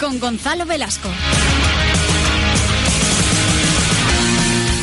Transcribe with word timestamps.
Con 0.00 0.18
Gonzalo 0.18 0.64
Velasco. 0.64 1.10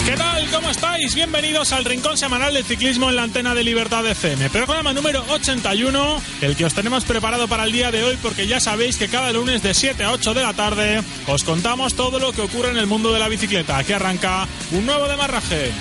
¿Qué 0.05 0.15
tal? 0.15 0.47
¿Cómo 0.51 0.69
estáis? 0.69 1.15
Bienvenidos 1.15 1.73
al 1.73 1.85
Rincón 1.85 2.17
Semanal 2.17 2.53
del 2.53 2.63
Ciclismo 2.63 3.09
en 3.09 3.15
la 3.15 3.23
antena 3.23 3.55
de 3.55 3.63
Libertad 3.63 4.05
FM. 4.05 4.49
Programa 4.51 4.93
número 4.93 5.25
81, 5.27 6.21
el 6.41 6.55
que 6.55 6.65
os 6.65 6.73
tenemos 6.75 7.03
preparado 7.03 7.47
para 7.47 7.63
el 7.63 7.71
día 7.71 7.91
de 7.91 8.03
hoy 8.03 8.17
porque 8.21 8.45
ya 8.45 8.59
sabéis 8.59 8.97
que 8.97 9.07
cada 9.07 9.33
lunes 9.33 9.63
de 9.63 9.73
7 9.73 10.03
a 10.03 10.11
8 10.11 10.35
de 10.35 10.43
la 10.43 10.53
tarde 10.53 11.03
os 11.25 11.43
contamos 11.43 11.95
todo 11.95 12.19
lo 12.19 12.31
que 12.31 12.41
ocurre 12.41 12.69
en 12.69 12.77
el 12.77 12.85
mundo 12.85 13.11
de 13.11 13.19
la 13.19 13.27
bicicleta. 13.27 13.79
Aquí 13.79 13.93
arranca 13.93 14.47
un 14.71 14.85
nuevo 14.85 15.07
demarraje. 15.07 15.71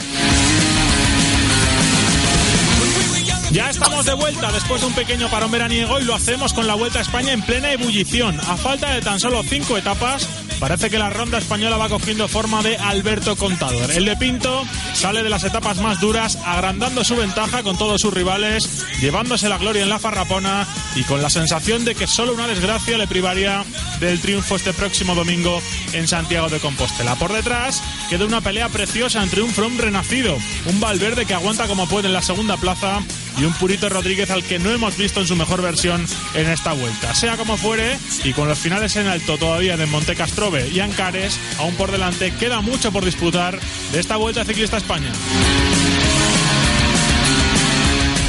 Ya 3.52 3.70
estamos 3.70 4.04
de 4.04 4.14
vuelta 4.14 4.50
después 4.52 4.80
de 4.80 4.88
un 4.88 4.94
pequeño 4.94 5.30
parón 5.30 5.50
veraniego 5.50 6.00
y 6.00 6.04
lo 6.04 6.14
hacemos 6.14 6.52
con 6.52 6.66
la 6.66 6.74
Vuelta 6.74 6.98
a 6.98 7.02
España 7.02 7.32
en 7.32 7.42
plena 7.42 7.72
ebullición. 7.72 8.38
A 8.40 8.56
falta 8.56 8.92
de 8.92 9.00
tan 9.00 9.20
solo 9.20 9.42
cinco 9.42 9.76
etapas, 9.76 10.28
parece 10.58 10.90
que 10.90 10.98
la 10.98 11.10
ronda 11.10 11.38
española 11.38 11.76
va 11.76 11.88
cogiendo 11.88 12.28
forma 12.28 12.62
de 12.62 12.76
Alberto 12.76 13.36
Contador. 13.36 13.90
El 13.90 14.04
de 14.04 14.16
Pinto 14.16 14.64
sale 14.94 15.22
de 15.22 15.30
las 15.30 15.44
etapas 15.44 15.78
más 15.78 16.00
duras, 16.00 16.38
agrandando 16.44 17.04
su 17.04 17.16
ventaja 17.16 17.62
con 17.62 17.76
todos 17.76 18.00
sus 18.00 18.12
rivales, 18.12 18.84
llevándose 19.00 19.48
la 19.48 19.58
gloria 19.58 19.82
en 19.82 19.88
la 19.88 19.98
farrapona 19.98 20.66
y 20.94 21.02
con 21.04 21.22
la 21.22 21.30
sensación 21.30 21.84
de 21.84 21.94
que 21.94 22.06
solo 22.06 22.32
una 22.32 22.46
desgracia 22.46 22.98
le 22.98 23.06
privaría 23.06 23.64
del 24.00 24.20
triunfo 24.20 24.56
este 24.56 24.72
próximo 24.72 25.14
domingo 25.14 25.60
en 25.92 26.08
Santiago 26.08 26.48
de 26.48 26.60
Compostela. 26.60 27.14
Por 27.16 27.32
detrás 27.32 27.82
queda 28.10 28.24
una 28.24 28.40
pelea 28.40 28.68
preciosa 28.68 29.22
entre 29.22 29.42
un 29.42 29.50
From 29.50 29.78
renacido, 29.78 30.36
un 30.66 30.80
Valverde 30.80 31.26
que 31.26 31.34
aguanta 31.34 31.66
como 31.66 31.88
puede 31.88 32.08
en 32.08 32.12
la 32.12 32.22
segunda 32.22 32.56
plaza 32.56 33.00
y 33.38 33.44
un 33.44 33.52
Purito 33.54 33.88
Rodríguez 33.88 34.30
al 34.30 34.44
que 34.44 34.58
no 34.58 34.70
hemos 34.70 34.96
visto 34.96 35.20
en 35.20 35.26
su 35.26 35.36
mejor 35.36 35.62
versión 35.62 36.06
en 36.34 36.48
esta 36.48 36.72
vuelta. 36.72 37.14
Sea 37.14 37.36
como 37.36 37.56
fuere, 37.56 37.98
y 38.24 38.32
con 38.32 38.48
los 38.48 38.58
finales 38.58 38.96
en 38.96 39.06
alto 39.06 39.36
todavía 39.36 39.76
de 39.76 39.86
Monte 39.86 40.16
Castrobe 40.46 40.68
y 40.72 40.78
Ancares, 40.78 41.40
aún 41.58 41.74
por 41.74 41.90
delante 41.90 42.32
queda 42.32 42.60
mucho 42.60 42.92
por 42.92 43.04
disputar 43.04 43.58
de 43.90 43.98
esta 43.98 44.16
Vuelta 44.16 44.44
Ciclista 44.44 44.76
España. 44.76 45.10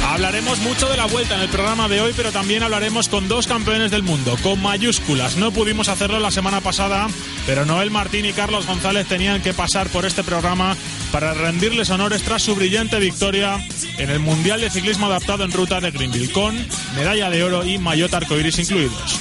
Hablaremos 0.04 0.58
mucho 0.58 0.88
de 0.88 0.96
la 0.96 1.06
vuelta 1.06 1.36
en 1.36 1.42
el 1.42 1.48
programa 1.48 1.86
de 1.86 2.00
hoy, 2.00 2.12
pero 2.16 2.32
también 2.32 2.64
hablaremos 2.64 3.08
con 3.08 3.28
dos 3.28 3.46
campeones 3.46 3.92
del 3.92 4.02
mundo, 4.02 4.36
con 4.42 4.60
mayúsculas. 4.60 5.36
No 5.36 5.52
pudimos 5.52 5.88
hacerlo 5.88 6.18
la 6.18 6.32
semana 6.32 6.60
pasada, 6.60 7.06
pero 7.46 7.64
Noel 7.64 7.92
Martín 7.92 8.24
y 8.24 8.32
Carlos 8.32 8.66
González 8.66 9.06
tenían 9.06 9.40
que 9.40 9.54
pasar 9.54 9.88
por 9.88 10.04
este 10.04 10.24
programa 10.24 10.76
para 11.12 11.34
rendirles 11.34 11.90
honores 11.90 12.22
tras 12.22 12.42
su 12.42 12.56
brillante 12.56 12.98
victoria 12.98 13.64
en 13.98 14.10
el 14.10 14.18
Mundial 14.18 14.60
de 14.60 14.70
Ciclismo 14.70 15.06
Adaptado 15.06 15.44
en 15.44 15.52
Ruta 15.52 15.80
de 15.80 15.92
Greenville, 15.92 16.32
con 16.32 16.56
medalla 16.96 17.30
de 17.30 17.44
oro 17.44 17.64
y 17.64 17.78
maillot 17.78 18.12
arcoiris 18.12 18.58
incluidos. 18.58 19.20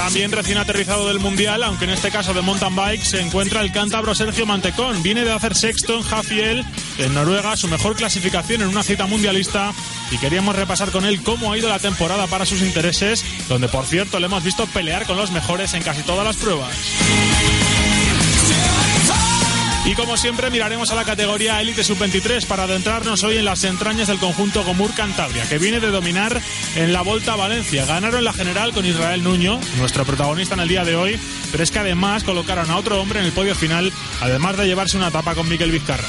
También 0.00 0.32
recién 0.32 0.56
aterrizado 0.56 1.06
del 1.08 1.20
Mundial, 1.20 1.62
aunque 1.62 1.84
en 1.84 1.90
este 1.90 2.10
caso 2.10 2.32
de 2.32 2.40
mountain 2.40 2.74
bike, 2.74 3.02
se 3.04 3.20
encuentra 3.20 3.60
el 3.60 3.70
cántabro 3.70 4.14
Sergio 4.14 4.46
Mantecón. 4.46 5.02
Viene 5.02 5.26
de 5.26 5.30
hacer 5.30 5.54
sexto 5.54 5.94
en 5.94 6.02
Jafiel, 6.02 6.64
en 6.96 7.12
Noruega, 7.12 7.54
su 7.54 7.68
mejor 7.68 7.96
clasificación 7.96 8.62
en 8.62 8.68
una 8.68 8.82
cita 8.82 9.06
mundialista. 9.06 9.74
Y 10.10 10.16
queríamos 10.16 10.56
repasar 10.56 10.90
con 10.90 11.04
él 11.04 11.22
cómo 11.22 11.52
ha 11.52 11.58
ido 11.58 11.68
la 11.68 11.78
temporada 11.78 12.26
para 12.28 12.46
sus 12.46 12.62
intereses, 12.62 13.22
donde 13.46 13.68
por 13.68 13.84
cierto 13.84 14.18
le 14.18 14.26
hemos 14.26 14.42
visto 14.42 14.66
pelear 14.68 15.04
con 15.04 15.18
los 15.18 15.32
mejores 15.32 15.74
en 15.74 15.82
casi 15.82 16.02
todas 16.02 16.24
las 16.24 16.36
pruebas. 16.36 16.74
Y 19.84 19.94
como 19.94 20.16
siempre 20.16 20.50
miraremos 20.50 20.90
a 20.90 20.94
la 20.94 21.04
categoría 21.04 21.60
Elite 21.60 21.82
Sub-23 21.82 22.44
para 22.46 22.64
adentrarnos 22.64 23.22
hoy 23.24 23.38
en 23.38 23.46
las 23.46 23.64
entrañas 23.64 24.08
del 24.08 24.18
conjunto 24.18 24.62
Gomur 24.62 24.92
Cantabria, 24.94 25.48
que 25.48 25.58
viene 25.58 25.80
de 25.80 25.88
dominar 25.88 26.40
en 26.76 26.92
la 26.92 27.00
Volta 27.00 27.32
a 27.32 27.36
Valencia. 27.36 27.86
Ganaron 27.86 28.22
la 28.22 28.34
general 28.34 28.72
con 28.72 28.84
Israel 28.84 29.24
Nuño, 29.24 29.58
nuestro 29.78 30.04
protagonista 30.04 30.54
en 30.54 30.60
el 30.60 30.68
día 30.68 30.84
de 30.84 30.96
hoy, 30.96 31.18
pero 31.50 31.64
es 31.64 31.70
que 31.70 31.78
además 31.78 32.24
colocaron 32.24 32.70
a 32.70 32.76
otro 32.76 33.00
hombre 33.00 33.20
en 33.20 33.26
el 33.26 33.32
podio 33.32 33.54
final, 33.54 33.90
además 34.20 34.58
de 34.58 34.66
llevarse 34.66 34.98
una 34.98 35.08
etapa 35.08 35.34
con 35.34 35.48
Miquel 35.48 35.72
Vizcarra. 35.72 36.08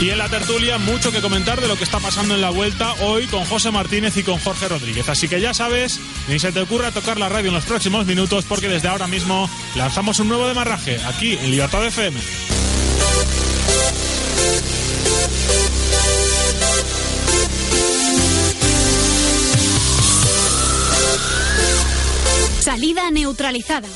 Y 0.00 0.10
en 0.10 0.18
la 0.18 0.28
tertulia 0.28 0.78
mucho 0.78 1.10
que 1.10 1.20
comentar 1.20 1.60
de 1.60 1.66
lo 1.66 1.76
que 1.76 1.82
está 1.82 1.98
pasando 1.98 2.34
en 2.34 2.40
la 2.40 2.50
vuelta 2.50 2.92
hoy 3.00 3.26
con 3.26 3.44
José 3.44 3.72
Martínez 3.72 4.16
y 4.16 4.22
con 4.22 4.38
Jorge 4.38 4.68
Rodríguez. 4.68 5.08
Así 5.08 5.28
que 5.28 5.40
ya 5.40 5.52
sabes, 5.52 5.98
ni 6.28 6.38
se 6.38 6.52
te 6.52 6.60
ocurra 6.60 6.92
tocar 6.92 7.18
la 7.18 7.28
radio 7.28 7.48
en 7.48 7.54
los 7.54 7.64
próximos 7.64 8.06
minutos 8.06 8.44
porque 8.44 8.68
desde 8.68 8.86
ahora 8.86 9.08
mismo 9.08 9.50
lanzamos 9.74 10.20
un 10.20 10.28
nuevo 10.28 10.46
demarraje 10.46 11.00
aquí 11.04 11.32
en 11.32 11.50
Libertad 11.50 11.84
FM. 11.84 12.20
Salida 22.60 23.10
neutralizada. 23.10 23.88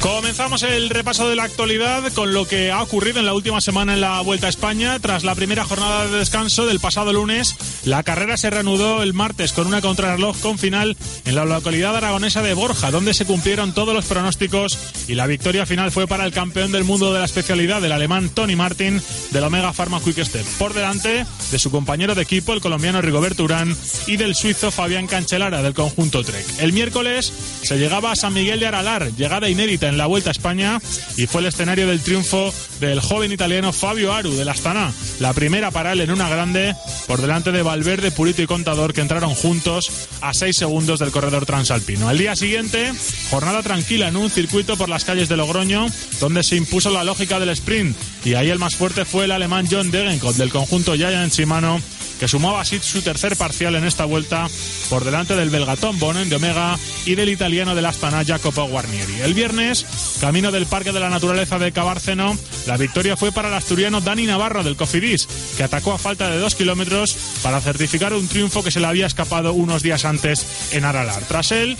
Comenzamos 0.00 0.62
el 0.62 0.88
repaso 0.88 1.28
de 1.28 1.36
la 1.36 1.44
actualidad 1.44 2.10
con 2.14 2.32
lo 2.32 2.48
que 2.48 2.70
ha 2.70 2.82
ocurrido 2.82 3.20
en 3.20 3.26
la 3.26 3.34
última 3.34 3.60
semana 3.60 3.92
en 3.92 4.00
la 4.00 4.22
Vuelta 4.22 4.46
a 4.46 4.50
España. 4.50 4.98
Tras 4.98 5.24
la 5.24 5.34
primera 5.34 5.64
jornada 5.64 6.06
de 6.06 6.18
descanso 6.18 6.64
del 6.64 6.80
pasado 6.80 7.12
lunes, 7.12 7.54
la 7.84 8.02
carrera 8.02 8.38
se 8.38 8.48
reanudó 8.48 9.02
el 9.02 9.12
martes 9.12 9.52
con 9.52 9.66
una 9.66 9.82
contrarreloj 9.82 10.38
con 10.40 10.56
final 10.56 10.96
en 11.26 11.34
la 11.34 11.44
localidad 11.44 11.94
aragonesa 11.94 12.40
de 12.40 12.54
Borja, 12.54 12.90
donde 12.90 13.12
se 13.12 13.26
cumplieron 13.26 13.74
todos 13.74 13.92
los 13.92 14.06
pronósticos 14.06 14.78
y 15.06 15.16
la 15.16 15.26
victoria 15.26 15.66
final 15.66 15.92
fue 15.92 16.06
para 16.06 16.24
el 16.24 16.32
campeón 16.32 16.72
del 16.72 16.84
mundo 16.84 17.12
de 17.12 17.18
la 17.18 17.26
especialidad, 17.26 17.84
el 17.84 17.92
alemán 17.92 18.30
Tony 18.30 18.56
Martin, 18.56 19.02
del 19.32 19.44
Omega 19.44 19.74
Pharma 19.74 20.00
Quick 20.00 20.24
Step, 20.24 20.46
por 20.58 20.72
delante 20.72 21.26
de 21.50 21.58
su 21.58 21.70
compañero 21.70 22.14
de 22.14 22.22
equipo, 22.22 22.54
el 22.54 22.62
colombiano 22.62 23.02
Rigoberto 23.02 23.44
Urán, 23.44 23.76
y 24.06 24.16
del 24.16 24.34
suizo 24.34 24.70
Fabián 24.70 25.06
Cancelara, 25.06 25.62
del 25.62 25.74
conjunto 25.74 26.24
Trek. 26.24 26.46
El 26.58 26.72
miércoles 26.72 27.30
se 27.62 27.76
llegaba 27.76 28.12
a 28.12 28.16
San 28.16 28.32
Miguel 28.32 28.60
de 28.60 28.66
Aralar, 28.66 29.12
llegada 29.14 29.50
inédita 29.50 29.89
en 29.90 29.98
la 29.98 30.06
Vuelta 30.06 30.30
a 30.30 30.32
España 30.32 30.80
y 31.16 31.26
fue 31.26 31.42
el 31.42 31.48
escenario 31.48 31.86
del 31.86 32.00
triunfo 32.00 32.52
del 32.80 33.00
joven 33.00 33.32
italiano 33.32 33.72
Fabio 33.72 34.14
Aru 34.14 34.32
del 34.32 34.48
Astana. 34.48 34.92
La 35.18 35.34
primera 35.34 35.70
para 35.70 35.92
él 35.92 36.00
en 36.00 36.10
una 36.10 36.28
grande 36.28 36.74
por 37.06 37.20
delante 37.20 37.52
de 37.52 37.62
Valverde, 37.62 38.10
Purito 38.10 38.40
y 38.42 38.46
Contador 38.46 38.94
que 38.94 39.02
entraron 39.02 39.34
juntos 39.34 40.08
a 40.22 40.32
seis 40.32 40.56
segundos 40.56 40.98
del 40.98 41.10
corredor 41.10 41.44
transalpino. 41.44 42.08
Al 42.08 42.18
día 42.18 42.34
siguiente, 42.36 42.92
jornada 43.30 43.62
tranquila 43.62 44.08
en 44.08 44.16
un 44.16 44.30
circuito 44.30 44.76
por 44.76 44.88
las 44.88 45.04
calles 45.04 45.28
de 45.28 45.36
Logroño 45.36 45.86
donde 46.20 46.42
se 46.42 46.56
impuso 46.56 46.90
la 46.90 47.04
lógica 47.04 47.38
del 47.38 47.50
sprint 47.50 47.96
y 48.24 48.34
ahí 48.34 48.48
el 48.48 48.58
más 48.58 48.76
fuerte 48.76 49.04
fue 49.04 49.24
el 49.24 49.32
alemán 49.32 49.66
John 49.70 49.90
Degenkot 49.90 50.36
del 50.36 50.50
conjunto 50.50 50.94
Giant 50.94 51.32
Shimano 51.32 51.80
que 52.20 52.28
sumaba 52.28 52.60
así 52.60 52.78
su 52.80 53.00
tercer 53.00 53.34
parcial 53.34 53.74
en 53.74 53.84
esta 53.84 54.04
vuelta 54.04 54.46
por 54.90 55.04
delante 55.04 55.34
del 55.34 55.48
belgatón 55.48 55.98
Bonen 55.98 56.28
de 56.28 56.36
Omega 56.36 56.78
y 57.06 57.14
del 57.14 57.30
italiano 57.30 57.74
del 57.74 57.86
Astana 57.86 58.24
Jacopo 58.24 58.68
Guarnieri. 58.68 59.22
El 59.22 59.32
viernes, 59.32 59.86
camino 60.20 60.52
del 60.52 60.66
Parque 60.66 60.92
de 60.92 61.00
la 61.00 61.08
Naturaleza 61.08 61.58
de 61.58 61.72
Cabárceno, 61.72 62.36
la 62.66 62.76
victoria 62.76 63.16
fue 63.16 63.32
para 63.32 63.48
el 63.48 63.54
asturiano 63.54 64.02
Dani 64.02 64.26
Navarro 64.26 64.62
del 64.62 64.76
Cofidis, 64.76 65.26
que 65.56 65.64
atacó 65.64 65.94
a 65.94 65.98
falta 65.98 66.28
de 66.28 66.38
dos 66.38 66.54
kilómetros 66.54 67.16
para 67.42 67.60
certificar 67.62 68.12
un 68.12 68.28
triunfo 68.28 68.62
que 68.62 68.70
se 68.70 68.80
le 68.80 68.86
había 68.86 69.06
escapado 69.06 69.54
unos 69.54 69.82
días 69.82 70.04
antes 70.04 70.46
en 70.72 70.84
Aralar. 70.84 71.22
Tras 71.26 71.52
él, 71.52 71.78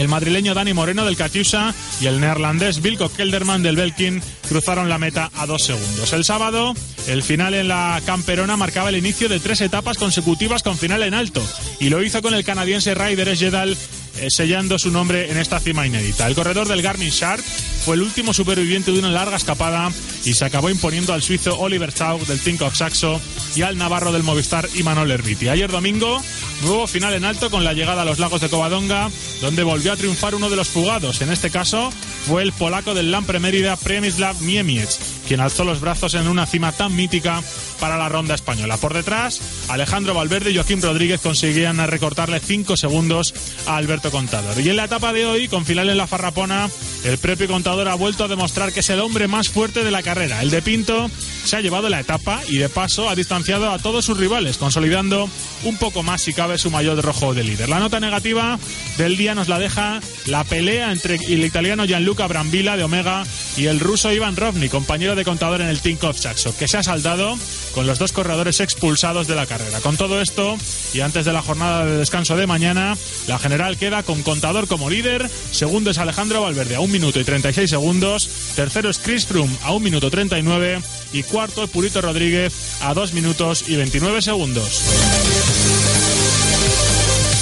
el 0.00 0.08
madrileño 0.08 0.54
Dani 0.54 0.72
Moreno 0.72 1.04
del 1.04 1.16
Catiusa 1.16 1.74
y 2.00 2.06
el 2.06 2.20
neerlandés 2.20 2.82
Wilco 2.82 3.10
Kelderman 3.10 3.62
del 3.62 3.76
Belkin 3.76 4.22
cruzaron 4.48 4.88
la 4.88 4.98
meta 4.98 5.30
a 5.36 5.44
dos 5.44 5.62
segundos. 5.64 6.12
El 6.14 6.24
sábado, 6.24 6.74
el 7.06 7.22
final 7.22 7.52
en 7.52 7.68
la 7.68 8.00
Camperona 8.06 8.56
marcaba 8.56 8.88
el 8.88 8.96
inicio 8.96 9.28
de 9.28 9.40
tres 9.40 9.60
etapas 9.60 9.98
consecutivas 9.98 10.62
con 10.62 10.78
final 10.78 11.02
en 11.02 11.12
alto 11.12 11.42
y 11.80 11.90
lo 11.90 12.02
hizo 12.02 12.22
con 12.22 12.32
el 12.32 12.44
canadiense 12.44 12.94
Ryder 12.94 13.36
Jedal 13.36 13.76
eh, 14.18 14.30
sellando 14.30 14.78
su 14.78 14.90
nombre 14.90 15.30
en 15.30 15.36
esta 15.36 15.60
cima 15.60 15.86
inédita. 15.86 16.26
El 16.26 16.34
corredor 16.34 16.66
del 16.66 16.82
Garmin 16.82 17.10
Shark 17.10 17.44
fue 17.84 17.96
el 17.96 18.02
último 18.02 18.34
superviviente 18.34 18.92
de 18.92 18.98
una 18.98 19.10
larga 19.10 19.36
escapada 19.36 19.90
y 20.24 20.34
se 20.34 20.44
acabó 20.44 20.70
imponiendo 20.70 21.14
al 21.14 21.22
suizo 21.22 21.58
Oliver 21.58 21.92
Schaub 21.92 22.26
del 22.26 22.40
Tinkoff 22.40 22.76
Saxo 22.76 23.20
y 23.56 23.62
al 23.62 23.78
navarro 23.78 24.12
del 24.12 24.22
Movistar 24.22 24.68
Imanol 24.74 25.10
Erviti. 25.10 25.48
Ayer 25.48 25.70
domingo, 25.70 26.22
nuevo 26.62 26.86
final 26.86 27.14
en 27.14 27.24
alto 27.24 27.50
con 27.50 27.64
la 27.64 27.72
llegada 27.72 28.02
a 28.02 28.04
los 28.04 28.18
lagos 28.18 28.40
de 28.40 28.48
Covadonga, 28.48 29.10
donde 29.40 29.62
volvió 29.62 29.92
a 29.92 29.96
triunfar 29.96 30.34
uno 30.34 30.50
de 30.50 30.56
los 30.56 30.68
fugados. 30.68 31.20
En 31.22 31.32
este 31.32 31.50
caso 31.50 31.90
fue 32.26 32.42
el 32.42 32.52
polaco 32.52 32.94
del 32.94 33.10
Lampre 33.10 33.40
Mérida 33.40 33.76
Premislav 33.76 34.40
Niemiec, 34.42 34.90
quien 35.26 35.40
alzó 35.40 35.64
los 35.64 35.80
brazos 35.80 36.14
en 36.14 36.28
una 36.28 36.46
cima 36.46 36.72
tan 36.72 36.94
mítica 36.94 37.42
para 37.80 37.96
la 37.96 38.08
ronda 38.08 38.34
española. 38.34 38.76
Por 38.76 38.94
detrás, 38.94 39.40
Alejandro 39.68 40.14
Valverde 40.14 40.50
y 40.50 40.56
Joaquín 40.56 40.82
Rodríguez 40.82 41.20
conseguían 41.20 41.78
recortarle 41.86 42.40
5 42.40 42.76
segundos 42.76 43.34
a 43.66 43.76
Alberto 43.76 44.10
Contador. 44.10 44.60
Y 44.60 44.68
en 44.68 44.76
la 44.76 44.84
etapa 44.84 45.12
de 45.12 45.24
hoy, 45.24 45.48
con 45.48 45.64
final 45.64 45.88
en 45.88 45.96
la 45.96 46.06
Farrapona, 46.06 46.68
el 47.04 47.18
propio 47.18 47.48
Contador 47.48 47.88
ha 47.88 47.94
vuelto 47.94 48.24
a 48.24 48.28
demostrar 48.28 48.72
que 48.72 48.80
es 48.80 48.90
el 48.90 49.00
hombre 49.00 49.28
más 49.28 49.48
fuerte 49.48 49.84
de 49.84 49.90
la 49.90 50.02
carrera. 50.02 50.42
El 50.42 50.50
de 50.50 50.62
Pinto 50.62 51.10
se 51.44 51.56
ha 51.56 51.60
llevado 51.60 51.88
la 51.88 52.00
etapa 52.00 52.40
y 52.48 52.58
de 52.58 52.68
paso 52.68 53.08
ha 53.08 53.14
distanciado 53.14 53.70
a 53.70 53.78
todos 53.78 54.04
sus 54.04 54.18
rivales, 54.18 54.58
consolidando 54.58 55.28
un 55.64 55.76
poco 55.76 56.02
más 56.02 56.22
si 56.22 56.32
cabe 56.32 56.58
su 56.58 56.70
mayor 56.70 57.02
rojo 57.02 57.34
de 57.34 57.44
líder. 57.44 57.68
La 57.68 57.78
nota 57.78 58.00
negativa 58.00 58.58
del 58.98 59.16
día 59.16 59.34
nos 59.34 59.48
la 59.48 59.58
deja 59.58 60.00
la 60.26 60.44
pelea 60.44 60.92
entre 60.92 61.16
el 61.16 61.44
italiano 61.44 61.84
Gianluca 61.84 62.26
Brambilla 62.26 62.76
de 62.76 62.84
Omega 62.84 63.24
y 63.56 63.66
el 63.66 63.80
ruso 63.80 64.12
Ivan 64.12 64.36
Rovni, 64.36 64.68
compañero 64.68 65.14
de 65.14 65.24
contador 65.24 65.60
en 65.60 65.68
el 65.68 65.80
Tinkoff 65.80 66.18
Saxo, 66.18 66.56
que 66.56 66.68
se 66.68 66.78
ha 66.78 66.82
saldado 66.82 67.36
con 67.74 67.86
los 67.86 67.98
dos 67.98 68.12
corredores 68.12 68.60
expulsados 68.60 69.26
de 69.26 69.34
la 69.34 69.46
carrera. 69.46 69.80
Con 69.80 69.96
todo 69.96 70.20
esto, 70.20 70.56
y 70.92 71.00
antes 71.00 71.24
de 71.24 71.32
la 71.32 71.42
jornada 71.42 71.84
de 71.84 71.98
descanso 71.98 72.36
de 72.36 72.46
mañana, 72.46 72.96
la 73.26 73.38
general 73.38 73.76
queda 73.76 74.02
con 74.02 74.22
contador 74.22 74.66
como 74.66 74.90
líder, 74.90 75.28
segundo 75.50 75.90
es 75.90 75.98
Alejandro 75.98 76.42
Valverde 76.42 76.76
a 76.76 76.80
1 76.80 76.92
minuto 76.92 77.20
y 77.20 77.24
36 77.24 77.70
segundos, 77.70 78.28
tercero 78.56 78.90
es 78.90 78.98
Chris 78.98 79.26
Froome 79.26 79.56
a 79.62 79.72
1 79.72 79.80
minuto 79.80 80.10
39 80.10 80.80
y 81.12 81.22
cuarto 81.30 81.66
Purito 81.68 82.00
Rodríguez 82.00 82.52
a 82.82 82.92
2 82.92 83.12
minutos 83.14 83.64
y 83.68 83.76
29 83.76 84.20
segundos. 84.20 84.82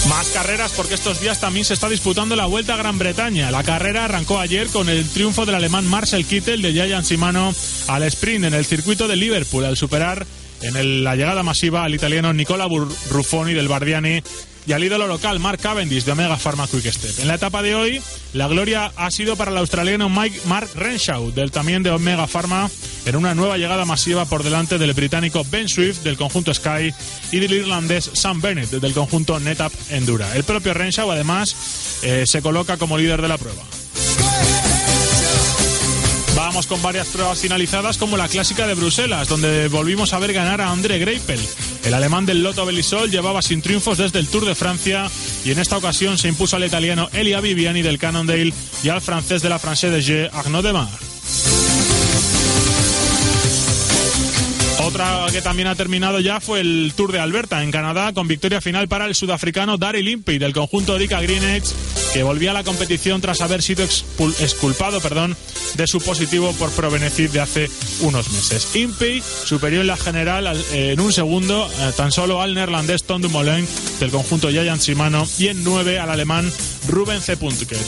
Más 0.09 0.29
carreras 0.29 0.73
porque 0.77 0.95
estos 0.95 1.21
días 1.21 1.41
también 1.41 1.65
se 1.65 1.75
está 1.75 1.89
disputando 1.89 2.37
la 2.37 2.47
Vuelta 2.47 2.75
a 2.75 2.77
Gran 2.77 2.99
Bretaña. 2.99 3.51
La 3.51 3.63
carrera 3.63 4.05
arrancó 4.05 4.39
ayer 4.39 4.69
con 4.69 4.89
el 4.89 5.09
triunfo 5.09 5.45
del 5.45 5.55
alemán 5.55 5.87
Marcel 5.87 6.25
Kittel 6.25 6.63
de 6.63 6.73
Giant 6.73 7.05
Simano 7.05 7.55
al 7.89 8.03
sprint 8.05 8.45
en 8.45 8.55
el 8.55 8.65
circuito 8.65 9.09
de 9.09 9.17
Liverpool 9.17 9.65
al 9.65 9.77
superar 9.77 10.27
en 10.63 11.05
la 11.05 11.15
llegada 11.15 11.43
masiva 11.43 11.85
al 11.85 11.95
italiano 11.95 12.33
Nicola 12.33 12.69
Ruffoni 13.11 13.53
del 13.53 13.69
Bardiani 13.69 14.23
y 14.69 14.73
al 14.75 14.85
ídolo 14.85 15.07
local 15.07 15.41
Mark 15.41 15.59
Cavendish 15.61 16.05
de 16.05 16.13
Omega 16.13 16.37
Pharma 16.37 16.69
Quick 16.69 16.93
Step. 16.93 17.21
En 17.21 17.29
la 17.29 17.37
etapa 17.37 17.63
de 17.63 17.75
hoy, 17.75 18.03
la 18.35 18.49
gloria 18.49 18.93
ha 18.97 19.11
sido 19.11 19.35
para 19.35 19.51
el 19.51 19.57
australiano 19.57 20.11
Mike 20.11 20.43
Mark 20.45 20.69
Renshaw 20.75 21.33
del 21.33 21.51
también 21.51 21.83
de 21.83 21.91
Omega 21.91 22.27
Pharma 22.27 22.71
en 23.07 23.17
una 23.17 23.35
nueva 23.35 23.57
llegada 23.57 23.87
masiva 23.87 24.27
por 24.27 24.43
delante 24.43 24.77
del 24.77 24.93
británico 24.93 25.45
Ben 25.51 25.71
Swift 25.71 26.03
del 26.03 26.19
conjunto 26.19 26.53
Sky 26.53 26.93
y 27.33 27.39
del 27.39 27.55
irlandés 27.55 28.11
Sam 28.13 28.43
Bennett 28.43 28.69
del 28.69 28.93
conjunto 28.93 29.41
NetApp 29.41 29.73
Endura. 29.89 30.37
El 30.37 30.45
propio 30.45 30.75
Renshaw 30.75 31.11
además 31.11 32.01
eh, 32.03 32.25
se 32.27 32.43
coloca 32.43 32.77
como 32.77 32.99
líder 32.99 33.23
de 33.23 33.29
la 33.29 33.39
prueba. 33.39 33.63
Con 36.67 36.83
varias 36.83 37.07
pruebas 37.09 37.39
finalizadas 37.39 37.99
como 37.99 38.17
la 38.17 38.27
clásica 38.27 38.67
de 38.67 38.75
Bruselas, 38.75 39.29
donde 39.29 39.69
volvimos 39.69 40.13
a 40.13 40.19
ver 40.19 40.33
ganar 40.33 40.61
a 40.61 40.73
André 40.73 40.99
Greipel. 40.99 41.39
El 41.85 41.95
alemán 41.95 42.27
del 42.27 42.43
Lotto 42.43 42.67
Belisol 42.67 43.13
llevaba 43.13 43.43
sin 43.43 43.63
triunfos 43.63 43.99
desde 43.99 44.19
el 44.19 44.27
Tour 44.27 44.45
de 44.45 44.57
Francia 44.57 45.09
y 45.45 45.53
en 45.53 45.61
esta 45.61 45.77
ocasión 45.77 46.19
se 46.19 46.27
impuso 46.27 46.57
al 46.57 46.65
italiano 46.65 47.11
Elia 47.13 47.41
Viviani 47.41 47.83
del 47.83 47.99
Cannondale 47.99 48.53
y 48.83 48.89
al 48.89 49.01
francés 49.01 49.41
de 49.41 49.51
la 49.51 49.61
France 49.61 49.89
de 49.89 50.01
G, 50.01 50.31
Arnaud 50.33 50.65
Demar. 50.65 50.89
Otra 54.89 55.27
que 55.31 55.43
también 55.43 55.69
ha 55.69 55.75
terminado 55.75 56.19
ya 56.19 56.41
fue 56.41 56.61
el 56.61 56.95
Tour 56.97 57.13
de 57.13 57.21
Alberta 57.21 57.63
en 57.63 57.71
Canadá 57.71 58.15
con 58.15 58.27
victoria 58.27 58.63
final 58.63 58.89
para 58.89 59.05
el 59.05 59.15
sudafricano 59.15 59.77
Daryl 59.77 60.09
Impey 60.09 60.39
del 60.39 60.55
conjunto 60.55 60.97
Erika 60.97 61.21
Greenedge 61.21 61.75
que 62.15 62.23
volvía 62.23 62.53
a 62.53 62.55
la 62.55 62.65
competición 62.65 63.21
tras 63.21 63.43
haber 63.43 63.61
sido 63.63 63.85
exculpado 63.85 65.03
perdón, 65.03 65.37
de 65.75 65.87
su 65.87 66.01
positivo 66.01 66.55
por 66.55 66.71
provenecir 66.71 67.31
de 67.31 67.41
hace 67.41 67.71
unos 68.01 68.31
meses. 68.31 68.75
Impey 68.77 69.23
superior 69.45 69.83
en 69.83 69.89
la 69.89 69.99
general 69.99 70.57
en 70.73 70.99
un 71.01 71.13
segundo 71.13 71.71
eh, 71.71 71.93
tan 71.95 72.11
solo 72.11 72.41
al 72.41 72.55
neerlandés 72.55 73.05
Tom 73.05 73.21
Dumoulin 73.21 73.69
del 74.01 74.11
conjunto 74.11 74.49
Giant 74.49 74.81
Shimano 74.81 75.29
y 75.39 75.49
en 75.49 75.65
nueve 75.65 75.99
al 75.99 76.09
alemán 76.09 76.51
Ruben 76.89 77.21
C. 77.21 77.37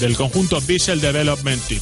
del 0.01 0.17
conjunto 0.17 0.61
Bissell 0.61 1.01
Development 1.01 1.63
Team. 1.67 1.81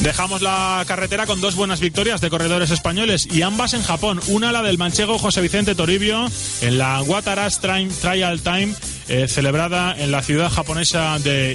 Dejamos 0.00 0.40
la 0.40 0.82
carretera 0.86 1.26
con 1.26 1.42
dos 1.42 1.56
buenas 1.56 1.80
victorias 1.80 2.22
de 2.22 2.30
corredores 2.30 2.70
españoles 2.70 3.28
y 3.30 3.42
ambas 3.42 3.74
en 3.74 3.82
Japón. 3.82 4.18
Una 4.28 4.50
la 4.50 4.62
del 4.62 4.78
manchego 4.78 5.18
José 5.18 5.42
Vicente 5.42 5.74
Toribio 5.74 6.26
en 6.62 6.78
la 6.78 7.02
Wataras 7.02 7.60
Trial 7.60 8.40
Time 8.40 8.74
eh, 9.08 9.28
celebrada 9.28 9.94
en 9.98 10.10
la 10.10 10.22
ciudad 10.22 10.50
japonesa 10.50 11.18
de 11.18 11.54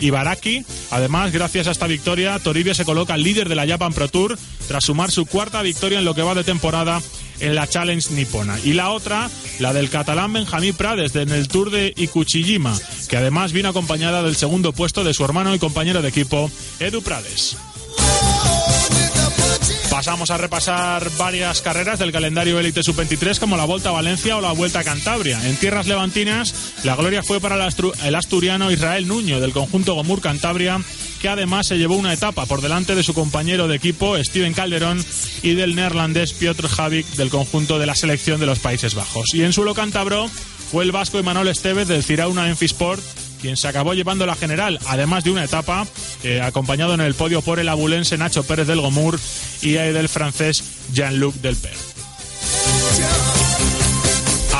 Ibaraki. 0.00 0.64
Además, 0.90 1.32
gracias 1.32 1.68
a 1.68 1.70
esta 1.70 1.86
victoria, 1.86 2.38
Toribio 2.40 2.74
se 2.74 2.84
coloca 2.84 3.16
líder 3.16 3.48
de 3.48 3.54
la 3.54 3.66
Japan 3.66 3.92
Pro 3.92 4.08
Tour 4.08 4.36
tras 4.66 4.84
sumar 4.84 5.12
su 5.12 5.26
cuarta 5.26 5.62
victoria 5.62 6.00
en 6.00 6.04
lo 6.04 6.14
que 6.14 6.22
va 6.22 6.34
de 6.34 6.44
temporada 6.44 7.00
en 7.38 7.54
la 7.54 7.68
Challenge 7.68 8.12
nipona. 8.14 8.58
Y 8.64 8.72
la 8.72 8.90
otra, 8.90 9.30
la 9.60 9.72
del 9.72 9.90
catalán 9.90 10.32
Benjamín 10.32 10.74
Prades 10.74 11.14
en 11.14 11.30
el 11.30 11.46
Tour 11.46 11.70
de 11.70 11.92
Ikuchijima, 11.96 12.76
que 13.08 13.18
además 13.18 13.52
vino 13.52 13.68
acompañada 13.68 14.22
del 14.22 14.34
segundo 14.34 14.72
puesto 14.72 15.04
de 15.04 15.14
su 15.14 15.24
hermano 15.24 15.54
y 15.54 15.60
compañero 15.60 16.02
de 16.02 16.08
equipo, 16.08 16.50
Edu 16.80 17.02
Prades. 17.02 17.56
Pasamos 19.94 20.32
a 20.32 20.38
repasar 20.38 21.08
varias 21.16 21.62
carreras 21.62 22.00
del 22.00 22.10
calendario 22.10 22.58
Elite 22.58 22.82
Sub-23 22.82 23.38
como 23.38 23.56
la 23.56 23.64
Vuelta 23.64 23.90
a 23.90 23.92
Valencia 23.92 24.36
o 24.36 24.40
la 24.40 24.50
Vuelta 24.50 24.80
a 24.80 24.84
Cantabria. 24.84 25.40
En 25.48 25.54
tierras 25.54 25.86
levantinas, 25.86 26.74
la 26.82 26.96
gloria 26.96 27.22
fue 27.22 27.40
para 27.40 27.54
el 27.54 28.14
asturiano 28.16 28.72
Israel 28.72 29.06
Nuño 29.06 29.38
del 29.38 29.52
conjunto 29.52 29.94
Gomur 29.94 30.20
Cantabria, 30.20 30.80
que 31.22 31.28
además 31.28 31.68
se 31.68 31.78
llevó 31.78 31.94
una 31.94 32.12
etapa 32.12 32.44
por 32.44 32.60
delante 32.60 32.96
de 32.96 33.04
su 33.04 33.14
compañero 33.14 33.68
de 33.68 33.76
equipo 33.76 34.16
Steven 34.18 34.52
Calderón 34.52 35.02
y 35.44 35.54
del 35.54 35.76
neerlandés 35.76 36.32
Piotr 36.32 36.66
Javik 36.66 37.06
del 37.10 37.30
conjunto 37.30 37.78
de 37.78 37.86
la 37.86 37.94
selección 37.94 38.40
de 38.40 38.46
los 38.46 38.58
Países 38.58 38.96
Bajos. 38.96 39.32
Y 39.32 39.44
en 39.44 39.52
suelo 39.52 39.74
cántabro 39.74 40.28
fue 40.72 40.82
el 40.82 40.90
vasco 40.90 41.20
Emanuel 41.20 41.46
Estevez 41.46 41.86
del 41.86 42.02
Cirauna 42.02 42.48
Enfisport 42.48 43.00
quien 43.44 43.58
se 43.58 43.68
acabó 43.68 43.92
llevando 43.92 44.24
la 44.24 44.36
general, 44.36 44.78
además 44.86 45.22
de 45.22 45.30
una 45.30 45.44
etapa, 45.44 45.86
eh, 46.22 46.40
acompañado 46.40 46.94
en 46.94 47.02
el 47.02 47.12
podio 47.12 47.42
por 47.42 47.58
el 47.58 47.68
abulense 47.68 48.16
Nacho 48.16 48.42
Pérez 48.42 48.66
del 48.66 48.80
Gomur 48.80 49.20
y 49.60 49.72
del 49.72 50.08
francés 50.08 50.64
Jean-Luc 50.94 51.34
Delper. 51.34 51.74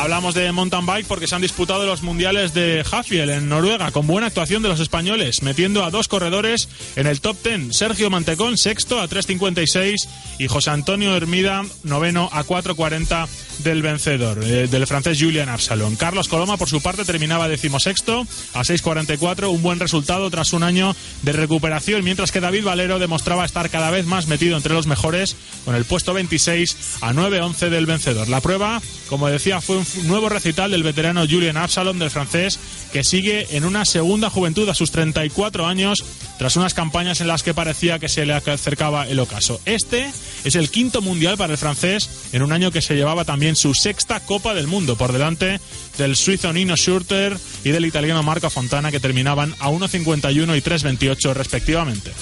Hablamos 0.05 0.35
de 0.35 0.53
mountain 0.53 0.85
bike 0.85 1.07
porque 1.07 1.27
se 1.27 1.35
han 1.35 1.41
disputado 1.41 1.87
los 1.87 2.03
mundiales 2.03 2.53
de 2.53 2.85
Haffiel 2.93 3.31
en 3.31 3.49
Noruega 3.49 3.91
con 3.91 4.07
buena 4.07 4.27
actuación 4.27 4.63
de 4.63 4.69
los 4.69 4.79
españoles, 4.79 5.43
metiendo 5.43 5.83
a 5.83 5.91
dos 5.91 6.09
corredores 6.09 6.69
en 6.97 7.07
el 7.07 7.23
top 7.23 7.39
10. 7.43 7.75
Sergio 7.75 8.11
Mantecón, 8.11 8.59
sexto 8.59 9.01
a 9.01 9.09
3.56 9.09 10.07
y 10.39 10.47
José 10.47 10.69
Antonio 10.69 11.17
Hermida, 11.17 11.63
noveno 11.85 12.29
a 12.33 12.45
4.40 12.45 13.27
del 13.61 13.81
vencedor, 13.81 14.45
eh, 14.45 14.69
del 14.69 14.87
francés 14.87 15.17
Julian 15.19 15.49
Absalon. 15.49 15.97
Carlos 15.97 16.29
Coloma, 16.29 16.59
por 16.59 16.69
su 16.69 16.83
parte, 16.83 17.07
terminaba 17.07 17.49
decimosexto 17.49 18.27
a 18.53 18.61
6.44, 18.61 19.49
un 19.49 19.63
buen 19.63 19.81
resultado 19.81 20.29
tras 20.29 20.53
un 20.53 20.65
año 20.65 20.95
de 21.23 21.33
recuperación, 21.33 22.05
mientras 22.05 22.31
que 22.31 22.41
David 22.41 22.65
Valero 22.65 22.99
demostraba 22.99 23.47
estar 23.47 23.71
cada 23.71 23.91
vez 23.91 24.05
más 24.05 24.27
metido 24.27 24.59
entre 24.59 24.75
los 24.75 24.87
mejores, 24.87 25.37
con 25.65 25.75
el 25.75 25.87
puesto 25.87 26.13
26 26.13 26.99
a 27.01 27.15
9.11 27.15 27.71
del 27.71 27.87
vencedor. 27.87 28.29
La 28.29 28.43
prueba, 28.43 28.83
como 29.09 29.29
decía, 29.29 29.63
fue 29.63 29.79
un 29.79 29.87
nuevo 30.05 30.29
recital 30.29 30.71
del 30.71 30.83
veterano 30.83 31.27
Julian 31.29 31.57
Absalon, 31.57 31.99
del 31.99 32.11
francés, 32.11 32.59
que 32.93 33.05
sigue 33.05 33.57
en 33.57 33.65
una 33.65 33.85
segunda 33.85 34.31
juventud 34.31 34.69
a 34.69 34.75
sus 34.75 34.91
34 34.91 35.67
años, 35.67 36.05
tras 36.39 36.57
unas 36.57 36.75
campañas 36.75 37.21
en 37.21 37.29
las 37.29 37.43
que 37.43 37.55
parecía 37.55 37.99
que 37.99 38.09
se 38.09 38.27
le 38.27 38.35
acercaba 38.35 39.09
el 39.09 39.21
ocaso. 39.21 39.61
Este 39.65 40.11
es 40.45 40.55
el 40.55 40.71
quinto 40.71 41.01
mundial 41.01 41.37
para 41.37 41.53
el 41.53 41.59
francés 41.59 42.09
en 42.33 42.43
un 42.43 42.53
año 42.53 42.71
que 42.71 42.83
se 42.83 42.95
llevaba 42.95 43.25
también 43.25 43.57
su 43.57 43.75
sexta 43.75 44.21
Copa 44.21 44.55
del 44.55 44.67
Mundo, 44.67 44.97
por 44.97 45.13
delante 45.13 45.61
del 45.99 46.17
suizo 46.17 46.53
Nino 46.53 46.77
Schurter 46.77 47.37
y 47.65 47.71
del 47.71 47.87
italiano 47.87 48.23
Marco 48.23 48.51
Fontana, 48.51 48.91
que 48.91 49.01
terminaban 49.01 49.55
a 49.59 49.71
1.51 49.71 50.57
y 50.57 50.61
3.28 50.61 51.35
respectivamente. 51.35 52.13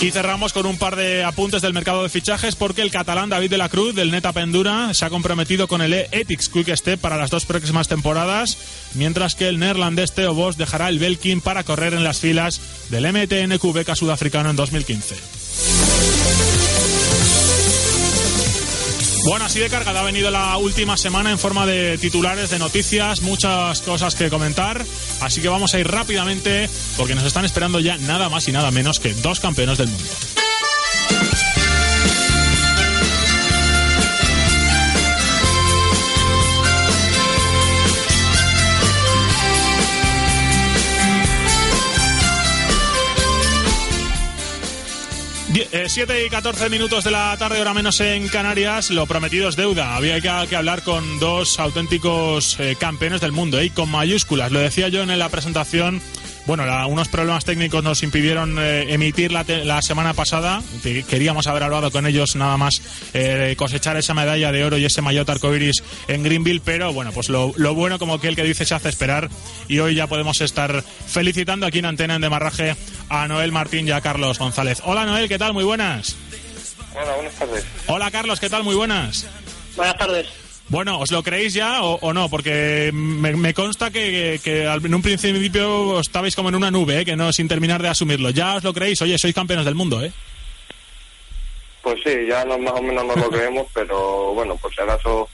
Y 0.00 0.10
cerramos 0.10 0.52
con 0.52 0.66
un 0.66 0.76
par 0.76 0.94
de 0.94 1.24
apuntes 1.24 1.62
del 1.62 1.72
mercado 1.72 2.02
de 2.02 2.10
fichajes 2.10 2.54
porque 2.54 2.82
el 2.82 2.90
catalán 2.90 3.30
David 3.30 3.50
de 3.50 3.56
la 3.56 3.70
Cruz 3.70 3.94
del 3.94 4.10
Neta 4.10 4.32
Pendura 4.32 4.92
se 4.92 5.04
ha 5.04 5.10
comprometido 5.10 5.68
con 5.68 5.80
el 5.80 5.94
Ethics 5.94 6.50
Quick 6.50 6.76
Step 6.76 7.00
para 7.00 7.16
las 7.16 7.30
dos 7.30 7.46
próximas 7.46 7.88
temporadas, 7.88 8.58
mientras 8.94 9.34
que 9.34 9.48
el 9.48 9.58
neerlandés 9.58 10.12
Theo 10.12 10.34
Bos 10.34 10.58
dejará 10.58 10.90
el 10.90 10.98
Belkin 10.98 11.40
para 11.40 11.64
correr 11.64 11.94
en 11.94 12.04
las 12.04 12.20
filas 12.20 12.60
del 12.90 13.10
MTNQ 13.10 13.72
Beca 13.72 13.96
sudafricano 13.96 14.50
en 14.50 14.56
2015. 14.56 16.65
Bueno, 19.26 19.44
así 19.44 19.58
de 19.58 19.68
cargada 19.68 20.00
ha 20.00 20.04
venido 20.04 20.30
la 20.30 20.56
última 20.56 20.96
semana 20.96 21.32
en 21.32 21.38
forma 21.40 21.66
de 21.66 21.98
titulares, 21.98 22.48
de 22.50 22.60
noticias, 22.60 23.22
muchas 23.22 23.82
cosas 23.82 24.14
que 24.14 24.30
comentar. 24.30 24.86
Así 25.20 25.40
que 25.40 25.48
vamos 25.48 25.74
a 25.74 25.80
ir 25.80 25.88
rápidamente 25.88 26.70
porque 26.96 27.16
nos 27.16 27.24
están 27.24 27.44
esperando 27.44 27.80
ya 27.80 27.98
nada 27.98 28.28
más 28.28 28.46
y 28.46 28.52
nada 28.52 28.70
menos 28.70 29.00
que 29.00 29.14
dos 29.14 29.40
campeones 29.40 29.78
del 29.78 29.88
mundo. 29.88 30.45
7 45.64 46.26
y 46.26 46.28
14 46.28 46.68
minutos 46.68 47.04
de 47.04 47.10
la 47.10 47.34
tarde, 47.38 47.60
hora 47.60 47.72
menos 47.72 48.00
en 48.00 48.28
Canarias. 48.28 48.90
Lo 48.90 49.06
prometido 49.06 49.48
es 49.48 49.56
deuda. 49.56 49.96
Había 49.96 50.20
que, 50.20 50.56
hablar 50.56 50.82
con 50.82 51.18
dos 51.18 51.58
auténticos 51.58 52.60
eh, 52.60 52.76
campeones 52.78 53.20
del 53.20 53.32
mundo, 53.32 53.62
y 53.62 53.70
con 53.70 53.90
mayúsculas. 53.90 54.52
Lo 54.52 54.60
decía 54.60 54.88
yo 54.88 55.02
en 55.02 55.18
la 55.18 55.28
presentación 55.28 56.02
bueno, 56.46 56.64
unos 56.88 57.08
problemas 57.08 57.44
técnicos 57.44 57.82
nos 57.82 58.02
impidieron 58.02 58.56
eh, 58.58 58.92
emitir 58.92 59.32
la, 59.32 59.82
semana 59.82 60.14
pasada. 60.14 60.62
Queríamos 61.08 61.46
haber 61.48 61.64
hablado 61.64 61.90
con 61.90 62.06
ellos 62.06 62.36
nada 62.36 62.56
más 62.56 62.82
eh, 63.14 63.54
cosechar 63.58 63.96
esa 63.96 64.14
medalla 64.14 64.52
de 64.52 64.64
oro 64.64 64.78
y 64.78 64.84
ese 64.84 65.02
maillot 65.02 65.28
arcoiris 65.28 65.82
en 66.06 66.22
Greenville, 66.22 66.62
pero 66.64 66.92
bueno, 66.92 67.10
pues 67.12 67.28
lo, 67.28 67.52
bueno 67.74 67.98
como 67.98 68.20
que 68.20 68.28
el 68.28 68.36
que 68.36 68.44
dice 68.44 68.64
se 68.64 68.74
hace 68.74 68.88
esperar 68.88 69.28
y 69.66 69.80
hoy 69.80 69.96
ya 69.96 70.06
podemos 70.06 70.40
estar 70.40 70.82
felicitando 70.82 71.66
aquí 71.66 71.80
en 71.80 71.86
Antena 71.86 72.14
en 72.14 72.22
Demarraje 72.22 72.76
a 73.08 73.26
Noel 73.26 73.50
Martín 73.50 73.88
y 73.88 73.90
a 73.90 74.00
Carlos 74.00 74.38
González. 74.38 74.80
Hola 74.84 75.04
Noel, 75.04 75.28
¿qué 75.28 75.38
tal? 75.38 75.52
Muy 75.52 75.64
buenas. 75.64 76.16
Hola, 76.94 77.14
buenas 77.14 77.34
tardes. 77.34 77.64
Hola 77.88 78.10
Carlos, 78.10 78.40
¿qué 78.40 78.48
tal? 78.48 78.62
Muy 78.62 78.74
buenas. 78.76 79.26
Buenas 79.76 79.96
tardes. 79.96 80.45
Bueno, 80.68 80.98
¿os 80.98 81.12
lo 81.12 81.22
creéis 81.22 81.54
ya 81.54 81.82
o, 81.82 82.12
no? 82.12 82.28
Porque 82.28 82.90
me, 82.92 83.54
consta 83.54 83.90
que, 83.90 84.40
en 84.44 84.94
un 84.94 85.02
principio 85.02 86.00
estabais 86.00 86.34
como 86.34 86.48
en 86.48 86.56
una 86.56 86.72
nube, 86.72 87.00
¿eh? 87.00 87.04
que 87.04 87.14
no 87.14 87.32
sin 87.32 87.46
terminar 87.46 87.82
de 87.82 87.88
asumirlo. 87.88 88.30
¿Ya 88.30 88.56
os 88.56 88.64
lo 88.64 88.74
creéis? 88.74 89.00
Oye, 89.02 89.16
sois 89.16 89.34
campeones 89.34 89.64
del 89.64 89.76
mundo, 89.76 90.02
¿eh? 90.02 90.12
Pues 91.82 92.00
sí, 92.04 92.10
ya 92.28 92.44
no, 92.44 92.58
más 92.58 92.74
o 92.74 92.82
menos 92.82 93.06
nos 93.06 93.16
lo 93.16 93.30
creemos, 93.30 93.68
pero 93.72 94.34
bueno, 94.34 94.56
por 94.56 94.74
si 94.74 94.80
acaso 94.80 95.28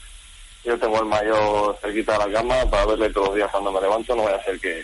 yo 0.63 0.77
tengo 0.77 0.99
el 0.99 1.07
mayor 1.07 1.75
cerquita 1.81 2.13
de 2.13 2.19
la 2.19 2.31
cama 2.31 2.69
para 2.69 2.85
verle 2.85 3.09
todos 3.09 3.29
los 3.29 3.35
días 3.37 3.49
cuando 3.51 3.71
me 3.71 3.81
levanto, 3.81 4.15
no 4.15 4.21
voy 4.21 4.33
a 4.33 4.43
ser 4.43 4.59
que, 4.59 4.83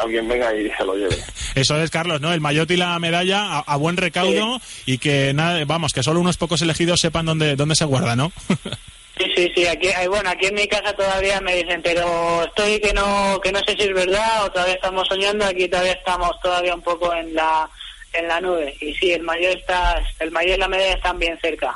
alguien 0.00 0.28
venga 0.28 0.54
y 0.54 0.70
se 0.70 0.84
lo 0.84 0.94
lleve. 0.94 1.18
Eso 1.56 1.82
es, 1.82 1.90
Carlos, 1.90 2.20
¿no? 2.20 2.32
El 2.32 2.40
maillot 2.40 2.70
y 2.70 2.76
la 2.76 2.96
medalla 3.00 3.58
a, 3.58 3.76
buen 3.76 3.96
recaudo 3.96 4.60
y 4.86 4.98
que, 4.98 5.34
nada, 5.34 5.64
vamos, 5.64 5.92
que 5.92 6.04
solo 6.04 6.20
unos 6.20 6.36
pocos 6.36 6.62
elegidos 6.62 7.00
sepan 7.00 7.26
dónde, 7.26 7.56
dónde 7.56 7.74
se 7.74 7.84
guarda, 7.84 8.14
¿no? 8.14 8.32
Sí, 9.18 9.30
sí, 9.36 9.52
sí. 9.54 9.66
Aquí, 9.66 9.88
bueno, 10.08 10.30
aquí 10.30 10.46
en 10.46 10.54
mi 10.54 10.66
casa 10.66 10.94
todavía 10.94 11.40
me 11.40 11.56
dicen, 11.56 11.82
pero 11.82 12.44
estoy 12.44 12.80
que 12.80 12.92
no, 12.92 13.40
que 13.42 13.52
no 13.52 13.60
sé 13.60 13.76
si 13.76 13.82
es 13.82 13.94
verdad 13.94 14.44
o 14.44 14.50
todavía 14.50 14.74
estamos 14.74 15.06
soñando. 15.06 15.44
Aquí 15.44 15.68
todavía 15.68 15.92
estamos 15.92 16.30
todavía 16.42 16.74
un 16.74 16.82
poco 16.82 17.12
en 17.12 17.34
la 17.34 17.68
en 18.12 18.28
la 18.28 18.40
nube. 18.40 18.74
Y 18.80 18.92
sí, 18.94 19.12
el 19.12 19.22
mayor 19.22 19.56
está, 19.56 20.02
el 20.20 20.30
mayor 20.30 20.56
y 20.56 20.60
la 20.60 20.68
medalla 20.68 20.94
están 20.94 21.18
bien 21.18 21.38
cerca. 21.40 21.74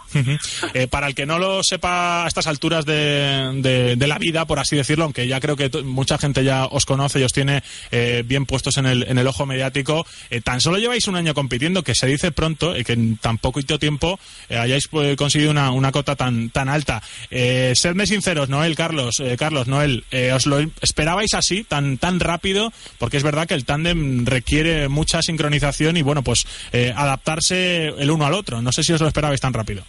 Eh, 0.75 0.87
para 0.87 1.09
el 1.09 1.15
que 1.15 1.27
no 1.27 1.39
lo 1.39 1.63
sepa 1.63 2.25
a 2.25 2.29
estas 2.29 2.47
alturas 2.47 2.85
de, 2.85 3.97
de, 3.97 4.07
la 4.07 4.19
vida, 4.19 4.45
por 4.45 4.59
así 4.59 4.77
decirlo, 4.77 5.05
aunque 5.05 5.27
ya 5.27 5.41
creo 5.41 5.57
que 5.57 5.69
mucha 5.83 6.19
gente 6.19 6.45
ya 6.45 6.67
os 6.67 6.87
conoce 6.87 7.21
y 7.21 7.23
os 7.25 7.33
tiene 7.33 7.63
eh, 7.91 8.23
bien 8.25 8.47
puestos 8.47 8.77
en 8.77 8.87
el, 8.87 9.05
en 9.09 9.19
el 9.19 9.27
ojo 9.27 9.47
mediático, 9.47 10.07
eh, 10.31 10.41
tan 10.41 10.61
solo 10.61 10.79
lleváis 10.79 11.09
un 11.09 11.17
año 11.17 11.35
compitiendo, 11.35 11.83
que 11.83 11.95
se 11.95 12.07
dice 12.07 12.33
pronto, 12.33 12.75
que 12.85 12.93
en 12.93 13.17
tan 13.17 13.39
poquito 13.39 13.79
tiempo 13.79 14.19
hayáis 14.51 14.89
conseguido 15.17 15.51
una, 15.51 15.71
una 15.71 15.93
cota 15.93 16.17
tan, 16.17 16.51
tan 16.51 16.69
alta. 16.69 17.03
sedme 17.31 18.07
sinceros, 18.07 18.49
Noel, 18.49 18.77
Carlos, 18.77 19.23
Carlos, 19.39 19.67
Noel, 19.67 20.05
¿os 20.35 20.47
lo 20.47 20.61
esperabais 20.81 21.35
así, 21.35 21.65
tan, 21.65 21.99
tan 21.99 22.21
rápido? 22.21 22.73
Porque 22.99 23.17
es 23.17 23.23
verdad 23.23 23.47
que 23.47 23.55
el 23.55 23.65
tándem 23.65 24.25
requiere 24.27 24.89
mucha 24.89 25.23
sincronización 25.23 25.97
y 25.97 26.03
bueno, 26.03 26.23
pues 26.27 26.45
eh, 26.73 26.93
adaptarse 26.95 27.87
el 27.87 28.11
uno 28.11 28.27
al 28.27 28.35
otro. 28.35 28.61
No 28.61 28.73
sé 28.73 28.83
si 28.83 28.93
os 28.93 29.01
lo 29.01 29.07
esperabais 29.07 29.41
tan 29.41 29.53
rápido. 29.53 29.85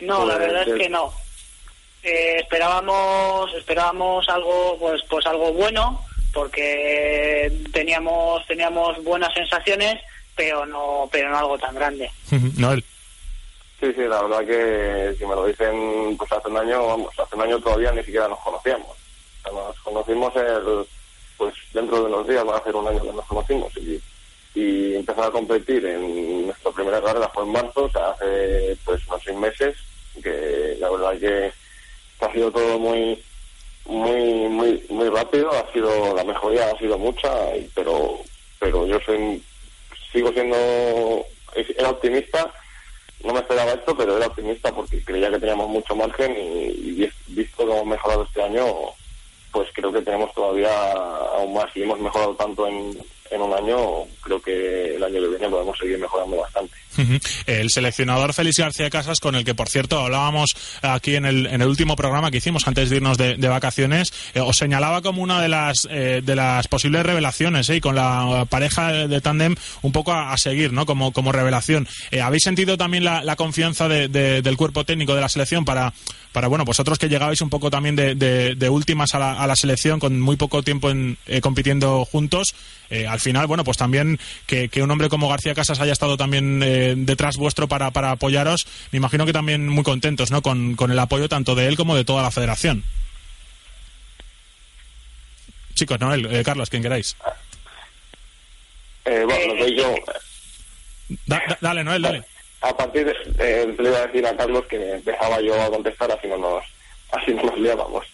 No, 0.00 0.26
la 0.26 0.36
verdad 0.36 0.68
es 0.68 0.74
que 0.74 0.88
no. 0.88 1.12
Eh, 2.02 2.38
esperábamos 2.40 3.54
esperábamos 3.54 4.28
algo 4.28 4.76
pues 4.80 5.02
pues 5.08 5.24
algo 5.26 5.52
bueno 5.52 6.02
porque 6.32 7.52
teníamos 7.72 8.44
teníamos 8.46 9.04
buenas 9.04 9.32
sensaciones 9.34 10.00
pero 10.34 10.64
no 10.64 11.10
pero 11.12 11.28
no 11.28 11.36
algo 11.36 11.58
tan 11.58 11.74
grande 11.74 12.10
Noel 12.56 12.82
sí 13.78 13.92
sí 13.94 14.00
la 14.08 14.22
verdad 14.22 14.46
que 14.46 15.14
si 15.18 15.26
me 15.26 15.34
lo 15.34 15.44
dicen 15.44 16.16
pues 16.16 16.32
hace 16.32 16.48
un 16.48 16.56
año 16.56 16.86
vamos 16.86 17.18
hace 17.18 17.36
un 17.36 17.42
año 17.42 17.58
todavía 17.58 17.92
ni 17.92 18.02
siquiera 18.02 18.28
nos 18.28 18.38
conocíamos 18.38 18.96
nos 19.52 19.78
conocimos 19.80 20.34
el, 20.36 20.86
pues 21.36 21.54
dentro 21.74 21.98
de 21.98 22.06
unos 22.06 22.26
días 22.26 22.48
va 22.48 22.56
a 22.56 22.64
ser 22.64 22.74
un 22.74 22.88
año 22.88 23.02
que 23.02 23.12
nos 23.12 23.26
conocimos 23.26 23.76
y 23.76 24.00
y 24.54 24.96
empezar 24.96 25.24
a 25.28 25.30
competir 25.30 25.84
en 25.86 26.46
nuestra 26.46 26.72
primera 26.72 27.00
carrera 27.00 27.28
fue 27.28 27.44
en 27.44 27.52
marzo, 27.52 27.84
o 27.84 27.90
sea, 27.90 28.10
hace 28.10 28.76
pues 28.84 29.06
unos 29.06 29.22
seis 29.24 29.36
meses, 29.36 29.76
que 30.22 30.76
la 30.80 30.90
verdad 30.90 31.18
que 31.18 31.52
ha 32.24 32.32
sido 32.32 32.50
todo 32.50 32.78
muy 32.78 33.22
muy 33.86 34.48
muy 34.48 34.84
muy 34.88 35.08
rápido, 35.08 35.50
ha 35.52 35.72
sido 35.72 36.14
la 36.14 36.24
mejoría 36.24 36.70
ha 36.70 36.78
sido 36.78 36.98
mucha, 36.98 37.30
pero 37.74 38.18
pero 38.58 38.86
yo 38.86 38.98
soy 39.00 39.42
sigo 40.12 40.32
siendo 40.32 40.56
era 41.54 41.90
optimista, 41.90 42.52
no 43.24 43.32
me 43.32 43.40
esperaba 43.40 43.72
esto, 43.72 43.96
pero 43.96 44.16
era 44.16 44.26
optimista 44.26 44.72
porque 44.72 45.02
creía 45.04 45.30
que 45.30 45.38
teníamos 45.38 45.68
mucho 45.68 45.94
margen 45.94 46.34
y, 46.36 47.04
y 47.04 47.12
visto 47.28 47.56
cómo 47.56 47.72
hemos 47.74 47.86
mejorado 47.86 48.24
este 48.24 48.42
año, 48.42 48.64
pues 49.52 49.68
creo 49.72 49.92
que 49.92 50.02
tenemos 50.02 50.32
todavía 50.34 50.70
aún 50.92 51.54
más 51.54 51.74
y 51.76 51.82
hemos 51.82 51.98
mejorado 52.00 52.34
tanto 52.34 52.66
en, 52.66 52.96
en 53.30 53.42
un 53.42 53.54
año, 53.54 53.76
creo 54.20 54.42
que 54.42 54.96
el 54.96 55.04
año 55.04 55.20
que 55.20 55.28
viene 55.28 55.48
podemos 55.48 55.78
seguir 55.78 55.98
mejorando 55.98 56.38
bastante. 56.38 56.74
El 57.46 57.70
seleccionador 57.70 58.34
Félix 58.34 58.58
García 58.58 58.90
Casas, 58.90 59.20
con 59.20 59.34
el 59.36 59.44
que 59.44 59.54
por 59.54 59.68
cierto 59.68 60.00
hablábamos 60.00 60.54
aquí 60.82 61.14
en 61.14 61.24
el, 61.24 61.46
en 61.46 61.62
el 61.62 61.68
último 61.68 61.96
programa 61.96 62.30
que 62.30 62.38
hicimos 62.38 62.66
antes 62.66 62.90
de 62.90 62.96
irnos 62.96 63.16
de, 63.16 63.48
vacaciones, 63.48 64.12
eh, 64.34 64.40
os 64.40 64.56
señalaba 64.56 65.00
como 65.00 65.22
una 65.22 65.40
de 65.40 65.48
las 65.48 65.88
eh, 65.90 66.20
de 66.22 66.36
las 66.36 66.68
posibles 66.68 67.04
revelaciones, 67.04 67.68
eh, 67.70 67.80
con 67.80 67.94
la 67.94 68.46
pareja 68.48 68.92
de 68.92 69.20
tándem 69.20 69.54
un 69.82 69.92
poco 69.92 70.12
a, 70.12 70.36
seguir, 70.36 70.72
¿no? 70.72 70.86
Como, 70.86 71.12
como 71.12 71.32
revelación. 71.32 71.88
¿Habéis 72.22 72.44
sentido 72.44 72.76
también 72.76 73.04
la, 73.04 73.22
la 73.22 73.36
confianza 73.36 73.88
del 73.88 74.56
cuerpo 74.56 74.84
técnico 74.84 75.14
de 75.14 75.20
la 75.20 75.28
selección 75.28 75.64
para, 75.64 75.92
para 76.32 76.48
bueno, 76.48 76.64
vosotros 76.64 76.98
que 76.98 77.08
llegabais 77.08 77.40
un 77.40 77.50
poco 77.50 77.70
también 77.70 77.96
de, 77.96 78.14
de, 78.14 78.68
últimas 78.68 79.14
a 79.14 79.18
la, 79.18 79.32
a 79.32 79.46
la, 79.46 79.56
selección 79.56 79.98
con 79.98 80.20
muy 80.20 80.36
poco 80.36 80.62
tiempo 80.62 80.90
en, 80.90 81.18
compitiendo 81.40 82.04
juntos? 82.04 82.54
al 83.08 83.20
final, 83.20 83.46
bueno, 83.46 83.62
pues 83.62 83.76
también 83.76 84.18
que, 84.46 84.68
que, 84.68 84.82
un 84.82 84.90
hombre 84.90 85.08
como 85.08 85.28
García 85.28 85.54
Casas 85.54 85.78
haya 85.78 85.92
estado 85.92 86.16
también 86.16 86.58
detrás 87.06 87.36
vuestro 87.36 87.68
para, 87.68 87.92
para 87.92 88.10
apoyaros, 88.10 88.66
me 88.90 88.96
imagino 88.96 89.26
que 89.26 89.32
también 89.32 89.68
muy 89.68 89.84
contentos 89.84 90.32
¿no? 90.32 90.42
con, 90.42 90.74
con 90.74 90.90
el 90.90 90.98
apoyo 90.98 91.28
tanto 91.28 91.54
de 91.54 91.68
él 91.68 91.76
como 91.76 91.94
de 91.94 92.04
toda 92.04 92.22
la 92.22 92.32
federación. 92.32 92.82
Chicos, 95.80 95.98
Noel, 95.98 96.26
eh, 96.30 96.42
Carlos, 96.44 96.68
quien 96.68 96.82
queráis. 96.82 97.16
Eh, 99.06 99.24
bueno, 99.24 99.54
lo 99.54 99.68
yo. 99.68 99.94
dale, 101.60 101.82
Noel, 101.82 102.02
dale. 102.02 102.24
A 102.62 102.76
partir 102.76 103.06
de, 103.06 103.74
le 103.78 103.88
iba 103.88 103.98
a 103.98 104.06
decir 104.06 104.26
a 104.26 104.36
Carlos 104.36 104.66
que 104.66 104.92
empezaba 104.92 105.40
yo 105.40 105.60
a 105.60 105.70
contestar, 105.70 106.12
así 106.12 106.28
no 106.28 106.36
nos, 106.36 106.64
así 107.12 107.32
no 107.32 107.42
nos 107.44 107.58
liábamos. 107.58 108.06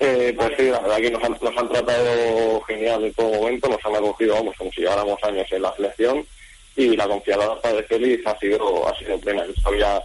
Eh, 0.00 0.34
pues 0.36 0.50
sí, 0.56 0.64
la 0.64 0.80
verdad 0.80 0.96
que 0.96 1.10
nos 1.10 1.22
han, 1.22 1.36
nos 1.40 1.56
han 1.56 1.68
tratado 1.68 2.60
genial 2.62 3.04
en 3.04 3.14
todo 3.14 3.28
momento, 3.28 3.68
nos 3.68 3.84
han 3.84 3.94
acogido, 3.94 4.34
vamos, 4.34 4.56
como 4.56 4.72
si 4.72 4.80
lleváramos 4.80 5.22
años 5.22 5.46
en 5.52 5.62
la 5.62 5.72
selección 5.76 6.26
y 6.74 6.96
la 6.96 7.06
confianza 7.06 7.72
de 7.72 7.82
Félix 7.84 8.26
ha 8.26 8.36
sido, 8.38 8.88
ha 8.88 8.98
sido 8.98 9.18
plena. 9.20 9.44
Él 9.44 9.54
sabía, 9.62 10.02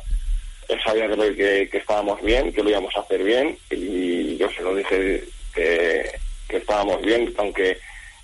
sabía 0.85 1.07
que, 1.07 1.67
que, 1.71 1.77
estábamos 1.77 2.21
bien, 2.21 2.53
que 2.53 2.61
lo 2.61 2.69
íbamos 2.69 2.95
a 2.95 2.99
hacer 2.99 3.23
bien 3.23 3.57
y 3.71 4.37
yo 4.37 4.47
se 4.51 4.61
lo 4.61 4.75
dije 4.75 5.23
que, 5.55 6.11
que 6.47 6.57
estábamos 6.57 7.01
bien, 7.01 7.33
aunque 7.37 7.79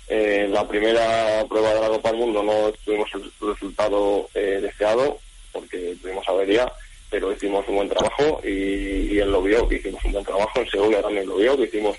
eh, 0.06 0.46
la 0.50 0.68
primera 0.68 1.44
prueba 1.48 1.74
de 1.74 1.80
la 1.80 1.88
Copa 1.88 2.10
del 2.10 2.18
Mundo 2.18 2.42
no 2.42 2.72
tuvimos 2.84 3.08
el 3.14 3.32
resultado 3.40 4.28
eh, 4.34 4.60
deseado 4.62 5.18
porque 5.74 5.96
tuvimos 6.00 6.28
avería, 6.28 6.72
pero 7.10 7.32
hicimos 7.32 7.66
un 7.68 7.76
buen 7.76 7.88
trabajo 7.88 8.40
y, 8.44 9.18
él 9.18 9.30
lo 9.30 9.42
vio, 9.42 9.68
que 9.68 9.76
hicimos 9.76 10.04
un 10.04 10.12
buen 10.12 10.24
trabajo, 10.24 10.60
en 10.60 10.70
Segovia 10.70 11.02
también 11.02 11.26
lo 11.26 11.36
vio, 11.36 11.56
que 11.56 11.64
hicimos 11.64 11.96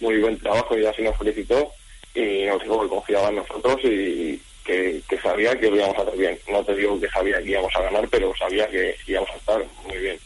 muy 0.00 0.18
buen 0.18 0.38
trabajo 0.38 0.78
y 0.78 0.86
así 0.86 1.02
nos 1.02 1.16
felicitó 1.16 1.70
y 2.14 2.44
nos 2.44 2.62
dijo 2.62 2.82
que 2.82 2.88
confiaba 2.88 3.28
en 3.28 3.36
nosotros 3.36 3.76
y, 3.84 4.40
que, 4.64 5.02
sabía 5.22 5.58
que 5.58 5.70
lo 5.70 5.76
íbamos 5.76 5.96
a 5.96 6.02
hacer 6.02 6.16
bien. 6.18 6.38
No 6.50 6.62
te 6.62 6.74
digo 6.74 7.00
que 7.00 7.08
sabía 7.08 7.38
que 7.38 7.50
íbamos 7.50 7.74
a 7.74 7.82
ganar, 7.82 8.06
pero 8.10 8.34
sabía 8.36 8.68
que 8.68 8.94
íbamos 9.06 9.30
a 9.30 9.36
estar 9.36 9.64
muy 9.86 9.96
bien. 9.96 10.18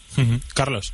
Carlos. 0.53 0.93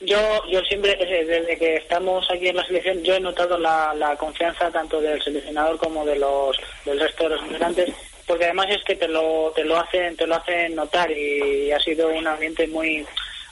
Yo, 0.00 0.18
yo 0.50 0.60
siempre, 0.60 0.94
desde 0.96 1.56
que 1.56 1.76
estamos 1.76 2.30
aquí 2.30 2.48
en 2.48 2.56
la 2.56 2.66
selección, 2.66 3.02
yo 3.02 3.14
he 3.14 3.20
notado 3.20 3.56
la, 3.56 3.94
la 3.94 4.14
confianza 4.16 4.70
tanto 4.70 5.00
del 5.00 5.22
seleccionador 5.22 5.78
como 5.78 6.04
de 6.04 6.16
los 6.16 6.54
del 6.84 7.00
resto 7.00 7.22
de 7.24 7.30
los 7.30 7.42
integrantes, 7.46 7.94
porque 8.26 8.44
además 8.44 8.66
es 8.70 8.82
que 8.84 8.96
te 8.96 9.08
lo, 9.08 9.52
te 9.54 9.64
lo 9.64 9.76
hacen, 9.76 10.16
te 10.16 10.26
lo 10.26 10.34
hacen 10.34 10.74
notar 10.74 11.10
y 11.10 11.70
ha 11.70 11.78
sido 11.78 12.08
un 12.08 12.26
ambiente 12.26 12.66
muy 12.66 13.06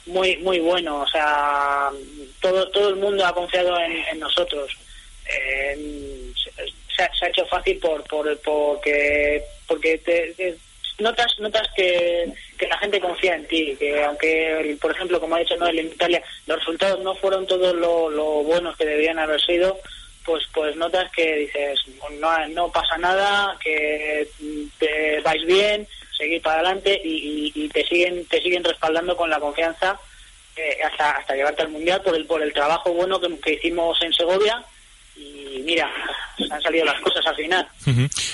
muy 0.05 0.37
muy 0.37 0.59
bueno. 0.59 1.01
O 1.01 1.07
sea, 1.07 1.89
todo 2.41 2.69
todo 2.69 2.89
el 2.89 2.97
mundo 2.97 3.25
ha 3.25 3.33
confiado 3.33 3.79
en, 3.79 4.19
nosotros. 4.19 4.71
se, 6.95 7.03
ha 7.03 7.27
hecho 7.27 7.45
fácil 7.47 7.77
por, 7.79 8.03
por 8.03 8.37
porque 8.41 9.43
porque 9.67 9.97
te, 9.99 10.57
notas 10.99 11.39
notas 11.39 11.67
que, 11.75 12.31
que, 12.57 12.67
la 12.67 12.77
gente 12.77 12.99
confía 12.99 13.35
en 13.35 13.45
ti 13.47 13.75
que 13.77 14.03
aunque 14.03 14.77
por 14.79 14.91
ejemplo 14.91 15.19
como 15.19 15.35
ha 15.35 15.39
dicho 15.39 15.57
Noel 15.57 15.79
en 15.79 15.87
Italia 15.87 16.23
los 16.47 16.59
resultados 16.59 17.01
no 17.01 17.15
fueron 17.15 17.45
todos 17.47 17.75
lo, 17.75 18.09
lo 18.09 18.43
buenos 18.43 18.77
que 18.77 18.85
debían 18.85 19.19
haber 19.19 19.41
sido 19.41 19.77
pues 20.25 20.43
pues 20.53 20.75
notas 20.75 21.11
que 21.11 21.35
dices 21.35 21.79
no, 22.19 22.47
no 22.49 22.71
pasa 22.71 22.97
nada 22.97 23.57
que 23.63 24.27
te 24.79 25.21
vais 25.21 25.45
bien 25.45 25.87
seguir 26.17 26.41
para 26.41 26.55
adelante 26.59 26.99
y, 27.03 27.69
te 27.69 27.85
siguen 27.85 28.25
te 28.27 28.41
siguen 28.41 28.63
respaldando 28.63 29.15
con 29.17 29.29
la 29.29 29.39
confianza 29.39 29.99
eh, 30.55 30.77
hasta 30.83 31.11
hasta 31.11 31.35
llevarte 31.35 31.63
al 31.63 31.69
mundial 31.69 32.01
por 32.01 32.15
el 32.15 32.25
por 32.25 32.41
el 32.41 32.53
trabajo 32.53 32.93
bueno 32.93 33.19
que, 33.19 33.37
que 33.39 33.53
hicimos 33.53 34.01
en 34.01 34.13
Segovia 34.13 34.63
y 35.15 35.61
mira, 35.63 35.89
han 36.51 36.61
salido 36.61 36.85
las 36.85 36.99
cosas 37.01 37.25
al 37.25 37.35
final. 37.35 37.67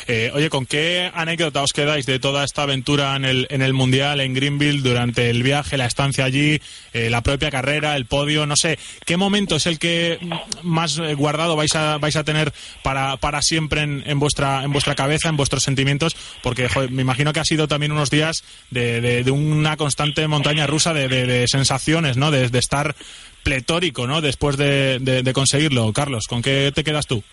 Eh, 0.07 0.31
oye, 0.33 0.49
¿con 0.49 0.65
qué 0.65 1.11
anécdota 1.13 1.61
os 1.61 1.73
quedáis 1.73 2.05
de 2.05 2.19
toda 2.19 2.43
esta 2.43 2.63
aventura 2.63 3.15
en 3.15 3.25
el, 3.25 3.47
en 3.49 3.61
el 3.61 3.73
Mundial, 3.73 4.21
en 4.21 4.33
Greenville, 4.33 4.81
durante 4.81 5.29
el 5.29 5.43
viaje, 5.43 5.77
la 5.77 5.85
estancia 5.85 6.25
allí, 6.25 6.61
eh, 6.93 7.09
la 7.09 7.21
propia 7.21 7.51
carrera, 7.51 7.95
el 7.95 8.05
podio? 8.05 8.45
No 8.45 8.55
sé, 8.55 8.79
¿qué 9.05 9.17
momento 9.17 9.55
es 9.55 9.65
el 9.67 9.79
que 9.79 10.19
más 10.63 10.97
eh, 10.97 11.13
guardado 11.13 11.55
vais 11.55 11.75
a, 11.75 11.97
vais 11.97 12.15
a 12.15 12.23
tener 12.23 12.53
para, 12.83 13.17
para 13.17 13.41
siempre 13.41 13.81
en, 13.81 14.03
en 14.05 14.19
vuestra, 14.19 14.63
en 14.63 14.71
vuestra 14.71 14.95
cabeza, 14.95 15.29
en 15.29 15.37
vuestros 15.37 15.63
sentimientos? 15.63 16.15
Porque 16.41 16.67
me 16.89 17.01
imagino 17.01 17.33
que 17.33 17.39
ha 17.39 17.45
sido 17.45 17.67
también 17.67 17.91
unos 17.91 18.09
días 18.09 18.43
de, 18.69 19.01
de, 19.01 19.31
una 19.31 19.77
constante 19.77 20.27
montaña 20.27 20.67
rusa 20.67 20.93
de, 20.93 21.07
de 21.07 21.45
sensaciones, 21.47 22.17
¿no? 22.17 22.31
De, 22.31 22.49
estar 22.61 22.95
pletórico, 23.43 24.07
¿no? 24.07 24.21
Después 24.21 24.57
de, 24.57 24.99
de, 24.99 25.33
conseguirlo. 25.33 25.91
Carlos, 25.93 26.25
¿con 26.27 26.41
qué 26.41 26.71
te 26.73 26.83
quedas 26.83 27.07
tú? 27.07 27.23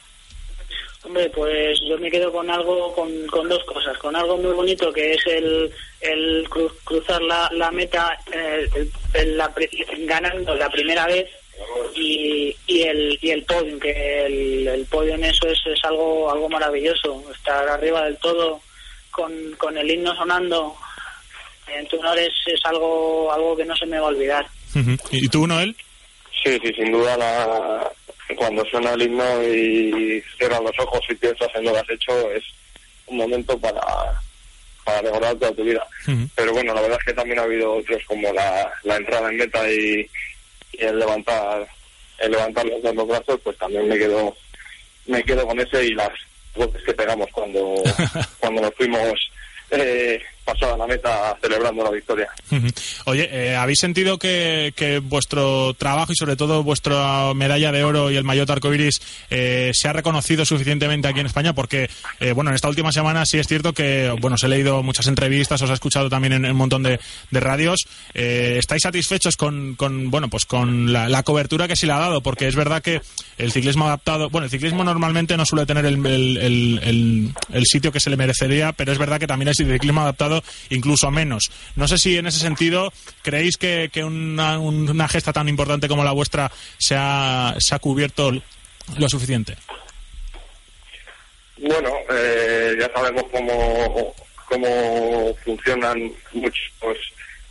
Hombre, 1.04 1.30
pues 1.30 1.78
yo 1.88 1.96
me 1.98 2.10
quedo 2.10 2.30
con 2.32 2.50
algo, 2.50 2.94
con, 2.94 3.10
con 3.28 3.48
dos 3.48 3.64
cosas. 3.64 3.96
Con 3.98 4.14
algo 4.16 4.36
muy 4.36 4.52
bonito 4.52 4.92
que 4.92 5.14
es 5.14 5.26
el, 5.26 5.72
el 6.00 6.48
cruzar 6.84 7.22
la, 7.22 7.48
la 7.52 7.70
meta 7.70 8.18
eh, 8.32 8.68
ganando 10.00 10.54
la 10.54 10.68
primera 10.68 11.06
vez 11.06 11.28
y, 11.94 12.54
y 12.66 12.82
el 12.82 13.18
y 13.20 13.30
el 13.30 13.42
podio, 13.44 13.78
que 13.78 14.26
el, 14.26 14.68
el 14.68 14.84
podio 14.86 15.14
en 15.14 15.24
eso 15.24 15.48
es, 15.48 15.58
es 15.66 15.84
algo 15.84 16.30
algo 16.30 16.48
maravilloso. 16.48 17.24
Estar 17.34 17.68
arriba 17.68 18.04
del 18.04 18.16
todo 18.18 18.60
con, 19.10 19.32
con 19.56 19.76
el 19.76 19.90
himno 19.90 20.14
sonando 20.14 20.76
en 21.74 21.86
tu 21.88 21.98
honor 21.98 22.18
es, 22.18 22.32
es 22.46 22.60
algo, 22.64 23.32
algo 23.32 23.56
que 23.56 23.64
no 23.64 23.76
se 23.76 23.86
me 23.86 23.98
va 23.98 24.06
a 24.06 24.10
olvidar. 24.10 24.46
¿Y 25.10 25.28
tú, 25.28 25.46
Noel? 25.46 25.76
Sí, 26.48 26.58
sí, 26.64 26.72
sin 26.72 26.90
duda 26.92 27.14
la, 27.18 27.92
cuando 28.34 28.64
suena 28.64 28.94
el 28.94 29.02
himno 29.02 29.44
y 29.44 30.22
cierras 30.38 30.62
los 30.62 30.78
ojos 30.78 31.00
y 31.10 31.14
piensas 31.14 31.48
en 31.54 31.64
lo 31.64 31.74
que 31.74 31.78
has 31.78 31.90
hecho 31.90 32.30
es 32.30 32.42
un 33.06 33.18
momento 33.18 33.58
para, 33.58 33.82
para 34.82 35.02
mejorar 35.02 35.36
toda 35.36 35.52
tu 35.52 35.62
vida. 35.62 35.86
Pero 36.34 36.54
bueno, 36.54 36.72
la 36.72 36.80
verdad 36.80 36.96
es 36.98 37.04
que 37.04 37.12
también 37.12 37.38
ha 37.38 37.42
habido 37.42 37.74
otros 37.74 38.02
como 38.06 38.32
la, 38.32 38.72
la 38.84 38.96
entrada 38.96 39.28
en 39.28 39.36
meta 39.36 39.70
y, 39.70 40.08
el 40.78 40.98
levantar 40.98 41.68
el 42.18 42.30
levantar 42.30 42.64
los 42.64 42.82
dos 42.82 43.08
brazos, 43.08 43.40
pues 43.44 43.58
también 43.58 43.86
me 43.86 43.98
quedo 43.98 44.34
me 45.06 45.22
quedo 45.24 45.46
con 45.46 45.60
ese 45.60 45.84
y 45.84 45.90
las 45.90 46.12
voces 46.54 46.82
que 46.82 46.94
pegamos 46.94 47.28
cuando 47.30 47.74
cuando 48.40 48.62
nos 48.62 48.74
fuimos 48.74 49.12
eh, 49.70 50.18
pasada 50.52 50.76
la 50.76 50.86
meta 50.86 51.36
celebrando 51.42 51.84
la 51.84 51.90
victoria. 51.90 52.28
Oye, 53.04 53.28
eh, 53.30 53.56
¿habéis 53.56 53.78
sentido 53.80 54.18
que, 54.18 54.72
vuestro 55.04 55.74
trabajo 55.74 56.12
y 56.12 56.16
sobre 56.16 56.36
todo 56.36 56.62
vuestra 56.62 57.32
medalla 57.34 57.70
de 57.70 57.84
oro 57.84 58.10
y 58.10 58.16
el 58.16 58.24
maillot 58.24 58.48
arcoiris 58.48 59.00
eh, 59.30 59.72
se 59.74 59.88
ha 59.88 59.92
reconocido 59.92 60.44
suficientemente 60.44 61.06
aquí 61.06 61.20
en 61.20 61.26
España? 61.26 61.52
Porque, 61.52 61.90
eh, 62.20 62.32
bueno, 62.32 62.50
en 62.50 62.54
esta 62.54 62.68
última 62.68 62.92
semana 62.92 63.26
sí 63.26 63.38
es 63.38 63.46
cierto 63.46 63.74
que, 63.74 64.14
bueno, 64.20 64.36
os 64.36 64.44
he 64.44 64.48
leído 64.48 64.82
muchas 64.82 65.06
entrevistas, 65.06 65.60
os 65.60 65.70
he 65.70 65.74
escuchado 65.74 66.08
también 66.08 66.32
en, 66.32 66.46
un 66.46 66.56
montón 66.56 66.82
de, 66.82 66.98
radios. 67.30 67.86
¿Estáis 68.14 68.82
satisfechos 68.82 69.36
con, 69.36 69.76
bueno, 70.10 70.28
pues 70.28 70.44
con 70.46 70.92
la, 70.92 71.22
cobertura 71.22 71.68
que 71.68 71.76
se 71.76 71.86
le 71.86 71.92
ha 71.92 71.98
dado? 71.98 72.22
Porque 72.22 72.48
es 72.48 72.56
verdad 72.56 72.82
que 72.82 73.00
el 73.36 73.52
ciclismo 73.52 73.86
adaptado, 73.86 74.30
bueno, 74.30 74.46
el 74.46 74.50
ciclismo 74.50 74.82
normalmente 74.82 75.36
no 75.36 75.44
suele 75.44 75.66
tener 75.66 75.84
el, 75.84 77.34
el 77.52 77.64
sitio 77.66 77.92
que 77.92 78.00
se 78.00 78.10
le 78.10 78.16
merecería, 78.16 78.72
pero 78.72 78.92
es 78.92 78.98
verdad 78.98 79.20
que 79.20 79.26
también 79.26 79.48
el 79.48 79.54
ciclismo 79.54 80.00
adaptado 80.00 80.37
incluso 80.70 81.10
menos. 81.10 81.50
No 81.76 81.88
sé 81.88 81.98
si 81.98 82.16
en 82.16 82.26
ese 82.26 82.38
sentido 82.38 82.92
creéis 83.22 83.56
que, 83.56 83.90
una, 84.04 85.08
gesta 85.08 85.32
tan 85.32 85.48
importante 85.48 85.88
como 85.88 86.04
la 86.04 86.12
vuestra 86.12 86.50
se 86.78 86.94
ha, 86.96 87.54
se 87.58 87.74
ha 87.74 87.78
cubierto 87.78 88.30
lo 88.30 89.08
suficiente. 89.08 89.56
Bueno, 91.58 91.90
eh, 92.10 92.76
ya 92.80 92.90
sabemos 92.94 93.24
cómo, 93.32 94.14
cómo 94.46 95.34
funcionan 95.44 96.12
muchos 96.32 96.98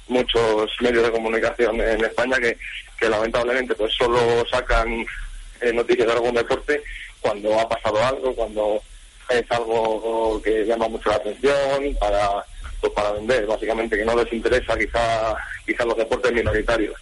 muchos 0.07 0.71
medios 0.79 1.03
de 1.03 1.11
comunicación 1.11 1.81
en 1.81 2.03
España 2.05 2.37
que, 2.39 2.57
que 2.97 3.09
lamentablemente 3.09 3.75
pues 3.75 3.93
solo 3.93 4.45
sacan 4.49 5.05
eh, 5.61 5.73
noticias 5.73 6.07
de 6.07 6.13
algún 6.13 6.35
deporte 6.35 6.81
cuando 7.19 7.59
ha 7.59 7.67
pasado 7.67 8.03
algo, 8.03 8.33
cuando 8.33 8.81
es 9.29 9.51
algo 9.51 10.41
que 10.41 10.65
llama 10.65 10.87
mucho 10.87 11.09
la 11.09 11.15
atención 11.17 11.95
para 11.99 12.45
pues 12.81 12.93
para 12.93 13.11
vender, 13.11 13.45
básicamente, 13.45 13.97
que 13.97 14.05
no 14.05 14.15
les 14.15 14.31
interesa 14.31 14.77
quizá, 14.77 15.35
quizá 15.65 15.85
los 15.85 15.97
deportes 15.97 16.31
minoritarios. 16.31 16.95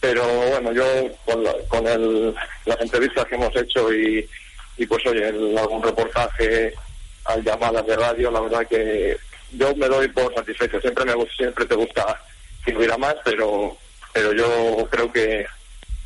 Pero 0.00 0.24
bueno, 0.26 0.72
yo 0.72 0.84
con, 1.24 1.44
con 1.68 1.86
el, 1.86 2.34
las 2.64 2.80
entrevistas 2.80 3.26
que 3.26 3.34
hemos 3.34 3.54
hecho 3.54 3.92
y, 3.92 4.28
y 4.78 4.86
pues 4.86 5.04
oye, 5.06 5.26
algún 5.26 5.82
reportaje, 5.82 6.72
al 7.24 7.44
llamadas 7.44 7.86
de 7.86 7.96
radio, 7.96 8.30
la 8.30 8.40
verdad 8.40 8.66
que 8.66 9.16
yo 9.52 9.74
me 9.76 9.88
doy 9.88 10.08
por 10.08 10.34
satisfecho. 10.34 10.80
Siempre 10.80 11.04
me 11.04 11.14
siempre 11.36 11.66
te 11.66 11.74
gusta 11.74 12.20
que 12.64 12.76
hubiera 12.76 12.96
más, 12.96 13.16
pero 13.24 13.76
pero 14.12 14.32
yo 14.32 14.88
creo 14.90 15.12
que 15.12 15.46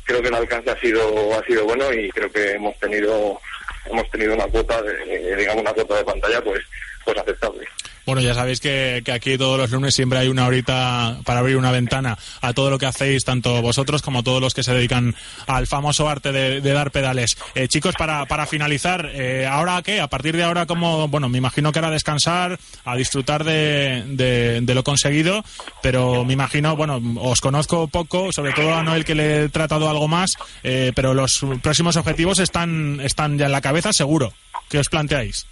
creo 0.03 0.21
que 0.21 0.27
el 0.27 0.35
alcance 0.35 0.69
ha 0.69 0.79
sido 0.79 1.37
ha 1.37 1.43
sido 1.45 1.65
bueno 1.65 1.91
y 1.93 2.09
creo 2.09 2.31
que 2.31 2.51
hemos 2.53 2.77
tenido 2.79 3.39
hemos 3.85 4.09
tenido 4.11 4.33
una 4.33 4.47
cuota 4.47 4.81
de, 4.81 5.35
digamos 5.35 5.61
una 5.61 5.73
cuota 5.73 5.95
de 5.95 6.03
pantalla 6.03 6.43
pues 6.43 6.63
pues 7.05 7.17
aceptable. 7.17 7.65
Bueno, 8.05 8.21
ya 8.21 8.35
sabéis 8.35 8.59
que, 8.59 9.03
aquí 9.11 9.35
todos 9.35 9.57
los 9.57 9.71
lunes 9.71 9.95
siempre 9.95 10.19
hay 10.19 10.27
una 10.27 10.45
horita 10.45 11.17
para 11.25 11.39
abrir 11.39 11.57
una 11.57 11.71
ventana 11.71 12.17
a 12.39 12.53
todo 12.53 12.69
lo 12.69 12.77
que 12.77 12.85
hacéis, 12.85 13.25
tanto 13.25 13.63
vosotros 13.63 14.03
como 14.03 14.21
todos 14.21 14.39
los 14.39 14.53
que 14.53 14.61
se 14.61 14.73
dedican 14.73 15.15
al 15.47 15.65
famoso 15.65 16.07
arte 16.07 16.31
de, 16.31 16.61
dar 16.61 16.91
pedales. 16.91 17.35
Eh, 17.55 17.67
chicos, 17.67 17.95
para, 17.97 18.27
para 18.27 18.45
finalizar, 18.45 19.09
eh, 19.11 19.47
¿ahora 19.49 19.81
qué? 19.81 20.01
A 20.01 20.07
partir 20.07 20.37
de 20.37 20.43
ahora, 20.43 20.67
como, 20.67 21.07
bueno, 21.07 21.29
me 21.29 21.39
imagino 21.39 21.71
que 21.71 21.79
ahora 21.79 21.89
descansar, 21.89 22.59
a 22.83 22.95
disfrutar 22.95 23.43
de, 23.43 24.03
de, 24.05 24.75
lo 24.75 24.83
conseguido, 24.83 25.43
pero 25.81 26.25
me 26.25 26.33
imagino, 26.33 26.75
bueno, 26.75 27.01
os 27.21 27.41
conozco 27.41 27.87
poco, 27.87 28.31
sobre 28.31 28.53
todo 28.53 28.75
a 28.75 28.83
Noel 28.83 29.05
que 29.05 29.15
le 29.15 29.45
he 29.45 29.49
tratado 29.49 29.89
algo 29.89 30.07
más, 30.07 30.37
eh, 30.63 30.91
pero 30.93 31.15
los 31.15 31.43
próximos 31.63 31.95
objetivos 31.95 32.37
están, 32.37 32.99
están 33.01 33.39
ya 33.39 33.47
en 33.47 33.51
la 33.51 33.61
cabeza, 33.61 33.93
seguro. 33.93 34.31
¿Qué 34.69 34.77
os 34.77 34.89
planteáis? 34.89 35.47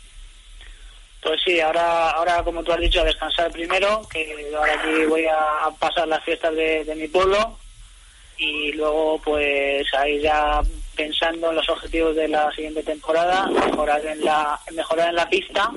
Pues 1.23 1.39
sí, 1.41 1.59
ahora, 1.62 2.12
ahora 2.12 2.43
como 2.43 2.63
tú 2.63 2.73
has 2.73 2.79
dicho, 2.79 2.99
a 2.99 3.05
descansar 3.05 3.49
primero, 3.49 4.01
que 4.12 4.51
ahora 4.55 4.73
aquí 4.73 5.05
voy 5.07 5.25
a, 5.25 5.69
pasar 5.79 6.05
las 6.07 6.23
fiestas 6.23 6.53
de, 6.53 6.93
mi 6.95 7.07
pueblo. 7.07 7.57
Y 8.38 8.73
luego 8.73 9.19
pues 9.23 9.86
ahí 9.93 10.19
ya 10.19 10.62
pensando 10.95 11.49
en 11.49 11.55
los 11.55 11.69
objetivos 11.69 12.15
de 12.15 12.27
la 12.27 12.51
siguiente 12.51 12.83
temporada, 12.83 13.47
mejorar 13.47 14.05
en 14.05 14.25
la, 14.25 14.59
mejorar 14.73 15.09
en 15.09 15.15
la 15.15 15.29
pista, 15.29 15.71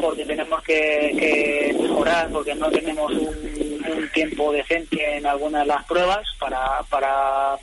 porque 0.00 0.24
tenemos 0.24 0.62
que, 0.62 1.74
mejorar, 1.80 2.28
porque 2.30 2.54
no 2.54 2.70
tenemos 2.70 3.10
un, 3.10 3.84
un, 3.88 4.08
tiempo 4.12 4.52
decente 4.52 5.16
en 5.16 5.26
algunas 5.26 5.62
de 5.62 5.68
las 5.68 5.84
pruebas 5.86 6.26
para, 6.38 6.82
para 6.88 7.56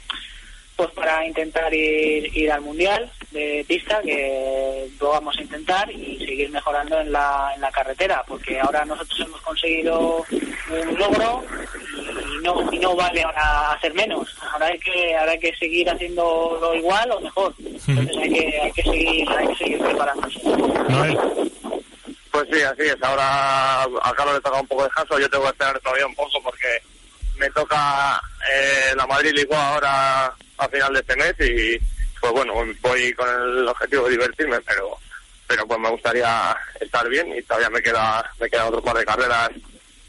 pues 0.76 0.90
para 0.92 1.26
intentar 1.26 1.74
ir, 1.74 2.36
ir 2.36 2.52
al 2.52 2.62
mundial 2.62 3.10
de 3.36 3.66
pista 3.68 4.02
que 4.02 4.88
lo 5.00 5.10
vamos 5.10 5.38
a 5.38 5.42
intentar 5.42 5.92
y 5.92 6.18
seguir 6.20 6.50
mejorando 6.50 7.02
en 7.02 7.12
la, 7.12 7.52
en 7.54 7.62
la 7.62 7.72
carretera 7.72 8.24
porque 8.26 8.60
ahora 8.60 8.86
nosotros 8.86 9.20
hemos 9.20 9.42
conseguido 9.42 10.26
un 10.70 10.98
logro 10.98 11.44
y 11.98 12.44
no, 12.44 12.72
y 12.72 12.80
no 12.80 12.96
vale 12.96 13.22
ahora 13.24 13.74
hacer 13.74 13.94
menos. 13.94 14.36
Ahora 14.52 14.68
hay 14.68 14.80
que 14.80 15.16
ahora 15.18 15.34
hay 15.34 15.40
que 15.40 15.56
seguir 15.58 15.90
haciéndolo 15.90 16.74
igual 16.76 17.12
o 17.12 17.20
mejor. 17.20 17.54
Entonces 17.60 18.18
hay 18.18 18.34
que, 18.34 18.60
hay 18.62 18.72
que 18.72 18.84
seguir 18.84 19.30
hay 19.30 19.48
que 19.48 19.56
seguir 19.56 19.80
preparándose 19.80 20.40
pues 22.32 22.50
sí 22.52 22.62
así 22.62 22.82
es. 22.84 22.98
Ahora 23.02 23.84
a 23.84 24.14
Carlos 24.16 24.36
le 24.36 24.42
toca 24.42 24.60
un 24.60 24.68
poco 24.68 24.84
de 24.84 24.88
descanso 24.88 25.20
yo 25.20 25.30
tengo 25.30 25.44
que 25.44 25.52
esperar 25.52 25.80
todavía 25.82 26.08
un 26.08 26.16
poco 26.16 26.42
porque 26.42 26.82
me 27.38 27.50
toca 27.52 28.22
eh, 28.54 28.94
la 28.96 29.06
Madrid 29.08 29.32
Ligua 29.34 29.74
ahora 29.74 30.34
a 30.58 30.70
final 30.70 30.94
de 30.94 31.00
este 31.00 31.16
mes 31.18 31.36
y 31.40 31.95
pues 32.32 32.46
bueno, 32.46 32.74
voy 32.82 33.14
con 33.14 33.30
el 33.30 33.68
objetivo 33.68 34.06
de 34.06 34.12
divertirme, 34.12 34.60
pero 34.62 34.98
pero 35.48 35.68
pues 35.68 35.80
me 35.80 35.90
gustaría 35.90 36.58
estar 36.80 37.08
bien 37.08 37.32
y 37.38 37.42
todavía 37.44 37.70
me 37.70 37.84
queda 37.84 38.32
me 38.40 38.50
quedan 38.50 38.68
otro 38.68 38.82
par 38.82 38.98
de 38.98 39.06
carreras 39.06 39.52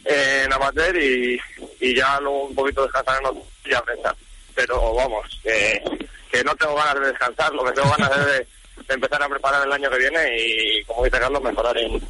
en 0.04 0.50
amateur 0.50 0.96
y, 0.96 1.38
y 1.78 1.94
ya 1.94 2.18
luego 2.20 2.44
un 2.44 2.54
poquito 2.54 2.84
descansar 2.84 3.20
en 3.22 3.38
y 3.64 3.70
ya 3.70 3.82
pensar. 3.82 4.16
Pero 4.54 4.94
vamos, 4.94 5.40
que, 5.42 5.82
que 6.32 6.42
no 6.42 6.56
tengo 6.56 6.74
ganas 6.74 6.94
de 7.00 7.06
descansar, 7.08 7.52
lo 7.52 7.64
que 7.64 7.72
tengo 7.72 7.90
ganas 7.98 8.16
es 8.18 8.26
de, 8.26 8.46
empezar 8.94 9.22
a 9.22 9.28
preparar 9.28 9.66
el 9.66 9.72
año 9.72 9.90
que 9.90 9.98
viene 9.98 10.38
y, 10.38 10.84
como 10.84 11.04
dice 11.04 11.18
Carlos, 11.18 11.42
mejorar 11.42 11.76
en, 11.76 12.00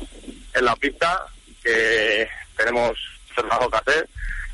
en 0.55 0.65
la 0.65 0.77
pista, 0.77 1.27
que 1.65 2.29
tenemos 2.57 2.97
trabajo 3.35 3.71
que 3.71 3.77
hacer 3.77 4.09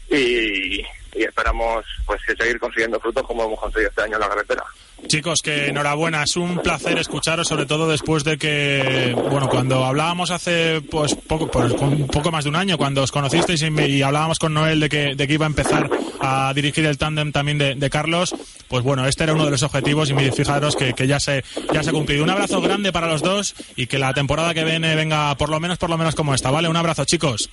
y, 0.09 0.83
y 1.14 1.25
esperamos 1.25 1.85
pues 2.07 2.20
seguir 2.38 2.59
consiguiendo 2.59 2.98
frutos 3.01 3.27
como 3.27 3.44
hemos 3.44 3.61
conseguido 3.61 3.90
este 3.90 4.03
año 4.03 4.14
en 4.14 4.20
la 4.20 4.29
carretera. 4.29 4.64
Chicos, 5.07 5.42
que 5.42 5.66
enhorabuena, 5.66 6.22
es 6.22 6.37
un 6.37 6.59
placer 6.59 6.96
escucharos, 6.96 7.48
sobre 7.48 7.66
todo 7.66 7.88
después 7.88 8.22
de 8.22 8.38
que, 8.38 9.14
bueno, 9.31 9.48
cuando 9.48 9.85
hablábamos 9.85 10.31
hace 10.31 10.81
pues 10.81 11.14
poco, 11.14 11.51
pues, 11.51 11.72
un 11.72 12.07
poco 12.07 12.31
más 12.31 12.44
de 12.44 12.51
un 12.51 12.57
año, 12.57 12.79
cuando 12.79 13.03
os 13.03 13.11
conocisteis 13.11 13.62
y, 13.62 14.03
hablábamos 14.03 14.38
con 14.38 14.55
Noel 14.55 14.79
de 14.79 14.88
que, 14.88 15.14
de 15.16 15.27
que 15.27 15.35
iba 15.35 15.44
a 15.44 15.48
empezar 15.48 15.90
a 16.20 16.53
dirigir 16.55 16.87
el 16.87 16.98
tándem 16.98 17.33
también 17.33 17.59
de, 17.59 17.90
Carlos, 17.90 18.35
pues 18.68 18.85
bueno, 18.85 19.07
este 19.07 19.25
era 19.25 19.35
uno 19.35 19.44
de 19.44 19.51
los 19.51 19.62
objetivos 19.64 20.09
y 20.11 20.14
fijaros 20.31 20.77
que, 20.77 20.94
que, 20.94 21.07
ya 21.07 21.18
se 21.18 21.44
ya 21.72 21.83
se 21.83 21.90
ha 21.90 21.92
cumplido. 21.92 22.22
Un 22.22 22.31
abrazo 22.31 22.61
grande 22.61 22.92
para 22.92 23.09
los 23.09 23.22
dos 23.22 23.55
y 23.77 23.88
que 23.88 23.98
la 23.98 24.14
temporada 24.14 24.55
que 24.55 24.64
viene 24.64 24.94
venga 24.94 25.35
por 25.35 25.51
lo 25.51 25.59
menos 25.59 25.79
por 25.79 25.90
lo 25.90 25.98
menos 25.98 26.14
como 26.14 26.33
esta, 26.33 26.51
¿vale? 26.51 26.68
Un 26.68 26.77
abrazo, 26.77 27.05
chicos. 27.05 27.51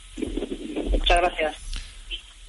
Muchas 0.91 1.17
gracias. 1.17 1.68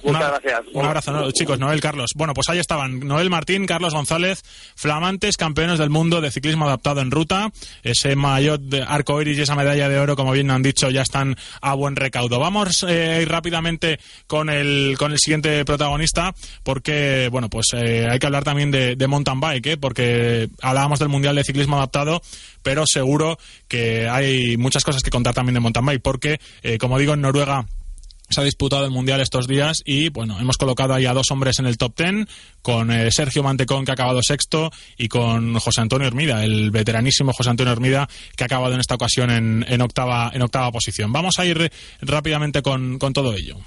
Muchas 0.03 0.29
gracias. 0.29 0.61
Un 0.73 0.85
abrazo, 0.85 1.31
chicos. 1.31 1.59
Noel, 1.59 1.79
Carlos. 1.79 2.11
Bueno, 2.15 2.33
pues 2.33 2.49
ahí 2.49 2.59
estaban. 2.59 2.99
Noel 2.99 3.29
Martín, 3.29 3.65
Carlos 3.65 3.93
González, 3.93 4.43
flamantes 4.75 5.37
campeones 5.37 5.79
del 5.79 5.89
mundo 5.89 6.21
de 6.21 6.31
ciclismo 6.31 6.65
adaptado 6.65 7.01
en 7.01 7.11
ruta. 7.11 7.51
Ese 7.83 8.15
maillot 8.15 8.61
de 8.61 8.81
arco 8.81 9.21
iris 9.21 9.37
y 9.37 9.41
esa 9.41 9.55
medalla 9.55 9.89
de 9.89 9.99
oro, 9.99 10.15
como 10.15 10.31
bien 10.31 10.51
han 10.51 10.63
dicho, 10.63 10.89
ya 10.89 11.01
están 11.01 11.35
a 11.61 11.73
buen 11.73 11.95
recaudo. 11.95 12.39
Vamos 12.39 12.85
eh, 12.87 13.25
rápidamente 13.27 13.99
con 14.27 14.49
el, 14.49 14.95
con 14.97 15.11
el 15.11 15.19
siguiente 15.19 15.63
protagonista, 15.65 16.33
porque, 16.63 17.29
bueno, 17.31 17.49
pues 17.49 17.67
eh, 17.73 18.07
hay 18.09 18.19
que 18.19 18.25
hablar 18.25 18.43
también 18.43 18.71
de, 18.71 19.07
mountain 19.07 19.39
bike, 19.39 19.67
¿eh? 19.67 19.77
porque 19.77 20.49
hablábamos 20.61 20.99
del 20.99 21.09
Mundial 21.09 21.35
de 21.35 21.43
Ciclismo 21.43 21.75
Adaptado, 21.75 22.21
pero 22.63 22.85
seguro 22.85 23.37
que 23.67 24.07
hay 24.07 24.55
muchas 24.57 24.83
cosas 24.83 25.03
que 25.03 25.09
contar 25.09 25.33
también 25.33 25.55
de 25.55 25.59
mountain 25.59 25.85
bike, 25.85 26.01
porque, 26.01 26.39
como 26.79 26.97
digo, 26.97 27.13
en 27.13 27.21
Noruega 27.21 27.65
se 28.31 28.41
ha 28.41 28.43
disputado 28.43 28.85
el 28.85 28.91
Mundial 28.91 29.21
estos 29.21 29.47
días 29.47 29.81
y 29.85 30.09
bueno, 30.09 30.39
hemos 30.39 30.57
colocado 30.57 30.93
ahí 30.93 31.05
a 31.05 31.13
dos 31.13 31.31
hombres 31.31 31.59
en 31.59 31.65
el 31.65 31.77
top 31.77 31.93
ten, 31.95 32.27
con 32.61 32.91
eh, 32.91 33.11
Sergio 33.11 33.43
Mantecón 33.43 33.85
que 33.85 33.91
ha 33.91 33.93
acabado 33.93 34.21
sexto 34.23 34.71
y 34.97 35.07
con 35.07 35.59
José 35.59 35.81
Antonio 35.81 36.07
Hermida, 36.07 36.43
el 36.43 36.71
veteranísimo 36.71 37.33
José 37.33 37.49
Antonio 37.49 37.73
Hermida 37.73 38.07
que 38.35 38.43
ha 38.43 38.45
acabado 38.45 38.73
en 38.73 38.79
esta 38.79 38.95
ocasión 38.95 39.29
en, 39.29 39.81
octava, 39.81 40.31
en 40.33 40.41
octava 40.41 40.71
posición. 40.71 41.11
Vamos 41.11 41.39
a 41.39 41.45
ir 41.45 41.71
rápidamente 42.01 42.61
con, 42.61 42.97
con 42.99 43.13
todo 43.13 43.33
ello. 43.33 43.57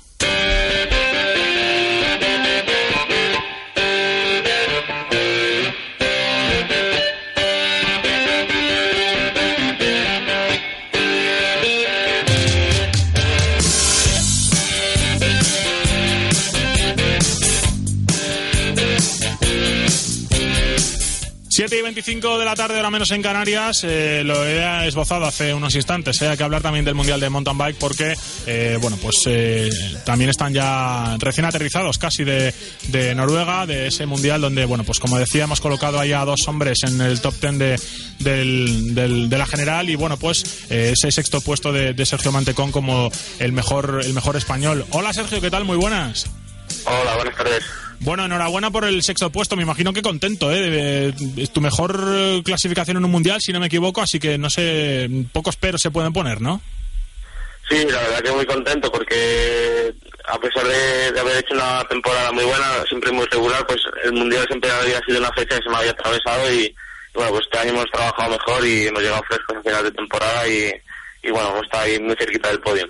7 21.54 21.78
y 21.78 21.82
25 21.82 22.36
de 22.36 22.44
la 22.44 22.56
tarde, 22.56 22.74
ahora 22.78 22.90
menos 22.90 23.12
en 23.12 23.22
Canarias, 23.22 23.84
eh, 23.84 24.22
lo 24.24 24.44
he 24.44 24.88
esbozado 24.88 25.24
hace 25.24 25.54
unos 25.54 25.72
instantes. 25.76 26.20
Eh, 26.20 26.26
hay 26.26 26.36
que 26.36 26.42
hablar 26.42 26.62
también 26.62 26.84
del 26.84 26.96
Mundial 26.96 27.20
de 27.20 27.30
Mountain 27.30 27.56
Bike 27.56 27.76
porque, 27.78 28.16
eh, 28.44 28.76
bueno, 28.80 28.98
pues 29.00 29.22
también 30.04 30.30
están 30.30 30.52
ya 30.52 31.16
recién 31.20 31.46
aterrizados 31.46 31.96
casi 31.96 32.24
de, 32.24 32.52
Noruega, 33.14 33.66
de 33.66 33.86
ese 33.86 34.04
Mundial 34.04 34.40
donde, 34.40 34.64
bueno, 34.64 34.82
pues 34.82 34.98
como 34.98 35.16
decía, 35.16 35.44
hemos 35.44 35.60
colocado 35.60 36.00
ahí 36.00 36.12
a 36.12 36.24
dos 36.24 36.48
hombres 36.48 36.80
en 36.88 37.00
el 37.00 37.20
top 37.20 37.34
10 37.40 38.18
de, 38.18 39.28
de 39.28 39.38
la 39.38 39.46
general 39.46 39.88
y, 39.88 39.94
bueno, 39.94 40.16
pues 40.16 40.66
ese 40.68 41.12
sexto 41.12 41.40
puesto 41.40 41.72
de, 41.72 41.94
de 41.94 42.04
Sergio 42.04 42.32
Mantecón 42.32 42.72
como 42.72 43.12
el 43.38 43.52
mejor, 43.52 44.00
el 44.04 44.12
mejor 44.12 44.34
español. 44.34 44.84
Hola 44.90 45.12
Sergio, 45.12 45.40
¿qué 45.40 45.52
tal? 45.52 45.64
Muy 45.64 45.76
buenas. 45.76 46.26
Hola, 46.84 47.14
buenas 47.14 47.36
tardes. 47.36 47.62
Bueno, 48.00 48.24
enhorabuena 48.24 48.70
por 48.70 48.84
el 48.84 49.02
sexto 49.02 49.30
puesto. 49.30 49.56
Me 49.56 49.62
imagino 49.62 49.92
que 49.92 50.02
contento, 50.02 50.52
¿eh? 50.52 51.12
Es 51.36 51.52
tu 51.52 51.60
mejor 51.60 52.00
eh, 52.08 52.42
clasificación 52.44 52.96
en 52.96 53.04
un 53.04 53.10
mundial, 53.10 53.40
si 53.40 53.52
no 53.52 53.60
me 53.60 53.66
equivoco, 53.66 54.02
así 54.02 54.18
que 54.18 54.38
no 54.38 54.50
sé, 54.50 55.08
pocos 55.32 55.56
peros 55.56 55.80
se 55.80 55.90
pueden 55.90 56.12
poner, 56.12 56.40
¿no? 56.40 56.60
Sí, 57.68 57.82
la 57.88 58.00
verdad 58.02 58.20
que 58.20 58.32
muy 58.32 58.44
contento 58.44 58.92
porque 58.92 59.94
a 60.26 60.38
pesar 60.38 60.66
de, 60.66 61.18
haber 61.18 61.38
hecho 61.38 61.54
una 61.54 61.82
temporada 61.84 62.30
muy 62.32 62.44
buena, 62.44 62.84
siempre 62.88 63.10
muy 63.10 63.26
regular, 63.26 63.66
pues 63.66 63.80
el 64.04 64.12
mundial 64.12 64.46
siempre 64.46 64.70
había 64.70 65.00
sido 65.00 65.18
una 65.18 65.32
fecha 65.32 65.56
que 65.56 65.62
se 65.62 65.70
me 65.70 65.76
había 65.76 65.92
atravesado 65.92 66.52
y, 66.52 66.74
bueno, 67.14 67.30
pues 67.30 67.44
este 67.44 67.58
año 67.58 67.70
hemos 67.70 67.90
trabajado 67.90 68.30
mejor 68.30 68.66
y 68.66 68.86
hemos 68.86 69.02
llegado 69.02 69.22
frescos 69.28 69.56
a 69.56 69.62
final 69.62 69.84
de 69.84 69.92
temporada 69.92 70.48
y 70.48 70.72
y 71.24 71.30
bueno, 71.30 71.60
está 71.62 71.80
ahí 71.80 71.98
muy 71.98 72.14
cerquita 72.16 72.48
del 72.48 72.60
podio. 72.60 72.86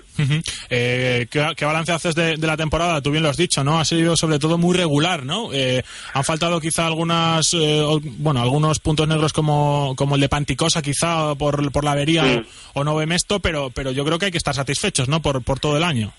Eh, 0.69 1.25
¿qué, 1.29 1.65
balance 1.65 1.93
haces 1.93 2.15
de, 2.15 2.37
la 2.37 2.57
temporada? 2.57 3.01
Tú 3.01 3.11
bien 3.11 3.23
lo 3.23 3.29
has 3.29 3.37
dicho, 3.37 3.63
¿no? 3.63 3.79
Ha 3.79 3.85
sido 3.85 4.17
sobre 4.17 4.39
todo 4.39 4.57
muy 4.57 4.75
regular, 4.75 5.23
¿no? 5.23 5.53
Eh, 5.53 5.83
han 6.13 6.23
faltado 6.25 6.59
quizá 6.59 6.85
algunas, 6.85 7.53
eh, 7.53 7.81
bueno, 8.17 8.41
algunos 8.41 8.79
puntos 8.79 9.07
negros 9.07 9.31
como, 9.31 9.93
como 9.95 10.15
el 10.15 10.21
de 10.21 10.29
Panticosa, 10.29 10.81
quizá 10.81 11.33
por, 11.35 11.71
por 11.71 11.85
la 11.85 11.93
avería 11.93 12.43
o, 12.73 12.83
no 12.83 12.95
Bemesto, 12.95 13.39
pero, 13.39 13.69
pero 13.69 13.91
yo 13.91 14.03
creo 14.03 14.19
que 14.19 14.25
hay 14.25 14.31
que 14.31 14.37
estar 14.37 14.53
satisfechos, 14.53 15.07
¿no? 15.07 15.21
Por, 15.21 15.41
por 15.41 15.59
todo 15.59 15.77
el 15.77 15.83
año. 15.83 16.11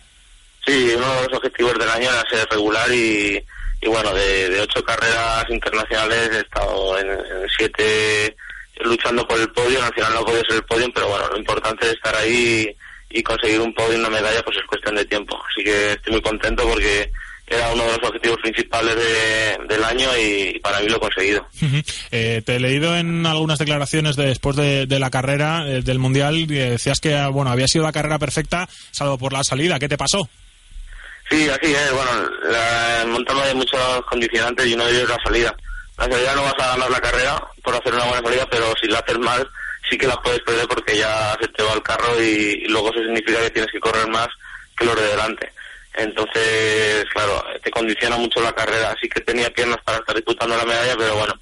Sí, 0.67 0.93
uno 0.97 1.07
de 1.07 1.29
los 1.29 1.37
objetivos 1.39 1.79
del 1.79 1.91
año 1.91 2.09
era 2.11 2.25
ser 2.31 2.49
regular 2.51 2.91
y, 2.91 3.39
y 3.83 3.89
bueno, 3.89 4.13
de, 4.15 4.59
ocho 4.61 4.83
carreras 4.83 5.45
internacionales 5.51 6.31
he 6.33 6.41
estado 6.41 6.99
en 6.99 7.09
siete 7.57 8.37
luchando 8.87 9.27
por 9.27 9.39
el 9.39 9.49
podio, 9.51 9.83
al 9.83 9.95
final 9.95 10.15
no 10.15 10.25
podía 10.25 10.43
ser 10.49 10.57
el 10.57 10.65
podio, 10.65 10.91
pero 10.95 11.09
bueno, 11.09 11.29
lo 11.29 11.39
importante 11.39 11.87
es 11.87 11.93
estar 11.95 12.15
ahí 12.17 12.69
y, 13.11 13.23
conseguir 13.23 13.61
un 13.61 13.75
podio 13.75 13.95
y 13.95 14.01
una 14.01 14.11
medalla, 14.11 14.43
pues 14.43 14.57
es 14.59 14.65
cuestión 14.67 14.95
de 14.95 15.05
tiempo. 15.05 15.39
Así 15.51 15.65
que 15.65 15.93
estoy 15.93 16.13
muy 16.13 16.23
contento 16.23 16.69
porque 16.69 17.11
era 17.47 17.73
uno 17.73 17.85
de 17.85 17.99
los 17.99 18.09
objetivos 18.09 18.39
principales 18.43 18.97
del 19.69 19.85
año 19.85 20.09
y 20.19 20.59
para 20.61 20.81
mí 20.81 20.89
lo 20.89 20.97
he 20.97 21.01
conseguido. 21.01 21.47
Eh, 22.11 22.43
te 22.45 22.57
he 22.57 22.61
leído 22.61 22.97
en 22.97 23.25
algunas 23.25 23.59
declaraciones 23.59 24.17
después 24.17 24.57
de, 24.57 24.87
la 24.99 25.11
carrera 25.11 25.65
eh, 25.67 25.83
del 25.83 25.99
Mundial, 25.99 26.47
decías 26.47 27.01
que 27.01 27.15
bueno 27.27 27.51
había 27.51 27.69
sido 27.69 27.85
la 27.85 27.93
carrera 27.93 28.19
perfecta, 28.19 28.69
salvo 28.91 29.19
por 29.19 29.33
la 29.33 29.45
salida. 29.45 29.79
¿Qué 29.79 29.89
te 29.89 29.97
pasó? 29.97 30.29
Sí, 31.31 31.49
así 31.49 31.73
es. 31.73 31.93
Bueno, 31.93 32.31
la, 32.51 33.05
montando 33.07 33.43
hay 33.43 33.55
muchos 33.55 33.81
condicionantes 34.09 34.67
y 34.67 34.75
uno 34.75 34.85
de 34.87 34.91
ellos 34.91 35.03
es 35.05 35.09
la 35.09 35.25
salida 35.25 35.57
la 35.99 36.05
salida 36.05 36.35
no 36.35 36.43
vas 36.43 36.55
a 36.59 36.69
ganar 36.69 36.91
la 36.91 37.01
carrera 37.01 37.43
por 37.67 37.75
hacer 37.75 37.93
una 37.93 38.05
buena 38.05 38.23
salida, 38.23 38.47
pero 38.49 38.73
si 38.81 38.87
la 38.87 39.01
haces 39.01 39.19
mal, 39.19 39.51
sí 39.91 39.99
que 39.99 40.07
la 40.07 40.23
puedes 40.23 40.41
perder 40.43 40.69
porque 40.69 40.97
ya 40.97 41.37
se 41.41 41.49
te 41.49 41.65
va 41.65 41.73
el 41.73 41.83
carro 41.83 42.23
y, 42.23 42.65
luego 42.69 42.91
eso 42.91 43.01
significa 43.01 43.41
que 43.41 43.51
tienes 43.51 43.73
que 43.73 43.81
correr 43.81 44.07
más 44.07 44.29
que 44.79 44.85
los 44.85 44.95
de 44.95 45.09
delante. 45.09 45.53
Entonces, 45.95 47.05
claro, 47.13 47.43
te 47.61 47.71
condiciona 47.73 48.17
mucho 48.17 48.41
la 48.41 48.53
carrera. 48.53 48.93
Así 48.93 49.09
que 49.09 49.21
tenía 49.21 49.51
piernas 49.51 49.79
para 49.83 49.99
estar 49.99 50.15
disputando 50.15 50.57
la 50.57 50.65
medalla, 50.65 50.95
pero 50.97 51.17
bueno, 51.17 51.35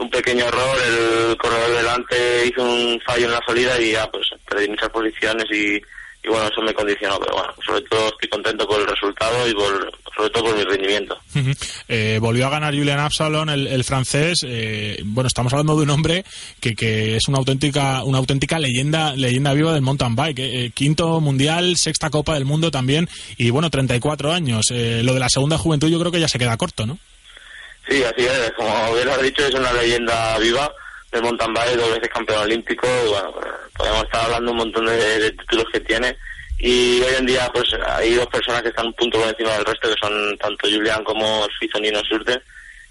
un 0.00 0.10
pequeño 0.10 0.46
error, 0.46 0.78
el 0.84 1.36
corredor 1.36 1.76
delante 1.76 2.46
hizo 2.46 2.62
un 2.64 3.00
fallo 3.06 3.26
en 3.26 3.32
la 3.32 3.42
salida 3.46 3.80
y 3.80 3.92
ya 3.92 4.10
pues 4.10 4.26
perdí 4.48 4.68
muchas 4.68 4.88
posiciones 4.88 5.44
y 5.52 5.80
y 6.28 6.30
bueno, 6.30 6.46
eso 6.48 6.60
me 6.60 6.74
condicionó, 6.74 7.18
pero 7.18 7.36
bueno, 7.36 7.54
sobre 7.64 7.80
todo 7.82 8.08
estoy 8.08 8.28
contento 8.28 8.66
con 8.66 8.80
el 8.80 8.86
resultado 8.86 9.48
y 9.48 9.54
por, 9.54 9.92
sobre 10.14 10.30
todo 10.30 10.44
por 10.44 10.56
mi 10.56 10.64
rendimiento. 10.64 11.18
Eh, 11.88 12.18
volvió 12.20 12.46
a 12.46 12.50
ganar 12.50 12.74
Julian 12.74 13.00
Absalon, 13.00 13.48
el, 13.48 13.84
francés. 13.84 14.44
Eh, 14.46 15.00
bueno, 15.04 15.28
estamos 15.28 15.52
hablando 15.54 15.76
de 15.76 15.84
un 15.84 15.90
hombre 15.90 16.24
que, 16.60 16.74
que 16.74 17.16
es 17.16 17.28
una 17.28 17.38
auténtica 17.38 18.02
una 18.04 18.18
auténtica 18.18 18.58
leyenda 18.58 19.16
leyenda 19.16 19.54
viva 19.54 19.72
del 19.72 19.80
mountain 19.80 20.14
bike. 20.14 20.38
Eh. 20.38 20.70
quinto 20.74 21.18
mundial, 21.20 21.76
sexta 21.76 22.10
Copa 22.10 22.34
del 22.34 22.44
Mundo 22.44 22.70
también 22.70 23.08
y 23.38 23.48
bueno, 23.48 23.70
34 23.70 24.32
años. 24.32 24.66
lo 24.70 25.14
de 25.14 25.20
la 25.20 25.30
segunda 25.30 25.56
juventud 25.56 25.88
yo 25.88 25.98
creo 25.98 26.12
que 26.12 26.20
ya 26.20 26.28
se 26.28 26.38
queda 26.38 26.58
corto, 26.58 26.84
¿no? 26.84 26.98
Sí, 27.88 28.02
así 28.02 28.26
es. 28.26 28.52
Como 28.54 28.94
bien 28.94 29.08
has 29.08 29.22
dicho, 29.22 29.46
es 29.46 29.54
una 29.54 29.72
leyenda 29.72 30.38
viva 30.38 30.70
del 31.10 31.22
mountain 31.22 31.54
bike, 31.54 31.76
dos 31.76 31.94
veces 31.94 32.08
campeón 32.08 32.42
olímpico, 32.42 32.86
y 33.04 33.08
bueno, 33.08 33.34
podemos 33.76 34.04
estar 34.04 34.24
hablando 34.24 34.50
un 34.52 34.58
montón 34.58 34.86
de, 34.86 35.30
títulos 35.32 35.66
que 35.72 35.80
tiene. 35.80 36.16
Y 36.58 37.00
hoy 37.02 37.14
en 37.18 37.26
día, 37.26 37.48
pues 37.52 37.68
hay 37.86 38.14
dos 38.14 38.26
personas 38.26 38.62
que 38.62 38.68
están 38.68 38.86
un 38.86 38.94
punto 38.94 39.18
por 39.18 39.28
encima 39.28 39.52
del 39.52 39.64
resto, 39.64 39.88
que 39.88 40.00
son 40.00 40.36
tanto 40.38 40.68
Julián 40.68 41.04
como 41.04 41.46
Suizo 41.56 41.78
Nino 41.78 42.00
Surte. 42.04 42.40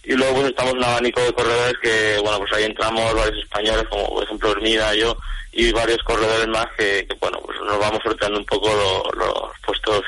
Y 0.03 0.13
luego, 0.13 0.35
pues 0.35 0.47
estamos 0.47 0.71
en 0.71 0.77
un 0.77 0.83
abanico 0.85 1.21
de 1.21 1.33
corredores 1.33 1.75
que, 1.81 2.17
bueno, 2.21 2.39
pues 2.39 2.53
ahí 2.53 2.63
entramos 2.63 3.13
varios 3.13 3.43
españoles, 3.43 3.85
como 3.89 4.07
por 4.07 4.23
ejemplo 4.23 4.51
Hermida, 4.51 4.95
yo, 4.95 5.17
y 5.51 5.71
varios 5.73 6.01
corredores 6.03 6.47
más 6.47 6.67
que, 6.77 7.05
bueno, 7.19 7.39
pues 7.45 7.59
nos 7.59 7.77
vamos 7.77 7.99
sorteando 8.03 8.39
un 8.39 8.45
poco 8.45 8.69
los 9.15 9.51
puestos 9.65 10.01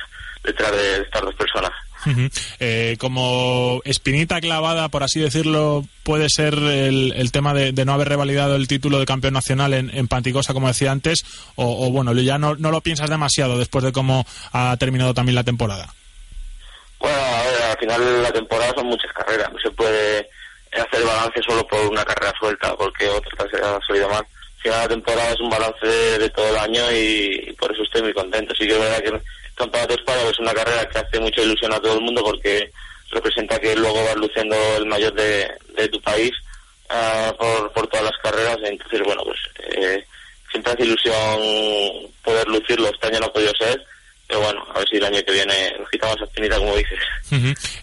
detrás 0.43 0.71
de 0.71 1.01
estas 1.01 1.21
dos 1.21 1.35
personas. 1.35 1.71
Eh, 2.59 2.95
como 2.99 3.81
espinita 3.83 4.39
clavada, 4.41 4.89
por 4.89 5.03
así 5.03 5.19
decirlo, 5.19 5.85
puede 6.03 6.29
ser 6.29 6.53
el, 6.55 7.31
tema 7.31 7.53
de, 7.53 7.73
no 7.85 7.93
haber 7.93 8.09
revalidado 8.09 8.55
el 8.55 8.67
título 8.67 8.99
de 8.99 9.05
campeón 9.05 9.33
nacional 9.33 9.73
en, 9.73 10.07
Panticosa, 10.07 10.53
como 10.53 10.67
decía 10.67 10.91
antes, 10.91 11.25
o, 11.55 11.91
bueno, 11.91 12.13
ya 12.13 12.37
no, 12.37 12.55
lo 12.55 12.81
piensas 12.81 13.09
demasiado 13.09 13.57
después 13.57 13.83
de 13.83 13.91
cómo 13.91 14.25
ha 14.53 14.75
terminado 14.77 15.13
también 15.13 15.35
la 15.35 15.43
temporada. 15.43 15.93
Bueno, 16.99 17.17
a 17.17 17.43
ver, 17.43 17.77
final 17.79 18.23
la 18.23 18.31
temporada 18.31 18.73
son 18.75 18.87
muchas 18.87 19.11
carreras, 19.13 19.51
no 19.51 19.59
se 19.59 19.71
puede 19.71 20.29
hacer 20.73 21.03
balance 21.03 21.41
solo 21.41 21.65
por 21.67 21.79
una 21.87 22.05
carrera 22.05 22.33
suelta, 22.39 22.75
porque 22.75 23.07
otra 23.07 23.45
ha 23.45 23.87
salido 23.87 24.09
mal. 24.09 24.25
Al 24.57 24.61
final 24.61 24.79
la 24.81 24.87
temporada 24.89 25.31
es 25.31 25.39
un 25.39 25.49
balance 25.49 25.87
de, 25.87 26.29
todo 26.29 26.49
el 26.49 26.57
año 26.57 26.91
y, 26.91 27.55
por 27.57 27.71
eso 27.71 27.83
estoy 27.83 28.03
muy 28.03 28.13
contento. 28.13 28.53
Sí 28.55 28.67
que 28.67 28.73
es 28.73 28.79
verdad 28.79 29.01
que 29.01 29.09
el 29.09 29.21
Campeonato 29.59 29.93
de 29.93 29.99
España 29.99 30.29
es 30.31 30.39
una 30.39 30.53
carrera 30.53 30.87
que 30.87 30.99
hace 30.99 31.19
mucha 31.19 31.41
ilusión 31.41 31.73
a 31.73 31.79
todo 31.81 31.95
el 31.95 32.01
mundo 32.01 32.23
porque 32.23 32.71
representa 33.11 33.59
que 33.59 33.75
luego 33.75 34.05
vas 34.05 34.15
luciendo 34.15 34.55
el 34.77 34.85
mayor 34.85 35.13
de, 35.13 35.89
tu 35.91 36.01
país 36.01 36.31
ah, 36.89 37.33
por, 37.37 37.87
todas 37.87 38.05
las 38.05 38.17
carreras. 38.23 38.57
Entonces, 38.63 39.01
bueno, 39.03 39.21
pues 39.23 39.37
eh, 39.75 40.01
siempre 40.49 40.71
hace 40.71 40.83
ilusión 40.83 41.13
poder 42.23 42.47
lucirlo. 42.47 42.87
Este 42.87 43.07
año 43.07 43.19
no 43.19 43.25
ha 43.25 43.33
podido 43.33 43.51
ser 43.55 43.85
pero 44.29 44.41
bueno, 44.41 44.63
a 44.71 44.77
ver 44.77 44.87
si 44.87 44.97
el 44.97 45.05
año 45.05 45.19
que 45.25 45.31
viene 45.31 45.73
nos 45.79 45.89
quitamos 45.89 46.15
esa 46.17 46.25
espinita, 46.25 46.59
como 46.59 46.75
dices. 46.75 46.99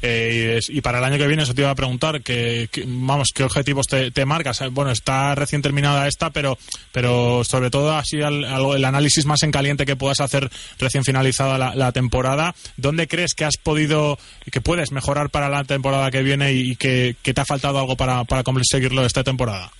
Eh, 0.01 0.61
y, 0.69 0.81
para 0.81 0.99
el 0.99 1.05
año 1.05 1.19
que 1.19 1.27
viene, 1.27 1.43
eso 1.43 1.53
te 1.53 1.63
iba 1.63 1.73
a 1.73 1.75
preguntar, 1.75 2.23
que, 2.23 2.69
vamos, 2.87 3.31
¿qué 3.35 3.43
objetivos 3.43 3.89
te, 3.89 4.25
marcas? 4.25 4.63
Bueno, 4.71 4.93
está 4.93 5.35
recién 5.35 5.61
terminada 5.61 6.07
esta, 6.07 6.31
pero 6.31 6.57
pero 6.93 7.43
sobre 7.43 7.71
todo 7.71 7.97
así 7.97 8.19
el, 8.19 8.45
el 8.45 8.85
análisis 8.85 9.27
más 9.27 9.43
en 9.43 9.51
caliente 9.51 9.87
que 9.87 9.97
puedas 9.97 10.21
hacer 10.21 10.49
recién 10.79 11.03
finalizada 11.03 11.75
la, 11.75 11.93
temporada. 11.93 12.55
¿Dónde 12.77 13.09
crees 13.09 13.35
que 13.35 13.45
has 13.45 13.57
podido, 13.57 14.17
que 14.53 14.61
puedes 14.61 14.93
mejorar 14.93 15.31
para 15.31 15.49
la 15.49 15.65
temporada 15.65 16.13
que 16.13 16.23
viene 16.23 16.53
y, 16.53 16.77
que, 16.77 17.17
te 17.25 17.41
ha 17.41 17.45
faltado 17.45 17.81
algo 17.81 17.97
para, 17.97 18.23
para 18.23 18.45
conseguirlo 18.45 19.05
esta 19.05 19.25
temporada? 19.25 19.73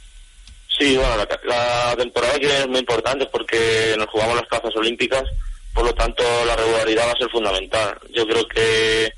Sí, 0.77 0.97
bueno, 0.97 1.17
la, 1.17 1.29
la 1.45 1.97
temporada 1.97 2.33
que 2.35 2.47
viene 2.47 2.59
es 2.59 2.69
muy 2.69 2.81
importante 2.81 3.25
porque 3.27 3.95
nos 3.97 4.09
jugamos 4.09 4.35
las 4.35 4.47
plazas 4.47 4.75
olímpicas 4.75 5.23
por 5.77 5.85
lo 5.85 5.95
tanto 5.95 6.25
la 6.47 6.57
regularidad 6.57 7.07
va 7.07 7.13
a 7.13 7.19
ser 7.19 7.29
fundamental. 7.29 7.99
Yo 8.11 8.27
creo 8.27 8.49
que 8.49 9.13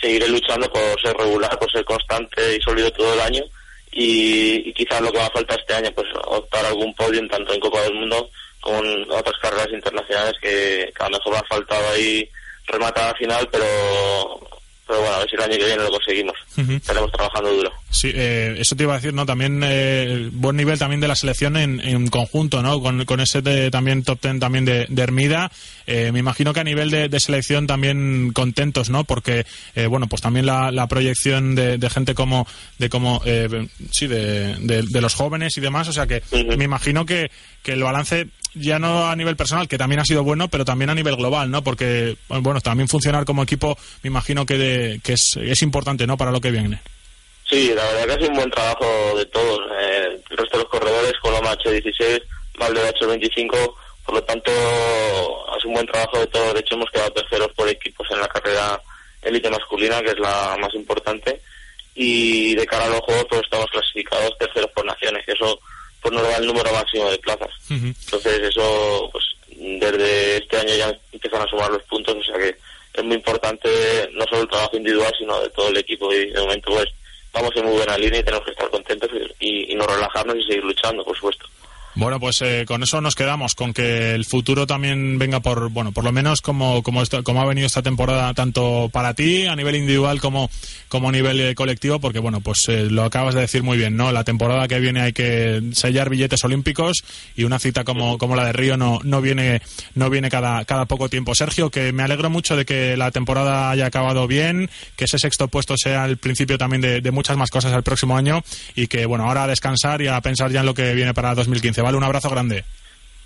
seguiré 0.00 0.28
luchando 0.28 0.70
por 0.72 1.00
ser 1.02 1.12
regular, 1.16 1.58
por 1.58 1.70
ser 1.72 1.84
constante 1.84 2.56
y 2.56 2.62
sólido 2.62 2.88
todo 2.92 3.14
el 3.14 3.20
año 3.20 3.42
y, 3.90 4.72
quizás 4.74 5.00
lo 5.00 5.10
que 5.10 5.18
va 5.18 5.26
a 5.26 5.30
faltar 5.30 5.58
este 5.58 5.74
año 5.74 5.90
pues 5.92 6.06
optar 6.26 6.64
algún 6.66 6.94
podio 6.94 7.26
tanto 7.28 7.52
en 7.52 7.60
Copa 7.60 7.80
del 7.82 7.94
Mundo 7.94 8.30
como 8.60 8.78
en 8.78 9.10
otras 9.10 9.36
carreras 9.42 9.68
internacionales 9.72 10.34
que, 10.40 10.92
que 10.96 11.02
a 11.02 11.08
lo 11.08 11.18
mejor 11.18 11.32
me 11.32 11.38
ha 11.38 11.44
faltado 11.48 11.90
ahí 11.90 12.30
rematar 12.66 13.10
a 13.10 13.18
final, 13.18 13.48
pero 13.50 14.40
pero 14.86 15.00
bueno, 15.00 15.14
a 15.14 15.18
ver 15.20 15.30
si 15.30 15.36
el 15.36 15.42
año 15.42 15.56
que 15.56 15.64
viene 15.64 15.82
lo 15.82 15.90
conseguimos. 15.90 16.34
Estaremos 16.56 17.10
trabajando 17.12 17.52
duro. 17.52 17.72
Sí, 17.90 18.10
eh, 18.14 18.54
eso 18.58 18.76
te 18.76 18.82
iba 18.82 18.94
a 18.94 18.96
decir, 18.96 19.14
¿no? 19.14 19.24
También 19.24 19.62
eh, 19.64 20.28
buen 20.32 20.56
nivel 20.56 20.78
también 20.78 21.00
de 21.00 21.08
la 21.08 21.16
selección 21.16 21.56
en, 21.56 21.80
en 21.80 22.08
conjunto, 22.08 22.62
¿no? 22.62 22.80
Con, 22.80 23.04
con 23.04 23.20
ese 23.20 23.42
también 23.70 24.02
top 24.04 24.20
ten 24.20 24.40
también 24.40 24.64
de, 24.64 24.86
de 24.88 25.02
Hermida. 25.02 25.50
Eh, 25.86 26.12
me 26.12 26.18
imagino 26.18 26.52
que 26.52 26.60
a 26.60 26.64
nivel 26.64 26.90
de, 26.90 27.20
selección 27.20 27.66
también 27.66 28.32
contentos, 28.32 28.90
¿no? 28.90 29.04
Porque, 29.04 29.46
eh, 29.74 29.86
bueno, 29.86 30.06
pues 30.08 30.22
también 30.22 30.46
la, 30.46 30.70
la 30.70 30.86
proyección 30.86 31.54
de, 31.54 31.78
de, 31.78 31.90
gente 31.90 32.14
como, 32.14 32.46
de 32.78 32.88
como, 32.88 33.22
eh, 33.24 33.68
sí, 33.90 34.06
de, 34.06 34.56
de, 34.56 35.00
los 35.00 35.14
jóvenes 35.14 35.56
y 35.56 35.60
demás, 35.60 35.88
o 35.88 35.92
sea 35.92 36.06
que 36.06 36.22
me 36.56 36.64
imagino 36.64 37.04
que, 37.04 37.30
que 37.62 37.72
el 37.72 37.82
balance 37.82 38.28
ya 38.54 38.78
no 38.78 39.06
a 39.06 39.16
nivel 39.16 39.36
personal, 39.36 39.68
que 39.68 39.78
también 39.78 40.00
ha 40.00 40.04
sido 40.04 40.22
bueno, 40.24 40.48
pero 40.48 40.64
también 40.64 40.90
a 40.90 40.94
nivel 40.94 41.16
global, 41.16 41.50
¿no? 41.50 41.62
Porque, 41.62 42.16
bueno, 42.28 42.60
también 42.60 42.88
funcionar 42.88 43.24
como 43.24 43.42
equipo, 43.42 43.76
me 44.02 44.08
imagino 44.08 44.46
que, 44.46 45.00
que 45.02 45.14
es, 45.14 45.36
es 45.36 45.62
importante, 45.62 46.06
¿no? 46.06 46.16
Para 46.16 46.30
lo 46.30 46.40
que 46.40 46.50
viene. 46.50 46.80
Sí, 47.48 47.72
la 47.74 47.84
verdad 47.84 48.06
que 48.06 48.12
ha 48.12 48.16
sido 48.16 48.30
un 48.30 48.36
buen 48.36 48.50
trabajo 48.50 48.86
de 49.16 49.26
todos. 49.26 49.60
Eh, 49.78 50.18
el 50.30 50.36
resto 50.36 50.56
de 50.56 50.62
los 50.64 50.70
corredores, 50.70 51.12
Coloma 51.20 51.52
H16, 51.56 52.22
Valde 52.58 52.80
H25, 52.94 53.74
por 54.04 54.14
lo 54.14 54.22
tanto, 54.24 54.50
ha 54.50 55.56
sido 55.58 55.68
un 55.68 55.74
buen 55.74 55.86
trabajo 55.86 56.18
de 56.20 56.26
todos. 56.28 56.54
De 56.54 56.60
hecho, 56.60 56.74
hemos 56.74 56.90
quedado 56.90 57.12
terceros 57.12 57.52
por 57.52 57.68
equipos 57.68 58.06
en 58.10 58.20
la 58.20 58.28
carrera 58.28 58.80
élite 59.22 59.50
masculina, 59.50 60.00
que 60.02 60.10
es 60.10 60.18
la 60.18 60.56
más 60.60 60.74
importante. 60.74 61.40
Y 61.94 62.54
de 62.54 62.66
cara 62.66 62.86
a 62.86 62.88
los 62.88 63.00
juegos, 63.00 63.26
pues 63.28 63.42
estamos 63.44 63.70
clasificados 63.70 64.38
terceros 64.38 64.70
por 64.74 64.84
naciones. 64.84 65.24
Y 65.26 65.32
eso 65.32 65.60
pues 66.04 66.14
nos 66.14 66.22
da 66.22 66.36
el 66.36 66.46
número 66.46 66.70
máximo 66.70 67.10
de 67.10 67.18
plazas. 67.18 67.48
Entonces 67.70 68.40
eso, 68.42 69.08
pues 69.10 69.24
desde 69.56 70.36
este 70.36 70.58
año 70.58 70.74
ya 70.76 70.98
empiezan 71.10 71.40
a 71.40 71.48
sumar 71.48 71.70
los 71.70 71.82
puntos, 71.84 72.14
o 72.14 72.22
sea 72.22 72.38
que 72.38 72.54
es 72.92 73.04
muy 73.04 73.16
importante 73.16 73.70
no 74.12 74.22
solo 74.26 74.42
el 74.42 74.48
trabajo 74.48 74.76
individual, 74.76 75.12
sino 75.18 75.40
de 75.40 75.48
todo 75.48 75.68
el 75.68 75.78
equipo 75.78 76.12
y 76.12 76.30
de 76.30 76.40
momento 76.40 76.72
pues 76.72 76.90
vamos 77.32 77.50
en 77.56 77.64
muy 77.64 77.76
buena 77.76 77.96
línea 77.96 78.20
y 78.20 78.22
tenemos 78.22 78.44
que 78.44 78.50
estar 78.50 78.68
contentos 78.68 79.10
y, 79.40 79.72
y 79.72 79.74
no 79.74 79.86
relajarnos 79.86 80.36
y 80.36 80.42
seguir 80.42 80.64
luchando, 80.64 81.02
por 81.02 81.16
supuesto. 81.16 81.46
Bueno, 81.96 82.18
pues 82.18 82.42
eh, 82.42 82.64
con 82.66 82.82
eso 82.82 83.00
nos 83.00 83.14
quedamos, 83.14 83.54
con 83.54 83.72
que 83.72 84.14
el 84.14 84.24
futuro 84.24 84.66
también 84.66 85.16
venga 85.16 85.38
por, 85.40 85.70
bueno, 85.70 85.92
por 85.92 86.02
lo 86.02 86.10
menos 86.10 86.40
como, 86.40 86.82
como, 86.82 87.02
como 87.22 87.40
ha 87.40 87.46
venido 87.46 87.68
esta 87.68 87.82
temporada, 87.82 88.34
tanto 88.34 88.90
para 88.92 89.14
ti 89.14 89.46
a 89.46 89.54
nivel 89.54 89.76
individual 89.76 90.20
como, 90.20 90.50
como 90.88 91.10
a 91.10 91.12
nivel 91.12 91.40
eh, 91.40 91.54
colectivo, 91.54 92.00
porque 92.00 92.18
bueno, 92.18 92.40
pues 92.40 92.68
eh, 92.68 92.90
lo 92.90 93.04
acabas 93.04 93.34
de 93.34 93.42
decir 93.42 93.62
muy 93.62 93.78
bien, 93.78 93.96
¿no? 93.96 94.10
La 94.10 94.24
temporada 94.24 94.66
que 94.66 94.80
viene 94.80 95.02
hay 95.02 95.12
que 95.12 95.62
sellar 95.72 96.10
billetes 96.10 96.42
olímpicos 96.44 97.04
y 97.36 97.44
una 97.44 97.60
cita 97.60 97.84
como, 97.84 98.18
como 98.18 98.34
la 98.34 98.46
de 98.46 98.52
Río 98.52 98.76
no, 98.76 98.98
no 99.04 99.20
viene, 99.20 99.62
no 99.94 100.10
viene 100.10 100.30
cada, 100.30 100.64
cada 100.64 100.86
poco 100.86 101.08
tiempo. 101.08 101.34
Sergio, 101.36 101.70
que 101.70 101.92
me 101.92 102.02
alegro 102.02 102.28
mucho 102.28 102.56
de 102.56 102.64
que 102.64 102.96
la 102.96 103.12
temporada 103.12 103.70
haya 103.70 103.86
acabado 103.86 104.26
bien, 104.26 104.68
que 104.96 105.04
ese 105.04 105.18
sexto 105.20 105.46
puesto 105.46 105.76
sea 105.76 106.06
el 106.06 106.16
principio 106.16 106.58
también 106.58 106.80
de, 106.80 107.10
muchas 107.12 107.36
más 107.36 107.50
cosas 107.50 107.72
el 107.72 107.84
próximo 107.84 108.16
año 108.16 108.42
y 108.74 108.88
que 108.88 109.06
bueno, 109.06 109.26
ahora 109.26 109.44
a 109.44 109.46
descansar 109.46 110.02
y 110.02 110.08
a 110.08 110.20
pensar 110.20 110.50
ya 110.50 110.60
en 110.60 110.66
lo 110.66 110.74
que 110.74 110.94
viene 110.94 111.14
para 111.14 111.34
2015. 111.36 111.83
Vale, 111.84 111.96
un 111.96 112.04
abrazo 112.04 112.30
grande. 112.30 112.64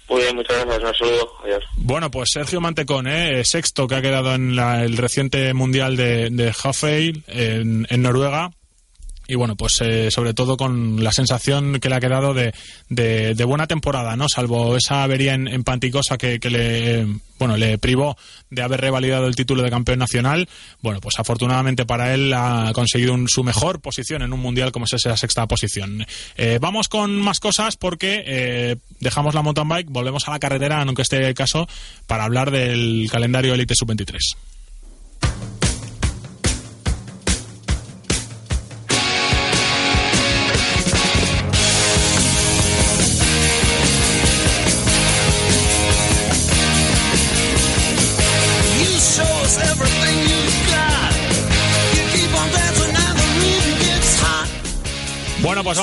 Muy 0.08 0.22
bien, 0.22 0.36
muchas 0.36 0.64
gracias. 0.64 1.00
Un 1.00 1.06
saludo. 1.06 1.32
Adiós. 1.44 1.64
Bueno, 1.76 2.10
pues 2.10 2.30
Sergio 2.32 2.60
Mantecón, 2.60 3.06
¿eh? 3.06 3.44
sexto 3.44 3.86
que 3.86 3.94
ha 3.94 4.02
quedado 4.02 4.34
en 4.34 4.58
el 4.58 4.96
reciente 4.96 5.52
Mundial 5.54 5.96
de, 5.96 6.30
de 6.30 6.52
en, 7.28 7.86
en 7.88 8.02
Noruega 8.02 8.50
y 9.30 9.34
bueno, 9.34 9.56
pues 9.56 9.78
eh, 9.82 10.10
sobre 10.10 10.32
todo 10.32 10.56
con 10.56 11.04
la 11.04 11.12
sensación 11.12 11.78
que 11.80 11.90
le 11.90 11.96
ha 11.96 12.00
quedado 12.00 12.32
de, 12.32 12.54
de, 12.88 13.44
buena 13.44 13.66
temporada, 13.66 14.16
¿no? 14.16 14.26
Salvo 14.26 14.74
esa 14.74 15.02
avería 15.02 15.34
en, 15.34 15.64
Panticosa 15.64 16.16
que, 16.16 16.38
le, 16.48 17.06
bueno, 17.38 17.58
le 17.58 17.76
privó 17.76 18.16
de 18.48 18.62
haber 18.62 18.80
revalidado 18.80 19.26
el 19.26 19.36
título 19.36 19.62
de 19.62 19.68
campeón 19.68 19.98
nacional. 19.98 20.48
Bueno, 20.80 21.00
pues 21.00 21.18
afortunadamente 21.18 21.84
para 21.84 22.14
él 22.14 22.32
ha 22.32 22.72
conseguido 22.74 23.14
su 23.26 23.44
mejor 23.44 23.80
posición 23.80 24.22
en 24.22 24.32
un 24.32 24.40
mundial 24.40 24.72
como 24.72 24.86
es 24.86 24.94
esa 24.94 25.14
sexta 25.14 25.46
posición. 25.46 26.06
Eh, 26.38 26.58
vamos 26.58 26.88
con 26.88 27.20
más 27.20 27.38
cosas 27.38 27.76
porque 27.76 28.22
eh, 28.26 28.76
dejamos 28.98 29.34
la 29.34 29.42
mountain 29.42 29.68
bike, 29.68 29.90
volvemos 29.90 30.26
a 30.26 30.30
la 30.30 30.38
carretera, 30.38 30.80
aunque 30.80 31.02
esté 31.02 31.28
el 31.28 31.34
caso, 31.34 31.68
para 32.06 32.24
hablar 32.24 32.50
del 32.50 33.08
calendario 33.12 33.52
Elite 33.52 33.74
Sub-23. 33.74 34.16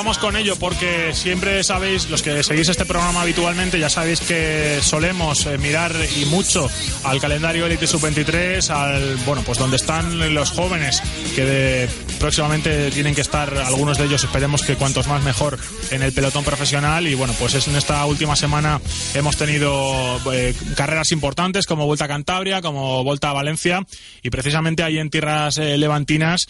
Vamos 0.06 0.18
con 0.18 0.36
ello, 0.36 0.54
porque 0.54 1.12
siempre 1.14 1.64
sabéis, 1.64 2.08
los 2.08 2.22
que 2.22 2.44
seguís 2.44 2.68
este 2.68 2.84
programa 2.84 3.22
habitualmente, 3.22 3.80
ya 3.80 3.90
sabéis 3.90 4.20
que 4.20 4.78
solemos 4.80 5.46
eh, 5.46 5.58
mirar 5.58 5.92
y 6.16 6.26
mucho 6.26 6.70
al 7.02 7.20
calendario 7.20 7.66
Elite 7.66 7.88
Sub-23, 7.88 8.70
al, 8.70 9.16
bueno, 9.26 9.42
pues 9.44 9.58
donde 9.58 9.74
están 9.74 10.32
los 10.32 10.52
jóvenes 10.52 11.02
que 11.34 11.88
próximamente 12.20 12.92
tienen 12.92 13.16
que 13.16 13.20
estar, 13.22 13.52
algunos 13.58 13.98
de 13.98 14.04
ellos, 14.04 14.22
esperemos 14.22 14.62
que 14.62 14.76
cuantos 14.76 15.08
más 15.08 15.24
mejor, 15.24 15.58
en 15.90 16.02
el 16.02 16.12
pelotón 16.12 16.44
profesional. 16.44 17.08
Y 17.08 17.16
bueno, 17.16 17.34
pues 17.36 17.54
es 17.54 17.66
en 17.66 17.74
esta 17.74 18.06
última 18.06 18.36
semana 18.36 18.80
hemos 19.12 19.36
tenido 19.36 20.20
eh, 20.32 20.54
carreras 20.76 21.10
importantes 21.10 21.66
como 21.66 21.84
Vuelta 21.84 22.04
a 22.04 22.08
Cantabria, 22.08 22.62
como 22.62 23.02
Vuelta 23.02 23.30
a 23.30 23.32
Valencia, 23.32 23.84
y 24.22 24.30
precisamente 24.30 24.84
ahí 24.84 24.98
en 24.98 25.10
tierras 25.10 25.58
eh, 25.58 25.76
levantinas 25.76 26.46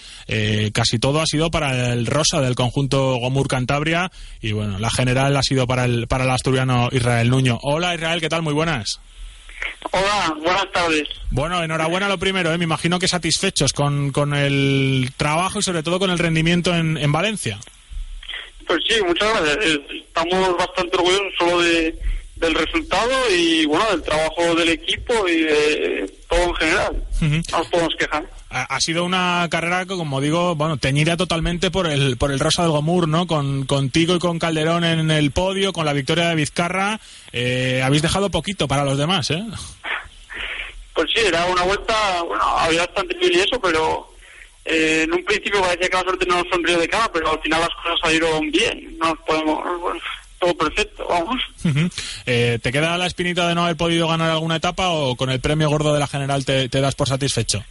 casi 0.75 0.99
todo 0.99 1.23
ha 1.23 1.27
sido 1.27 1.51
para 1.51 1.93
el 1.93 2.05
rosa 2.05 2.41
del 2.41 2.55
conjunto 2.55 3.17
Gomur 3.17 3.46
Cantabria 3.49 4.11
y 4.41 4.53
bueno, 4.53 4.79
la 4.79 4.91
general 4.91 5.37
ha 5.37 5.43
sido 5.43 5.67
para 5.67 5.85
el, 5.85 6.07
para 6.07 6.25
el 6.25 6.31
asturiano 6.31 6.89
Israel 6.93 7.31
Nuño. 7.31 7.59
Hola 7.63 7.95
Israel, 7.95 8.21
¿qué 8.21 8.29
tal? 8.29 8.43
Muy 8.43 8.55
buenas. 8.55 9.01
Hola, 9.91 10.35
buenas 10.43 10.71
tardes. 10.73 11.09
Bueno, 11.31 11.63
enhorabuena 11.63 12.09
lo 12.09 12.19
primero, 12.19 12.53
¿eh? 12.53 12.59
me 12.59 12.65
imagino 12.65 12.99
que 12.99 13.09
satisfechos 13.09 13.73
con, 13.73 14.11
con 14.13 14.35
el 14.35 15.11
trabajo 15.17 15.59
y 15.59 15.63
sobre 15.63 15.83
todo 15.83 15.99
con 15.99 16.11
el 16.11 16.19
rendimiento 16.19 16.75
en, 16.75 16.97
en 16.97 17.13
Valencia. 17.13 17.59
Pues 18.67 18.81
sí, 18.89 19.01
muchas 19.07 19.29
gracias. 19.41 19.81
Estamos 19.91 20.57
bastante 20.57 20.97
orgullosos 20.97 21.33
solo 21.39 21.61
de, 21.61 21.99
del 22.37 22.55
resultado 22.55 23.13
y 23.35 23.65
bueno, 23.67 23.85
del 23.91 24.03
trabajo 24.03 24.55
del 24.55 24.71
equipo 24.71 25.29
y 25.29 25.43
de 25.43 26.13
todo 26.29 26.43
en 26.45 26.55
general. 26.55 27.05
No 27.21 27.59
nos 27.59 27.69
podemos 27.69 27.95
quejar 27.97 28.36
ha, 28.51 28.81
sido 28.81 29.05
una 29.05 29.47
carrera, 29.51 29.87
como 29.87 30.21
digo, 30.21 30.55
bueno, 30.55 30.77
teñida 30.77 31.17
totalmente 31.17 31.71
por 31.71 31.87
el, 31.87 32.17
por 32.17 32.31
el 32.31 32.39
Rosa 32.39 32.63
del 32.63 32.71
Gomur, 32.71 33.09
¿no? 33.09 33.27
Con, 33.27 33.67
contigo 33.67 34.15
y 34.15 34.19
con 34.19 34.39
Calderón 34.39 34.85
en 34.85 35.11
el 35.11 35.31
podio, 35.33 35.73
con 35.73 35.85
la 35.85 35.93
victoria 35.93 36.29
de 36.29 36.37
Vizcarra. 36.37 37.01
Eh, 37.33 37.83
habéis 37.85 38.03
dejado 38.03 38.31
poquito 38.31 38.69
para 38.69 38.85
los 38.85 38.99
demás, 38.99 39.31
¿eh? 39.31 39.45
Pues 40.95 41.11
sí, 41.13 41.21
era 41.27 41.45
una 41.47 41.63
vuelta, 41.63 42.23
bueno, 42.23 42.43
había 42.43 42.87
bastante 42.87 43.17
mil 43.17 43.33
y 43.33 43.41
eso, 43.41 43.61
pero 43.61 44.11
eh, 44.65 45.03
en 45.05 45.13
un 45.13 45.25
principio 45.25 45.61
parecía 45.61 45.89
que 45.89 45.97
la 45.97 46.03
suerte 46.03 46.27
no 46.27 46.37
nos 46.37 46.49
sonrió 46.49 46.79
de 46.79 46.89
cara, 46.89 47.11
pero 47.13 47.33
al 47.33 47.41
final 47.41 47.61
las 47.61 47.71
cosas 47.83 47.99
salieron 48.03 48.51
bien. 48.51 48.97
No 48.99 49.09
nos 49.09 49.19
podemos, 49.27 49.81
bueno, 49.81 50.01
todo 50.39 50.55
perfecto, 50.57 51.07
vamos. 51.09 51.43
Eh, 52.27 52.59
¿Te 52.63 52.73
queda 52.73 52.97
la 52.97 53.07
espinita 53.07 53.49
de 53.49 53.55
no 53.55 53.65
haber 53.65 53.77
podido 53.77 54.09
ganar 54.09 54.31
alguna 54.31 54.57
etapa 54.57 54.89
o 54.91 55.17
con 55.17 55.31
el 55.31 55.41
premio 55.41 55.69
gordo 55.69 55.93
de 55.93 56.01
la 56.01 56.07
general 56.07 56.45
te, 56.45 56.69
te 56.69 56.81
das 56.81 56.95
por 56.95 57.09
satisfecho? 57.09 57.65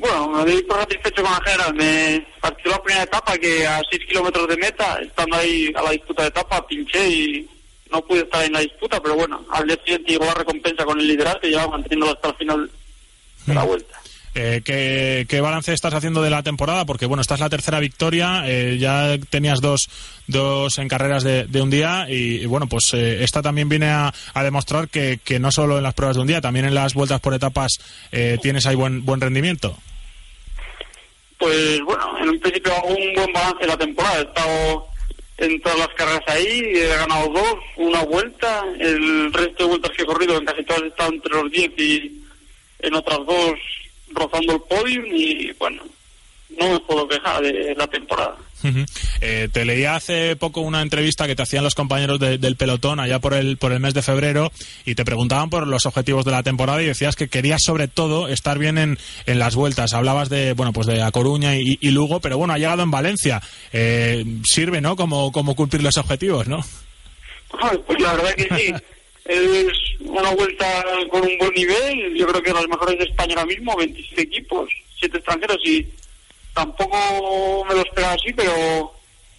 Bueno, 0.00 0.28
me 0.28 0.62
por 0.62 0.80
satisfecho 0.80 1.22
con 1.22 1.30
la 1.30 1.42
general. 1.44 1.74
Me 1.74 2.26
partió 2.40 2.70
la 2.70 2.82
primera 2.82 3.04
etapa 3.04 3.36
que 3.36 3.66
a 3.66 3.82
6 3.90 4.06
kilómetros 4.08 4.48
de 4.48 4.56
meta, 4.56 4.98
estando 5.02 5.36
ahí 5.36 5.70
a 5.76 5.82
la 5.82 5.90
disputa 5.90 6.22
de 6.22 6.28
etapa, 6.28 6.66
pinché 6.66 7.08
y 7.08 7.48
no 7.92 8.00
pude 8.02 8.20
estar 8.20 8.44
en 8.44 8.52
la 8.52 8.60
disputa, 8.60 9.00
pero 9.02 9.16
bueno, 9.16 9.44
al 9.50 9.66
día 9.66 9.76
siguiente 9.84 10.12
llegó 10.12 10.24
la 10.24 10.34
recompensa 10.34 10.84
con 10.84 10.98
el 10.98 11.06
liderato 11.06 11.46
y 11.46 11.50
llevaba 11.50 11.72
manteniéndolo 11.72 12.12
hasta 12.12 12.28
el 12.28 12.36
final 12.36 12.70
de 13.46 13.54
la 13.54 13.64
vuelta. 13.64 14.00
Eh, 14.32 14.62
¿qué, 14.64 15.26
qué 15.28 15.40
balance 15.40 15.72
estás 15.72 15.92
haciendo 15.92 16.22
de 16.22 16.30
la 16.30 16.44
temporada? 16.44 16.84
Porque 16.84 17.06
bueno, 17.06 17.20
esta 17.20 17.34
es 17.34 17.40
la 17.40 17.50
tercera 17.50 17.80
victoria, 17.80 18.44
eh, 18.46 18.78
ya 18.78 19.18
tenías 19.28 19.60
dos, 19.60 19.90
dos 20.28 20.78
en 20.78 20.88
carreras 20.88 21.24
de, 21.24 21.46
de 21.46 21.60
un 21.60 21.68
día 21.68 22.06
y, 22.08 22.36
y, 22.36 22.46
bueno, 22.46 22.68
pues 22.68 22.94
eh, 22.94 23.24
esta 23.24 23.42
también 23.42 23.68
viene 23.68 23.90
a, 23.90 24.14
a 24.32 24.44
demostrar 24.44 24.88
que, 24.88 25.18
que 25.24 25.40
no 25.40 25.50
solo 25.50 25.78
en 25.78 25.82
las 25.82 25.94
pruebas 25.94 26.14
de 26.14 26.22
un 26.22 26.28
día, 26.28 26.40
también 26.40 26.64
en 26.64 26.76
las 26.76 26.94
vueltas 26.94 27.20
por 27.20 27.34
etapas 27.34 27.80
eh, 28.12 28.38
tienes 28.40 28.66
ahí 28.66 28.76
buen, 28.76 29.04
buen 29.04 29.20
rendimiento. 29.20 29.76
Pues 31.40 31.80
bueno, 31.84 32.18
en 32.18 32.28
un 32.28 32.38
principio 32.38 32.70
hago 32.74 32.88
un 32.88 33.14
buen 33.14 33.32
balance 33.32 33.60
de 33.62 33.66
la 33.66 33.78
temporada. 33.78 34.18
He 34.18 34.22
estado 34.24 34.86
en 35.38 35.60
todas 35.62 35.78
las 35.78 35.88
carreras 35.88 36.22
ahí, 36.26 36.60
he 36.76 36.86
ganado 36.86 37.28
dos, 37.30 37.54
una 37.78 38.04
vuelta. 38.04 38.62
El 38.78 39.32
resto 39.32 39.62
de 39.64 39.68
vueltas 39.70 39.90
que 39.92 40.02
he 40.02 40.06
corrido, 40.06 40.36
en 40.36 40.44
casi 40.44 40.62
todas 40.64 40.82
he 40.82 40.88
estado 40.88 41.12
entre 41.14 41.32
los 41.32 41.50
10 41.50 41.72
y 41.78 42.22
en 42.80 42.94
otras 42.94 43.18
dos 43.24 43.58
rozando 44.10 44.52
el 44.52 44.60
podium. 44.60 45.06
Y 45.06 45.50
bueno, 45.52 45.82
no 46.58 46.68
me 46.72 46.80
puedo 46.80 47.08
quejar 47.08 47.40
de 47.40 47.74
la 47.74 47.86
temporada. 47.86 48.36
Eh, 49.20 49.48
te 49.52 49.64
leía 49.64 49.96
hace 49.96 50.36
poco 50.36 50.60
una 50.60 50.82
entrevista 50.82 51.26
que 51.26 51.34
te 51.36 51.42
hacían 51.42 51.64
los 51.64 51.74
compañeros 51.74 52.18
de- 52.20 52.38
del 52.38 52.56
pelotón 52.56 53.00
allá 53.00 53.18
por 53.18 53.34
el, 53.34 53.56
por 53.56 53.72
el 53.72 53.80
mes 53.80 53.94
de 53.94 54.02
febrero 54.02 54.52
y 54.84 54.94
te 54.94 55.04
preguntaban 55.04 55.50
por 55.50 55.66
los 55.66 55.86
objetivos 55.86 56.24
de 56.24 56.30
la 56.32 56.42
temporada 56.42 56.82
y 56.82 56.86
decías 56.86 57.16
que 57.16 57.28
querías 57.28 57.62
sobre 57.64 57.88
todo 57.88 58.28
estar 58.28 58.58
bien 58.58 58.78
en, 58.78 58.98
en 59.26 59.38
las 59.38 59.54
vueltas. 59.54 59.92
Hablabas 59.94 60.28
de, 60.28 60.52
bueno, 60.54 60.72
pues 60.72 60.86
de 60.86 61.02
A 61.02 61.10
Coruña 61.10 61.56
y, 61.56 61.78
y 61.80 61.90
Lugo, 61.90 62.20
pero 62.20 62.38
bueno, 62.38 62.52
ha 62.54 62.58
llegado 62.58 62.82
en 62.82 62.90
Valencia. 62.90 63.40
Eh, 63.72 64.24
sirve, 64.44 64.80
¿no? 64.80 64.96
Como, 64.96 65.32
como 65.32 65.54
cumplir 65.54 65.82
los 65.82 65.96
objetivos, 65.98 66.46
¿no? 66.48 66.64
Ay, 67.60 67.78
Pues 67.86 68.00
la 68.00 68.12
verdad 68.14 68.34
que 68.34 68.48
sí. 68.56 68.74
Es 69.26 69.68
una 70.00 70.30
vuelta 70.34 70.84
con 71.10 71.22
un 71.22 71.38
buen 71.38 71.52
nivel. 71.54 72.16
Yo 72.16 72.26
creo 72.26 72.42
que 72.42 72.52
las 72.52 72.66
mejores 72.66 72.98
de 72.98 73.04
España 73.04 73.34
ahora 73.36 73.46
mismo, 73.46 73.76
27 73.76 74.22
equipos, 74.22 74.68
7 74.98 75.18
extranjeros 75.18 75.58
y 75.64 75.86
tampoco 76.54 77.64
me 77.68 77.74
lo 77.74 77.80
esperaba 77.82 78.14
así, 78.14 78.32
pero 78.34 78.92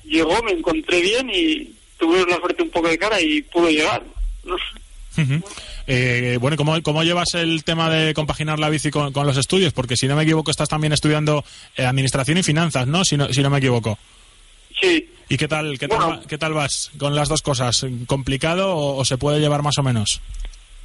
llegó, 0.04 0.42
me 0.44 0.52
encontré 0.52 1.02
bien 1.02 1.30
y 1.34 1.74
tuve 1.98 2.26
la 2.28 2.38
suerte 2.38 2.64
un 2.64 2.70
poco 2.70 2.88
de 2.88 2.98
cara 2.98 3.20
y 3.22 3.42
pude 3.44 3.74
llegar. 3.74 4.04
No 4.44 4.56
sé. 4.58 5.22
Ujú. 5.24 5.44
Eh, 5.88 6.38
bueno, 6.40 6.56
¿cómo, 6.58 6.82
¿cómo 6.82 7.04
llevas 7.04 7.34
el 7.36 7.64
tema 7.64 7.90
de 7.90 8.14
compaginar 8.14 8.60
la 8.60 8.70
bici 8.70 8.92
con, 8.92 9.12
con 9.12 9.28
los 9.28 9.38
estudios? 9.38 9.74
Porque 9.74 9.98
si 9.98 10.08
no 10.08 10.16
me 10.16 10.24
equivoco, 10.24 10.50
estás 10.52 10.70
también 10.70 10.94
estudiando 10.94 11.44
eh, 11.76 11.86
Administración 11.86 12.38
y 12.38 12.44
Finanzas, 12.44 12.88
¿no? 12.88 13.04
Si 13.04 13.18
no, 13.18 13.32
si 13.34 13.42
no 13.42 13.50
me 13.50 13.58
equivoco. 13.58 13.98
Sí, 14.80 15.08
¿Y 15.30 15.38
qué 15.38 15.48
tal, 15.48 15.78
qué, 15.78 15.88
tal, 15.88 15.98
Bueno. 16.00 16.22
qué 16.28 16.38
tal 16.38 16.54
vas 16.54 16.92
con 16.98 17.14
las 17.16 17.30
dos 17.30 17.42
cosas? 17.42 17.86
¿Complicado 18.08 18.76
o, 18.76 18.98
o 18.98 19.06
se 19.06 19.18
puede 19.18 19.40
llevar 19.40 19.62
más 19.64 19.78
o 19.78 19.84
menos? 19.84 20.22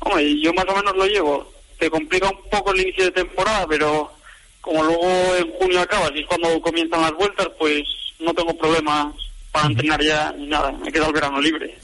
hombre, 0.00 0.38
yo 0.40 0.52
más 0.54 0.66
o 0.68 0.76
menos 0.76 0.96
lo 0.96 1.06
llevo. 1.06 1.52
Te 1.78 1.90
complica 1.90 2.28
un 2.28 2.38
poco 2.50 2.72
el 2.72 2.82
inicio 2.82 3.04
de 3.04 3.10
temporada, 3.12 3.66
pero 3.68 4.12
como 4.66 4.82
luego 4.82 5.08
en 5.38 5.50
junio 5.52 5.80
acabas 5.80 6.10
y 6.14 6.20
es 6.20 6.26
cuando 6.26 6.60
comienzan 6.60 7.00
las 7.00 7.12
vueltas, 7.14 7.48
pues 7.58 7.82
no 8.18 8.34
tengo 8.34 8.54
problemas 8.58 9.14
para 9.52 9.68
entrenar 9.68 10.02
ya 10.02 10.34
ni 10.36 10.48
nada. 10.48 10.70
Me 10.72 10.92
queda 10.92 11.06
el 11.06 11.14
verano 11.14 11.40
libre. 11.40 11.78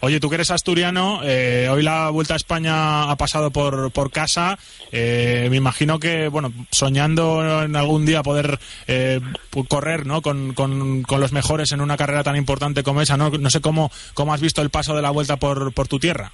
Oye, 0.00 0.18
tú 0.18 0.28
que 0.28 0.34
eres 0.34 0.50
asturiano, 0.50 1.20
eh, 1.22 1.68
hoy 1.70 1.82
la 1.84 2.10
Vuelta 2.10 2.34
a 2.34 2.36
España 2.36 3.08
ha 3.08 3.14
pasado 3.16 3.52
por, 3.52 3.92
por 3.92 4.10
casa. 4.10 4.58
Eh, 4.90 5.46
me 5.48 5.56
imagino 5.58 6.00
que, 6.00 6.26
bueno, 6.26 6.52
soñando 6.72 7.62
en 7.62 7.76
algún 7.76 8.04
día 8.04 8.22
poder 8.24 8.58
eh, 8.88 9.20
correr 9.68 10.06
¿no? 10.06 10.22
Con, 10.22 10.54
con- 10.54 11.02
con 11.02 11.20
los 11.20 11.30
mejores 11.32 11.70
en 11.70 11.80
una 11.82 11.96
carrera 11.96 12.24
tan 12.24 12.34
importante 12.36 12.82
como 12.82 13.00
esa, 13.02 13.16
¿no? 13.16 13.30
No 13.30 13.50
sé 13.50 13.60
cómo, 13.60 13.92
cómo 14.14 14.34
has 14.34 14.40
visto 14.40 14.60
el 14.62 14.70
paso 14.70 14.96
de 14.96 15.02
la 15.02 15.10
Vuelta 15.10 15.36
por, 15.36 15.72
por 15.72 15.86
tu 15.86 16.00
tierra. 16.00 16.32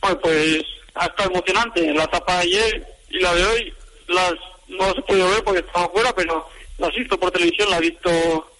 Pues, 0.00 0.16
pues 0.22 0.62
ha 0.96 1.06
estado 1.06 1.30
emocionante. 1.30 1.94
La 1.94 2.04
etapa 2.04 2.34
de 2.36 2.40
ayer 2.42 2.86
y 3.10 3.20
la 3.20 3.32
de 3.34 3.44
hoy 3.44 3.72
las 4.08 4.32
no 4.68 4.86
las 4.88 4.96
he 4.98 5.02
podido 5.02 5.28
ver 5.30 5.44
porque 5.44 5.60
estaba 5.60 5.88
fuera, 5.90 6.14
pero 6.14 6.48
las 6.78 6.94
he 6.94 6.98
visto 7.00 7.18
por 7.18 7.30
televisión, 7.30 7.70
la 7.70 7.78
he 7.78 7.82
visto 7.82 8.52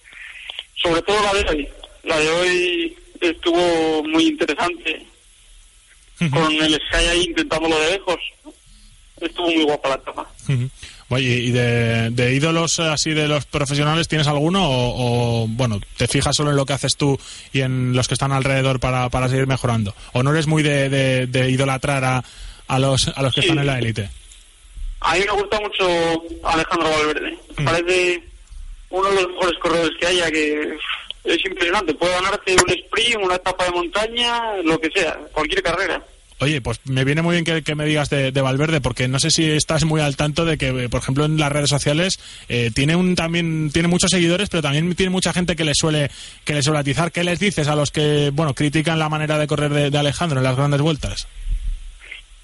sobre 0.82 1.02
todo 1.02 1.16
la 1.22 1.34
de 1.34 1.48
hoy. 1.50 1.68
La 2.04 2.18
de 2.18 2.28
hoy 2.30 2.96
estuvo 3.20 4.04
muy 4.04 4.26
interesante 4.28 5.04
con 6.30 6.52
el 6.52 6.74
Sky 6.74 7.06
ahí 7.10 7.24
intentándolo 7.24 7.78
de 7.80 7.90
lejos. 7.92 8.16
Estuvo 9.20 9.46
muy 9.46 9.64
guapa 9.64 9.88
la 9.90 9.94
etapa. 9.96 10.26
Ujú. 10.48 10.70
Oye, 11.08 11.28
¿y 11.38 11.50
de, 11.50 12.10
de 12.10 12.34
ídolos 12.34 12.78
eh, 12.80 12.82
así 12.82 13.10
de 13.14 13.28
los 13.28 13.44
profesionales 13.46 14.08
tienes 14.08 14.26
alguno 14.26 14.68
o, 14.68 15.42
o, 15.44 15.46
bueno, 15.48 15.80
te 15.96 16.08
fijas 16.08 16.34
solo 16.36 16.50
en 16.50 16.56
lo 16.56 16.66
que 16.66 16.72
haces 16.72 16.96
tú 16.96 17.18
y 17.52 17.60
en 17.60 17.92
los 17.94 18.08
que 18.08 18.14
están 18.14 18.32
alrededor 18.32 18.80
para, 18.80 19.08
para 19.08 19.28
seguir 19.28 19.46
mejorando? 19.46 19.94
¿O 20.12 20.22
no 20.22 20.32
eres 20.32 20.46
muy 20.48 20.62
de, 20.62 20.88
de- 20.88 21.26
de 21.28 21.50
idolatrar 21.50 22.04
a, 22.04 22.24
a 22.66 22.78
los, 22.78 23.08
a 23.08 23.22
los 23.22 23.34
que 23.34 23.42
Sí. 23.42 23.46
están 23.46 23.60
en 23.60 23.66
la 23.66 23.78
élite? 23.78 24.10
A 25.00 25.14
mí 25.14 25.20
me 25.20 25.40
gusta 25.42 25.60
mucho 25.60 26.22
Alejandro 26.44 26.90
Valverde. 26.90 27.38
Me 27.58 27.64
parece 27.64 28.22
uno 28.90 29.08
de 29.10 29.14
los 29.22 29.28
mejores 29.28 29.58
corredores 29.58 29.98
que 29.98 30.06
haya, 30.06 30.30
que 30.30 30.78
es 31.24 31.44
impresionante. 31.44 31.94
Puede 31.94 32.14
ganarte 32.14 32.54
un 32.54 32.70
sprint, 32.70 33.16
una 33.22 33.36
etapa 33.36 33.64
de 33.64 33.70
montaña, 33.72 34.56
lo 34.64 34.80
que 34.80 34.90
sea, 34.90 35.18
cualquier 35.32 35.62
carrera. 35.62 36.02
Oye, 36.38 36.60
pues 36.60 36.80
me 36.84 37.04
viene 37.04 37.22
muy 37.22 37.32
bien 37.32 37.46
que, 37.46 37.62
que 37.62 37.74
me 37.74 37.86
digas 37.86 38.10
de, 38.10 38.30
de 38.30 38.40
Valverde, 38.42 38.82
porque 38.82 39.08
no 39.08 39.18
sé 39.18 39.30
si 39.30 39.50
estás 39.50 39.84
muy 39.84 40.02
al 40.02 40.16
tanto 40.16 40.44
de 40.44 40.58
que, 40.58 40.88
por 40.90 41.00
ejemplo, 41.00 41.24
en 41.24 41.38
las 41.38 41.50
redes 41.50 41.70
sociales 41.70 42.20
eh, 42.50 42.70
tiene 42.74 42.94
un 42.94 43.14
también 43.14 43.70
tiene 43.72 43.88
muchos 43.88 44.10
seguidores, 44.10 44.50
pero 44.50 44.62
también 44.62 44.94
tiene 44.94 45.08
mucha 45.08 45.32
gente 45.32 45.56
que 45.56 45.64
le 45.64 45.72
suele 45.74 46.10
que 46.44 46.52
le 46.52 46.62
suele 46.62 46.80
atizar. 46.80 47.10
¿Qué 47.10 47.24
les 47.24 47.38
dices 47.38 47.68
a 47.68 47.74
los 47.74 47.90
que 47.90 48.30
bueno 48.34 48.52
critican 48.52 48.98
la 48.98 49.08
manera 49.08 49.38
de 49.38 49.46
correr 49.46 49.72
de, 49.72 49.90
de 49.90 49.98
Alejandro 49.98 50.38
en 50.38 50.44
las 50.44 50.56
grandes 50.56 50.82
vueltas? 50.82 51.26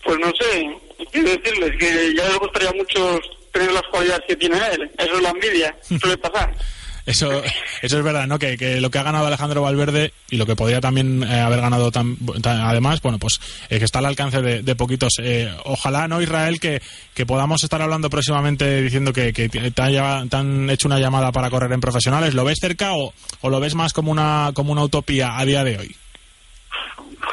Pues 0.05 0.19
no 0.19 0.33
sé, 0.41 0.67
qué 1.13 1.23
decirles, 1.23 1.73
que 1.79 2.15
ya 2.17 2.29
les 2.29 2.39
gustaría 2.39 2.73
mucho 2.73 3.21
tener 3.53 3.73
las 3.73 3.83
cualidades 3.91 4.23
que 4.29 4.37
tiene 4.37 4.57
él. 4.73 4.91
Eso 4.99 5.17
es 5.17 5.23
la 5.23 5.31
envidia, 5.31 5.77
suele 6.01 6.17
pasar. 6.19 6.55
Eso, 7.05 7.43
eso 7.83 7.99
es 7.99 8.05
verdad, 8.05 8.29
¿no? 8.29 8.39
Que, 8.39 8.57
que 8.57 8.81
lo 8.81 8.89
que 8.89 8.99
ha 8.99 9.03
ganado 9.03 9.27
Alejandro 9.27 9.61
Valverde 9.63 10.13
y 10.31 10.37
lo 10.37 10.47
que 10.47 10.55
podría 10.55 10.81
también 10.81 11.25
eh, 11.25 11.41
haber 11.41 11.61
ganado 11.61 11.91
tam- 11.91 12.17
además, 12.47 13.03
bueno, 13.03 13.19
pues 13.19 13.41
eh, 13.71 13.81
que 13.81 13.85
está 13.85 13.99
al 13.99 14.07
alcance 14.07 14.41
de, 14.41 14.63
de 14.63 14.77
poquitos. 14.77 15.15
Eh, 15.21 15.53
ojalá, 15.65 16.07
¿no, 16.07 16.23
Israel? 16.23 16.61
Que, 16.61 16.81
que 17.13 17.27
podamos 17.27 17.65
estar 17.65 17.83
hablando 17.83 18.09
próximamente 18.09 18.81
diciendo 18.83 19.13
que, 19.13 19.33
que 19.33 19.49
te, 19.49 19.59
han 19.99 20.29
te 20.29 20.37
han 20.37 20.71
hecho 20.71 20.87
una 20.87 21.01
llamada 21.01 21.33
para 21.33 21.51
correr 21.51 21.73
en 21.73 21.81
profesionales. 21.81 22.35
¿Lo 22.35 22.45
ves 22.45 22.59
cerca 22.61 22.93
o, 22.93 23.13
o 23.41 23.51
lo 23.51 23.59
ves 23.59 23.75
más 23.75 23.93
como 23.93 24.13
una, 24.13 24.53
como 24.55 24.71
una 24.71 24.85
utopía 24.85 25.37
a 25.37 25.45
día 25.45 25.65
de 25.65 25.79
hoy? 25.79 25.97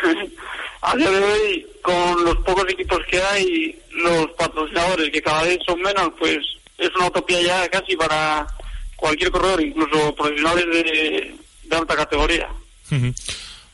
A 0.81 0.95
día 0.95 1.11
de 1.11 1.21
hoy, 1.21 1.67
con 1.81 2.23
los 2.23 2.37
pocos 2.37 2.65
equipos 2.69 2.99
que 3.09 3.21
hay, 3.21 3.77
los 3.91 4.31
patrocinadores 4.31 5.09
que 5.11 5.21
cada 5.21 5.43
vez 5.43 5.59
son 5.65 5.81
menos, 5.81 6.11
pues 6.17 6.37
es 6.77 6.89
una 6.95 7.07
utopía 7.07 7.41
ya 7.41 7.69
casi 7.69 7.95
para 7.97 8.47
cualquier 8.95 9.31
corredor, 9.31 9.61
incluso 9.61 10.15
profesionales 10.15 10.65
de, 10.67 11.35
alta 11.71 11.95
categoría. 11.95 12.49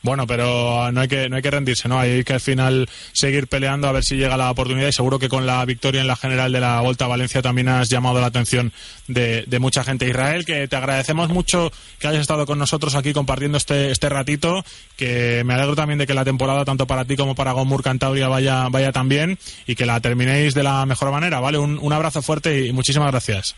Bueno, 0.06 0.24
pero 0.24 0.92
no 0.92 1.00
hay 1.00 1.08
que 1.08 1.28
no 1.28 1.34
hay 1.34 1.42
que 1.42 1.50
rendirse, 1.50 1.88
¿no? 1.88 1.98
Hay 1.98 2.22
que 2.22 2.34
al 2.34 2.40
final 2.40 2.88
seguir 3.12 3.48
peleando 3.48 3.88
a 3.88 3.92
ver 3.92 4.04
si 4.04 4.14
llega 4.14 4.36
la 4.36 4.52
oportunidad 4.52 4.86
y 4.86 4.92
seguro 4.92 5.18
que 5.18 5.28
con 5.28 5.46
la 5.46 5.64
victoria 5.64 6.00
en 6.00 6.06
la 6.06 6.14
general 6.14 6.52
de 6.52 6.60
la 6.60 6.80
Volta 6.80 7.06
a 7.06 7.08
Valencia 7.08 7.42
también 7.42 7.68
has 7.68 7.88
llamado 7.88 8.20
la 8.20 8.28
atención 8.28 8.72
de, 9.08 9.44
mucha 9.58 9.82
gente. 9.82 10.08
Israel, 10.08 10.44
que 10.44 10.68
te 10.68 10.76
agradecemos 10.76 11.28
mucho 11.30 11.72
que 11.98 12.06
hayas 12.06 12.20
estado 12.20 12.46
con 12.46 12.56
nosotros 12.56 12.94
aquí 12.94 13.12
compartiendo 13.12 13.58
este 13.58 13.90
este 13.90 14.08
ratito, 14.08 14.64
que 14.96 15.42
me 15.44 15.54
alegro 15.54 15.74
también 15.74 15.98
de 15.98 16.06
que 16.06 16.14
la 16.14 16.24
temporada 16.24 16.64
tanto 16.64 16.86
para 16.86 17.04
ti 17.04 17.16
como 17.16 17.34
para 17.34 17.50
Gomur 17.50 17.82
Cantabria 17.82 18.28
vaya 18.28 18.68
vaya 18.68 18.92
tan 18.92 19.08
bien 19.08 19.40
y 19.66 19.74
que 19.74 19.86
la 19.86 19.98
terminéis 20.00 20.54
de 20.54 20.62
la 20.62 20.86
mejor 20.86 21.10
manera, 21.10 21.40
¿vale? 21.40 21.58
Un, 21.58 21.80
un 21.82 21.92
abrazo 21.92 22.22
fuerte 22.22 22.64
y 22.64 22.72
muchísimas 22.72 23.10
gracias. 23.10 23.56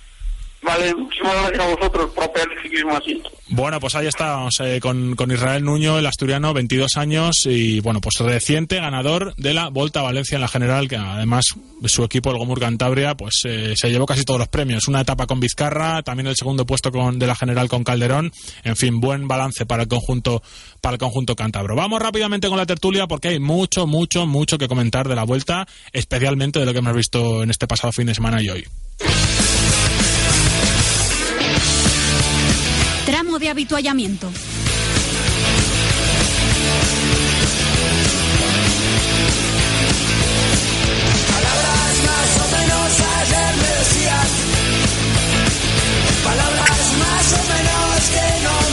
Vale, 0.60 0.94
muchísimas 0.94 1.34
gracias 1.34 1.60
a 1.60 1.74
vosotros 1.74 2.10
por 2.10 2.24
apoyar 2.24 2.48
el 2.50 2.62
ciclismo 2.62 2.96
así. 2.96 3.22
Bueno, 3.50 3.80
pues 3.80 3.94
ahí 3.94 4.06
estamos 4.06 4.60
eh, 4.60 4.78
con, 4.80 5.14
con 5.14 5.30
Israel 5.30 5.64
Nuño, 5.64 5.98
el 5.98 6.06
asturiano, 6.06 6.52
22 6.52 6.96
años 6.96 7.36
y 7.46 7.80
bueno, 7.80 8.00
pues 8.00 8.16
reciente 8.18 8.76
ganador 8.76 9.34
de 9.36 9.54
la 9.54 9.68
Volta 9.68 10.00
a 10.00 10.02
Valencia 10.02 10.34
en 10.34 10.42
la 10.42 10.48
general, 10.48 10.88
que 10.88 10.96
además 10.96 11.54
su 11.86 12.04
equipo, 12.04 12.30
el 12.30 12.38
Gomur 12.38 12.60
Cantabria, 12.60 13.16
pues 13.16 13.42
eh, 13.44 13.74
se 13.76 13.90
llevó 13.90 14.04
casi 14.04 14.24
todos 14.24 14.40
los 14.40 14.48
premios. 14.48 14.88
Una 14.88 15.00
etapa 15.00 15.26
con 15.26 15.40
Vizcarra, 15.40 16.02
también 16.02 16.26
el 16.26 16.36
segundo 16.36 16.66
puesto 16.66 16.90
con, 16.90 17.18
de 17.18 17.26
la 17.26 17.36
general 17.36 17.68
con 17.68 17.84
Calderón. 17.84 18.32
En 18.64 18.76
fin, 18.76 19.00
buen 19.00 19.28
balance 19.28 19.64
para 19.64 19.84
el 19.84 19.88
conjunto 19.88 20.42
para 20.80 20.94
el 20.94 20.98
conjunto 20.98 21.36
cántabro. 21.36 21.74
Vamos 21.76 22.02
rápidamente 22.02 22.48
con 22.48 22.58
la 22.58 22.66
tertulia 22.66 23.06
porque 23.06 23.28
hay 23.28 23.38
mucho, 23.38 23.86
mucho, 23.86 24.26
mucho 24.26 24.58
que 24.58 24.68
comentar 24.68 25.08
de 25.08 25.14
la 25.14 25.24
Vuelta, 25.24 25.66
especialmente 25.92 26.58
de 26.58 26.66
lo 26.66 26.72
que 26.72 26.78
hemos 26.80 26.94
visto 26.94 27.42
en 27.42 27.50
este 27.50 27.66
pasado 27.66 27.92
fin 27.92 28.06
de 28.06 28.14
semana 28.14 28.42
y 28.42 28.48
hoy. 28.50 28.64
De 33.38 33.48
habituallamiento. 33.48 34.26
Palabras 41.28 41.94
más 42.08 42.30
o 42.34 42.46
menos 42.56 42.90
ayer 43.20 43.52
me 43.62 43.68
decían 43.78 44.28
Palabras 46.24 46.86
más 46.98 47.32
o 47.32 47.42
menos 47.52 48.10
que 48.10 48.26
no 48.42 48.67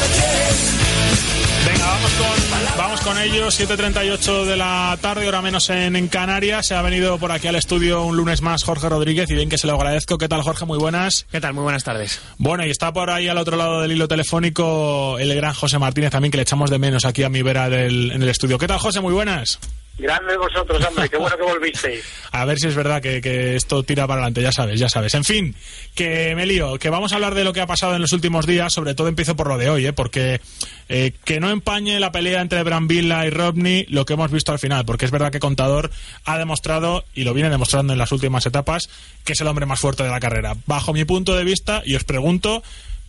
vamos 2.77 3.01
con 3.01 3.17
ellos. 3.19 3.59
7.38 3.59 4.45
de 4.45 4.57
la 4.57 4.97
tarde, 5.01 5.27
hora 5.27 5.41
menos 5.41 5.69
en, 5.69 5.95
en 5.95 6.07
Canarias. 6.07 6.67
Se 6.67 6.75
ha 6.75 6.81
venido 6.81 7.17
por 7.17 7.31
aquí 7.31 7.47
al 7.47 7.55
estudio 7.55 8.03
un 8.03 8.17
lunes 8.17 8.41
más 8.41 8.63
Jorge 8.63 8.89
Rodríguez 8.89 9.29
y 9.29 9.35
bien 9.35 9.49
que 9.49 9.57
se 9.57 9.67
lo 9.67 9.73
agradezco. 9.75 10.17
¿Qué 10.17 10.27
tal, 10.27 10.41
Jorge? 10.41 10.65
Muy 10.65 10.77
buenas. 10.77 11.25
¿Qué 11.31 11.41
tal? 11.41 11.53
Muy 11.53 11.63
buenas 11.63 11.83
tardes. 11.83 12.21
Bueno, 12.37 12.65
y 12.65 12.69
está 12.69 12.91
por 12.93 13.09
ahí 13.09 13.27
al 13.27 13.37
otro 13.37 13.57
lado 13.57 13.81
del 13.81 13.91
hilo 13.91 14.07
telefónico 14.07 15.17
el 15.19 15.33
gran 15.35 15.53
José 15.53 15.79
Martínez 15.79 16.11
también, 16.11 16.31
que 16.31 16.37
le 16.37 16.43
echamos 16.43 16.69
de 16.69 16.79
menos 16.79 17.05
aquí 17.05 17.23
a 17.23 17.29
mi 17.29 17.41
vera 17.41 17.69
del, 17.69 18.11
en 18.11 18.21
el 18.21 18.29
estudio. 18.29 18.57
¿Qué 18.57 18.67
tal, 18.67 18.79
José? 18.79 19.01
Muy 19.01 19.13
buenas. 19.13 19.59
Grande 19.97 20.35
vosotros, 20.35 20.85
hombre, 20.85 21.07
qué 21.07 21.15
bueno 21.15 21.37
que 21.37 21.43
volvisteis. 21.43 22.03
A 22.31 22.43
ver 22.43 22.59
si 22.59 22.67
es 22.67 22.75
verdad 22.75 23.01
que, 23.01 23.21
que, 23.21 23.55
esto 23.55 23.83
tira 23.83 24.05
para 24.07 24.19
adelante, 24.21 24.41
ya 24.41 24.51
sabes, 24.51 24.77
ya 24.77 24.89
sabes. 24.89 25.13
En 25.13 25.23
fin, 25.23 25.55
que 25.95 26.35
me 26.35 26.45
lío, 26.45 26.77
que 26.77 26.89
vamos 26.89 27.13
a 27.13 27.15
hablar 27.15 27.33
de 27.33 27.45
lo 27.45 27.53
que 27.53 27.61
ha 27.61 27.67
pasado 27.67 27.95
en 27.95 28.01
los 28.01 28.11
últimos 28.11 28.45
días, 28.45 28.73
sobre 28.73 28.93
todo 28.93 29.07
empiezo 29.07 29.37
por 29.37 29.47
lo 29.47 29.57
de 29.57 29.69
hoy, 29.69 29.85
¿eh? 29.85 29.93
porque 29.93 30.41
eh, 30.89 31.13
que 31.23 31.39
no 31.39 31.49
empañe 31.49 31.97
la 32.01 32.11
pelea 32.11 32.41
entre 32.41 32.61
Brambilla 32.63 33.25
y 33.25 33.29
Rodney 33.29 33.85
lo 33.87 34.05
que 34.05 34.13
hemos 34.13 34.31
visto 34.31 34.51
al 34.51 34.59
final, 34.59 34.83
porque 34.83 35.05
es 35.05 35.11
verdad 35.11 35.31
que 35.31 35.39
Contador 35.39 35.91
ha 36.25 36.37
demostrado, 36.37 37.05
y 37.13 37.23
lo 37.23 37.33
viene 37.33 37.49
demostrando 37.49 37.93
en 37.93 37.99
las 37.99 38.11
últimas 38.11 38.45
etapas, 38.45 38.89
que 39.23 39.31
es 39.31 39.39
el 39.39 39.47
hombre 39.47 39.65
más 39.65 39.79
fuerte 39.79 40.03
de 40.03 40.09
la 40.09 40.19
carrera. 40.19 40.55
Bajo 40.65 40.91
mi 40.91 41.05
punto 41.05 41.37
de 41.37 41.45
vista, 41.45 41.81
y 41.85 41.95
os 41.95 42.03
pregunto, 42.03 42.63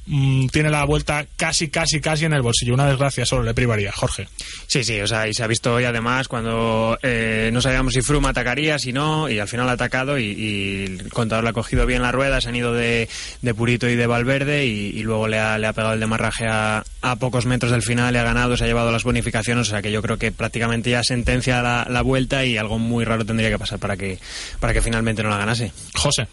mmm, 0.06 0.46
tiene 0.48 0.70
la 0.70 0.84
vuelta 0.84 1.26
casi, 1.36 1.68
casi, 1.68 2.00
casi 2.00 2.24
en 2.24 2.32
el 2.32 2.42
bolsillo. 2.42 2.74
Una 2.74 2.86
desgracia 2.86 3.26
solo 3.26 3.42
le 3.42 3.54
privaría, 3.54 3.92
Jorge. 3.92 4.28
Sí, 4.66 4.84
sí, 4.84 5.00
o 5.00 5.06
sea, 5.06 5.28
y 5.28 5.34
se 5.34 5.42
ha 5.42 5.46
visto 5.46 5.74
hoy 5.74 5.84
además 5.84 6.28
cuando 6.28 6.98
eh, 7.02 7.50
no 7.52 7.60
sabíamos 7.60 7.94
si 7.94 8.02
Froome 8.02 8.28
atacaría, 8.28 8.78
si 8.78 8.92
no, 8.92 9.28
y 9.28 9.38
al 9.38 9.48
final 9.48 9.68
ha 9.68 9.72
atacado 9.72 10.18
y, 10.18 10.24
y, 10.24 10.84
el 10.84 11.12
contador 11.12 11.44
le 11.44 11.50
ha 11.50 11.52
cogido 11.52 11.86
bien 11.86 12.02
la 12.02 12.12
rueda, 12.12 12.40
se 12.40 12.48
han 12.48 12.56
ido 12.56 12.72
de, 12.72 13.08
de 13.42 13.54
Purito 13.54 13.88
y 13.88 13.96
de 13.96 14.06
Valverde 14.06 14.66
y, 14.66 14.90
y 14.90 15.02
luego 15.02 15.28
le 15.28 15.38
ha, 15.38 15.58
le 15.58 15.66
ha, 15.66 15.72
pegado 15.72 15.94
el 15.94 16.00
demarraje 16.00 16.46
a, 16.46 16.84
a, 17.02 17.16
pocos 17.16 17.46
metros 17.46 17.72
del 17.72 17.82
final, 17.82 18.12
le 18.12 18.18
ha 18.18 18.24
ganado, 18.24 18.56
se 18.56 18.64
ha 18.64 18.66
llevado 18.66 18.90
las 18.90 19.04
bonificaciones, 19.04 19.68
o 19.68 19.70
sea 19.70 19.82
que 19.82 19.92
yo 19.92 20.02
creo 20.02 20.18
que 20.18 20.32
prácticamente 20.32 20.90
ya 20.90 21.02
sentencia 21.02 21.62
la, 21.62 21.86
la 21.88 22.02
vuelta 22.02 22.44
y 22.44 22.56
algo 22.56 22.78
muy 22.78 23.04
raro 23.04 23.24
tendría 23.24 23.50
que 23.50 23.58
pasar 23.58 23.78
para 23.78 23.96
que, 23.96 24.18
para 24.60 24.72
que 24.72 24.82
finalmente 24.82 25.22
no 25.22 25.30
la 25.30 25.38
ganase. 25.38 25.72
José. 25.94 26.26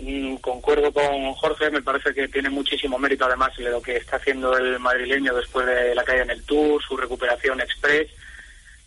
Mm, 0.00 0.36
concuerdo 0.36 0.92
con 0.92 1.32
Jorge, 1.34 1.70
me 1.70 1.82
parece 1.82 2.12
que 2.12 2.28
tiene 2.28 2.50
muchísimo 2.50 2.98
mérito 2.98 3.24
además 3.24 3.56
de 3.56 3.70
lo 3.70 3.80
que 3.80 3.96
está 3.96 4.16
haciendo 4.16 4.56
el 4.56 4.78
madrileño 4.78 5.34
después 5.34 5.66
de 5.66 5.94
la 5.94 6.04
caída 6.04 6.24
en 6.24 6.30
el 6.30 6.44
Tour, 6.44 6.82
su 6.82 6.96
recuperación 6.96 7.60
express. 7.60 8.08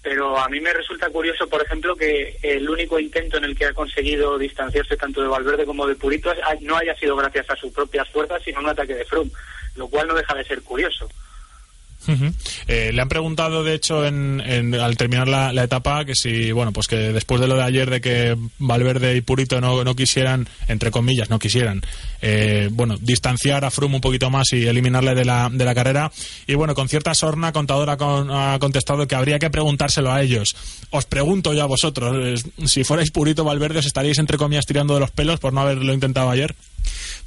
Pero 0.01 0.38
a 0.38 0.47
mí 0.47 0.62
me 0.62 0.72
resulta 0.72 1.10
curioso, 1.10 1.49
por 1.49 1.62
ejemplo, 1.62 1.95
que 1.95 2.38
el 2.41 2.70
único 2.70 2.99
intento 2.99 3.38
en 3.38 3.43
el 3.43 3.57
que 3.57 3.66
ha 3.66 3.74
conseguido 3.74 4.38
distanciarse 4.38 4.95
tanto 4.95 5.22
de 5.22 5.28
Valverde 5.28 5.66
como 5.66 5.86
de 5.86 5.95
Purito 5.95 6.34
no 6.62 6.78
haya 6.78 6.95
sido 6.95 7.18
gracias 7.18 7.49
a 7.49 7.55
sus 7.55 7.74
propias 7.74 8.07
fuerzas, 8.10 8.41
sino 8.43 8.60
un 8.60 8.70
ataque 8.70 8.95
de 8.95 9.03
Froome, 9.03 9.32
lo 9.76 9.89
cual 9.89 10.07
no 10.07 10.14
deja 10.14 10.34
de 10.36 10.45
ser 10.45 10.62
curioso. 10.62 11.10
Eh, 12.68 12.91
le 12.93 13.02
han 13.02 13.10
preguntado, 13.10 13.64
de 13.64 13.76
hecho, 13.76 14.06
en, 14.06 14.41
al 14.74 14.97
terminar 14.97 15.28
la, 15.28 15.64
etapa, 15.64 16.06
que 16.06 16.16
si, 16.16 16.52
bueno, 16.52 16.72
pues 16.72 16.88
que 16.88 16.95
después 16.95 17.41
de 17.41 17.47
lo 17.47 17.56
de 17.56 17.64
ayer 17.64 17.89
de 17.89 18.02
que 18.02 18.38
Valverde 18.58 19.16
y 19.16 19.22
Purito 19.22 19.62
no, 19.62 19.95
quisieran, 19.95 20.47
entre 20.68 20.91
comillas, 20.91 21.30
no 21.30 21.39
quisieran, 21.39 21.82
eh, 22.22 22.70
bueno, 22.72 22.97
distanciar 23.00 23.66
a 23.66 23.72
Froome 23.72 23.95
un 23.95 24.02
poquito 24.02 24.30
más 24.30 24.52
y 24.54 24.68
eliminarle 24.68 25.14
de 25.16 25.26
la, 25.26 25.50
de 25.52 25.66
la 25.66 25.76
carrera. 25.76 26.12
Y 26.47 26.56
bueno, 26.56 26.74
con 26.74 26.89
cierta 26.89 27.14
sorna, 27.14 27.52
Contador 27.52 27.89
ha, 27.89 27.97
con, 27.97 28.32
ha 28.32 28.58
contestado 28.60 29.08
que 29.08 29.16
habría 29.16 29.39
que 29.39 29.50
preguntárselo 29.50 30.12
a 30.12 30.22
ellos. 30.22 30.56
Os 30.89 31.06
pregunto 31.06 31.54
yo 31.54 31.64
a 31.64 31.68
vosotros, 31.68 32.45
si 32.66 32.84
fuerais 32.84 33.12
Purito 33.12 33.43
Valverde, 33.43 33.80
¿os 33.80 33.86
estaríais, 33.86 34.18
entre 34.18 34.38
comillas, 34.38 34.66
tirando 34.66 34.93
de 34.93 35.02
los 35.02 35.12
pelos 35.12 35.39
por 35.39 35.54
no 35.54 35.62
haberlo 35.62 35.93
intentado 35.93 36.30
ayer? 36.30 36.56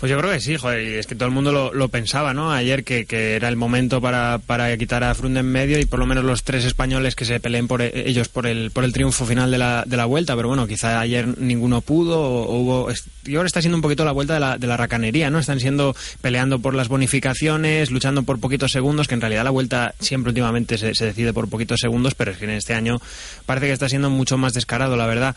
Pues 0.03 0.11
yo 0.11 0.19
creo 0.19 0.33
que 0.33 0.41
sí, 0.41 0.57
joder, 0.57 0.83
y 0.83 0.95
es 0.95 1.07
que 1.07 1.15
todo 1.15 1.29
el 1.29 1.31
mundo 1.33 1.53
lo, 1.53 1.73
lo 1.73 1.89
pensaba, 1.89 2.35
¿no? 2.35 2.51
Ayer 2.51 2.83
que, 2.83 3.07
que, 3.07 3.37
era 3.37 3.49
el 3.49 3.55
momento 3.55 4.01
para, 4.01 4.41
para 4.45 4.77
quitar 4.77 5.05
a 5.05 5.15
Frunde 5.15 5.39
en 5.39 5.47
medio 5.47 5.79
y 5.79 5.85
por 5.85 6.01
lo 6.01 6.07
menos 6.07 6.25
los 6.25 6.43
tres 6.43 6.65
españoles 6.65 7.15
que 7.15 7.25
se 7.25 7.39
peleen 7.39 7.69
por 7.69 7.83
e, 7.83 7.93
ellos 8.11 8.29
por 8.29 8.49
el, 8.49 8.73
por 8.73 8.83
el 8.83 8.93
triunfo 8.93 9.27
final 9.27 9.53
de 9.53 9.59
la, 9.59 9.85
de 9.87 9.97
la 9.97 10.05
vuelta, 10.07 10.35
pero 10.35 10.49
bueno, 10.49 10.67
quizá 10.67 10.99
ayer 10.99 11.39
ninguno 11.39 11.83
pudo 11.83 12.21
o, 12.21 12.43
o 12.47 12.59
hubo... 12.59 12.89
Y 13.27 13.37
ahora 13.37 13.47
está 13.47 13.61
siendo 13.61 13.77
un 13.77 13.83
poquito 13.83 14.05
la 14.05 14.11
vuelta 14.11 14.35
de 14.35 14.41
la, 14.41 14.59
de 14.59 14.67
la 14.67 14.77
racanería, 14.77 15.31
¿no? 15.31 15.39
Están 15.39 15.61
siendo 15.61 15.95
peleando 16.21 16.59
por 16.59 16.75
las 16.75 16.89
bonificaciones, 16.89 17.93
luchando 17.93 18.25
por 18.25 18.41
poquitos 18.41 18.73
segundos, 18.73 19.07
que 19.07 19.15
en 19.15 19.21
realidad 19.21 19.45
la 19.45 19.51
vuelta 19.51 19.95
siempre 20.01 20.31
últimamente 20.31 20.79
se, 20.79 20.97
se 20.97 21.05
decide 21.05 21.33
por 21.33 21.49
poquitos 21.49 21.79
segundos, 21.79 22.17
pero 22.17 22.33
es 22.33 22.39
que 22.39 22.47
en 22.47 22.51
este 22.51 22.75
año 22.75 23.01
parece 23.47 23.69
que 23.69 23.73
está 23.73 23.89
siendo 23.89 24.11
mucho 24.11 24.37
más 24.37 24.53
descarado, 24.53 24.97
la 24.97 25.07
verdad. 25.07 25.37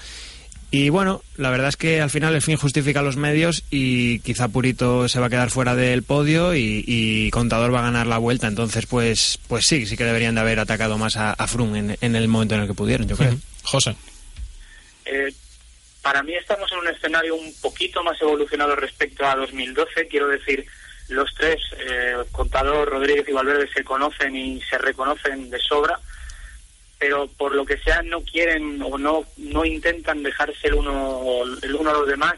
Y 0.78 0.90
bueno, 0.90 1.24
la 1.38 1.52
verdad 1.52 1.70
es 1.70 1.78
que 1.78 2.02
al 2.02 2.10
final 2.10 2.36
el 2.36 2.42
fin 2.42 2.58
justifica 2.58 3.02
los 3.02 3.16
medios 3.16 3.64
y 3.72 4.20
quizá 4.20 4.50
Purito 4.50 5.08
se 5.08 5.22
va 5.22 5.28
a 5.28 5.30
quedar 5.30 5.50
fuera 5.50 5.74
del 5.74 6.04
podio 6.04 6.54
y, 6.54 6.84
y 6.86 7.32
Contador 7.32 7.74
va 7.74 7.80
a 7.80 7.84
ganar 7.84 8.08
la 8.08 8.18
vuelta. 8.18 8.48
Entonces, 8.48 8.86
pues 8.86 9.40
pues 9.48 9.66
sí, 9.66 9.86
sí 9.86 9.96
que 9.96 10.04
deberían 10.04 10.36
de 10.36 10.42
haber 10.42 10.60
atacado 10.60 10.98
más 10.98 11.16
a, 11.16 11.32
a 11.32 11.48
Froome 11.48 11.80
en, 11.80 11.98
en, 12.02 12.16
el 12.18 12.28
momento 12.28 12.56
en 12.56 12.62
el 12.62 12.68
que 12.68 12.74
pudieron, 12.74 13.08
yo 13.08 13.16
creo. 13.16 13.32
Uh 13.32 13.36
-huh. 13.36 13.42
José. 13.64 13.96
Eh, 15.06 15.32
para 16.02 16.22
mí 16.24 16.34
estamos 16.34 16.70
en 16.74 16.80
un 16.80 16.88
escenario 16.90 17.36
un 17.36 17.54
poquito 17.62 18.04
más 18.04 18.22
evolucionado 18.22 18.76
respecto 18.76 19.26
a 19.26 19.38
2012. 19.38 20.10
Quiero 20.10 20.28
decir, 20.28 20.66
los 21.08 21.34
tres, 21.36 21.56
eh, 21.90 22.16
Contador, 22.34 22.90
Rodríguez 22.90 23.30
y 23.30 23.32
Valverde, 23.32 23.70
se 23.74 23.86
conocen 23.86 24.36
y 24.36 24.62
se 24.70 24.78
reconocen 24.78 25.50
de 25.50 25.60
sobra 25.60 25.98
pero 27.06 27.28
por 27.38 27.54
lo 27.54 27.64
que 27.68 27.78
sea 27.78 28.02
no 28.02 28.22
quieren 28.22 28.82
o 28.82 28.98
no 28.98 29.26
no 29.38 29.64
intentan 29.64 30.24
dejarse 30.24 30.70
el 30.70 30.74
uno 30.74 31.44
el 31.62 31.76
uno 31.76 31.92
a 31.92 31.94
los 31.94 32.08
demás 32.08 32.34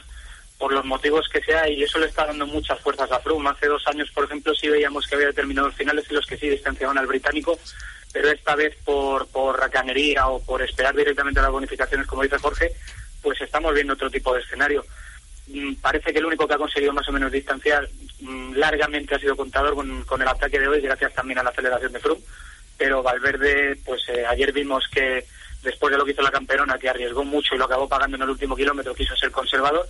por 0.57 0.73
los 0.73 0.83
motivos 0.83 1.25
que 1.31 1.41
sea 1.41 1.69
y 1.69 1.83
eso 1.83 1.99
le 1.99 2.07
está 2.07 2.25
dando 2.25 2.45
muchas 2.45 2.77
fuerzas 2.81 3.09
a 3.09 3.19
Froome. 3.19 3.49
Hace 3.49 3.67
dos 3.67 3.87
años, 3.87 4.11
por 4.11 4.25
ejemplo, 4.25 4.53
sí 4.55 4.67
veíamos 4.67 5.07
que 5.07 5.15
había 5.15 5.27
determinados 5.27 5.73
finales 5.75 6.05
en 6.09 6.17
los 6.17 6.25
que 6.25 6.35
sí 6.35 6.49
distanciaban 6.49 6.97
al 6.97 7.07
británico, 7.07 7.57
pero 8.11 8.29
esta 8.29 8.55
vez 8.55 8.75
por, 8.83 9.27
por 9.27 9.57
racanería 9.57 10.27
o 10.27 10.43
por 10.43 10.61
esperar 10.61 10.93
directamente 10.95 11.41
las 11.41 11.51
bonificaciones, 11.51 12.07
como 12.07 12.23
dice 12.23 12.39
Jorge, 12.39 12.73
pues 13.21 13.39
estamos 13.39 13.73
viendo 13.73 13.93
otro 13.93 14.09
tipo 14.09 14.33
de 14.33 14.41
escenario. 14.41 14.83
Mm, 15.47 15.75
parece 15.75 16.11
que 16.11 16.19
el 16.19 16.25
único 16.25 16.45
que 16.45 16.55
ha 16.55 16.57
conseguido 16.57 16.91
más 16.91 17.07
o 17.07 17.13
menos 17.13 17.31
distanciar 17.31 17.87
mm, 18.19 18.55
largamente 18.55 19.15
ha 19.15 19.19
sido 19.19 19.37
Contador 19.37 19.75
con, 19.75 20.03
con 20.03 20.21
el 20.21 20.27
ataque 20.27 20.59
de 20.59 20.67
hoy, 20.67 20.81
gracias 20.81 21.13
también 21.13 21.39
a 21.39 21.43
la 21.43 21.51
aceleración 21.51 21.93
de 21.93 21.99
Froome 21.99 22.23
pero 22.77 23.03
Valverde, 23.03 23.77
pues 23.83 24.07
eh, 24.09 24.25
ayer 24.25 24.51
vimos 24.53 24.87
que 24.91 25.25
después 25.63 25.91
de 25.91 25.97
lo 25.97 26.05
que 26.05 26.11
hizo 26.11 26.21
la 26.21 26.31
campeona, 26.31 26.77
que 26.77 26.89
arriesgó 26.89 27.23
mucho 27.23 27.55
y 27.55 27.57
lo 27.57 27.65
acabó 27.65 27.89
pagando 27.89 28.15
en 28.15 28.23
el 28.23 28.29
último 28.29 28.55
kilómetro, 28.55 28.93
quiso 28.93 29.15
ser 29.15 29.31
conservador, 29.31 29.87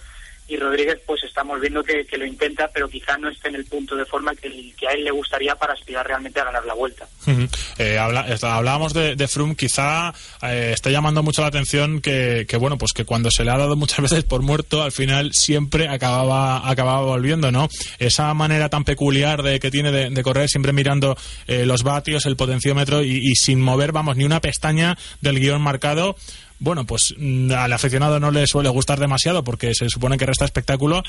y 0.47 0.57
Rodríguez 0.57 0.99
pues 1.05 1.23
estamos 1.23 1.59
viendo 1.59 1.83
que, 1.83 2.05
que, 2.05 2.17
lo 2.17 2.25
intenta 2.25 2.69
pero 2.73 2.87
quizá 2.87 3.17
no 3.17 3.29
esté 3.29 3.49
en 3.49 3.55
el 3.55 3.65
punto 3.65 3.95
de 3.95 4.05
forma 4.05 4.33
que, 4.35 4.49
que, 4.77 4.87
a 4.87 4.91
él 4.91 5.03
le 5.03 5.11
gustaría 5.11 5.55
para 5.55 5.73
aspirar 5.73 6.07
realmente 6.07 6.39
a 6.39 6.45
ganar 6.45 6.65
la 6.65 6.73
vuelta. 6.73 7.07
Uh 7.25 7.31
-huh. 7.31 7.49
eh, 7.77 7.97
habla, 7.97 8.25
hablábamos 8.41 8.93
de, 8.93 9.15
de 9.15 9.27
Froome. 9.27 9.55
Quizá 9.55 10.13
eh, 10.41 10.71
está 10.73 10.89
llamando 10.89 11.21
mucho 11.23 11.41
la 11.41 11.47
atención 11.47 12.01
que, 12.01 12.45
que, 12.47 12.57
bueno 12.57 12.77
pues 12.77 12.93
que 12.93 13.03
cuando 13.03 13.29
se 13.29 13.43
le 13.43 13.51
ha 13.51 13.57
dado 13.57 13.75
muchas 13.75 13.99
veces 14.09 14.23
por 14.23 14.41
muerto 14.41 14.83
al 14.83 14.91
final 14.91 15.33
siempre 15.33 15.89
acababa 15.89 16.69
acababa 16.69 17.01
volviendo 17.01 17.51
no 17.51 17.67
esa 17.99 18.33
manera 18.33 18.69
tan 18.69 18.83
peculiar 18.83 19.43
de 19.43 19.59
que 19.59 19.71
tiene 19.71 19.91
de, 19.91 20.09
de 20.09 20.23
correr 20.23 20.47
siempre 20.47 20.73
mirando 20.73 21.17
eh, 21.47 21.65
los 21.65 21.83
vatios 21.83 22.25
el 22.25 22.37
potenciómetro 22.37 23.03
y, 23.03 23.17
y 23.17 23.35
sin 23.35 23.61
mover 23.61 23.91
vamos 23.91 24.15
ni 24.15 24.23
una 24.23 24.39
pestaña 24.39 24.97
del 25.21 25.39
guion 25.39 25.61
marcado 25.61 26.15
bueno, 26.59 26.85
pues 26.85 27.13
mm, 27.17 27.51
al 27.51 27.73
aficionado 27.73 28.19
no 28.19 28.31
le 28.31 28.47
suele 28.47 28.69
gustar 28.69 28.99
demasiado 28.99 29.43
porque 29.43 29.73
se 29.73 29.89
supone 29.89 30.17
que 30.17 30.25
resta 30.25 30.45
espectáculo, 30.45 31.03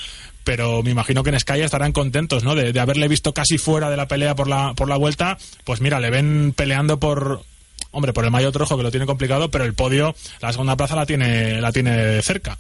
pero 0.44 0.82
me 0.82 0.90
imagino 0.90 1.22
que 1.22 1.30
en 1.30 1.40
Sky 1.40 1.60
estarán 1.60 1.92
contentos, 1.92 2.44
¿no? 2.44 2.54
De, 2.54 2.72
de, 2.72 2.80
haberle 2.80 3.08
visto 3.08 3.32
casi 3.32 3.58
fuera 3.58 3.90
de 3.90 3.96
la 3.96 4.08
pelea 4.08 4.34
por 4.34 4.48
la, 4.48 4.74
por 4.74 4.88
la 4.88 4.96
vuelta, 4.96 5.38
pues 5.64 5.80
mira, 5.80 6.00
le 6.00 6.10
ven 6.10 6.52
peleando 6.56 6.98
por, 6.98 7.42
hombre, 7.90 8.12
por 8.12 8.24
el 8.24 8.30
mayo 8.30 8.52
trojo 8.52 8.76
que 8.76 8.82
lo 8.82 8.90
tiene 8.90 9.06
complicado, 9.06 9.50
pero 9.50 9.64
el 9.64 9.74
podio, 9.74 10.14
la 10.40 10.52
segunda 10.52 10.76
plaza 10.76 10.96
la 10.96 11.06
tiene, 11.06 11.60
la 11.60 11.72
tiene 11.72 12.22
cerca. 12.22 12.58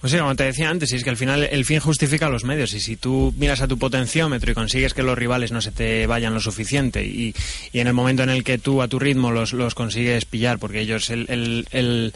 Pues 0.00 0.12
sí, 0.12 0.18
como 0.18 0.36
te 0.36 0.44
decía 0.44 0.68
antes, 0.68 0.92
es 0.92 1.02
que 1.02 1.10
al 1.10 1.16
final 1.16 1.44
el 1.44 1.64
fin 1.64 1.80
justifica 1.80 2.28
los 2.28 2.44
medios 2.44 2.74
y 2.74 2.80
si 2.80 2.96
tú 2.96 3.34
miras 3.38 3.62
a 3.62 3.68
tu 3.68 3.78
potenciómetro 3.78 4.50
y 4.50 4.54
consigues 4.54 4.94
que 4.94 5.02
los 5.02 5.16
rivales 5.16 5.52
no 5.52 5.60
se 5.60 5.72
te 5.72 6.06
vayan 6.06 6.34
lo 6.34 6.40
suficiente 6.40 7.04
y, 7.04 7.34
y 7.72 7.80
en 7.80 7.86
el 7.86 7.94
momento 7.94 8.22
en 8.22 8.28
el 8.28 8.44
que 8.44 8.58
tú 8.58 8.82
a 8.82 8.88
tu 8.88 8.98
ritmo 8.98 9.30
los, 9.30 9.52
los 9.52 9.74
consigues 9.74 10.24
pillar 10.26 10.58
porque 10.58 10.80
ellos 10.80 11.08
el, 11.10 11.26
el, 11.28 11.66
el, 11.70 12.12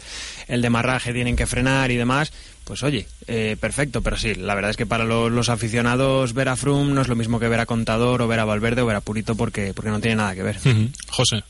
el 0.47 0.61
demarraje 0.61 1.11
tienen 1.11 1.35
que 1.35 1.47
frenar 1.47 1.91
y 1.91 1.97
demás, 1.97 2.31
pues 2.63 2.83
oye, 2.83 3.07
eh, 3.27 3.57
perfecto, 3.59 4.01
pero 4.01 4.17
sí, 4.17 4.35
la 4.35 4.55
verdad 4.55 4.71
es 4.71 4.77
que 4.77 4.85
para 4.85 5.03
los, 5.03 5.49
aficionados 5.49 6.33
ver 6.33 6.49
a 6.49 6.55
Froome 6.55 6.93
no 6.93 7.01
es 7.01 7.07
lo 7.07 7.15
mismo 7.15 7.39
que 7.39 7.47
ver 7.47 7.59
a 7.59 7.65
Contador 7.65 8.21
o 8.21 8.27
ver 8.27 8.39
a 8.39 8.45
Valverde 8.45 8.81
o 8.81 8.85
ver 8.85 8.95
a 8.95 9.01
Purito 9.01 9.35
porque, 9.35 9.73
porque 9.73 9.89
no 9.89 9.99
tiene 9.99 10.17
nada 10.17 10.35
que 10.35 10.43
ver. 10.43 10.57
José. 11.09 11.43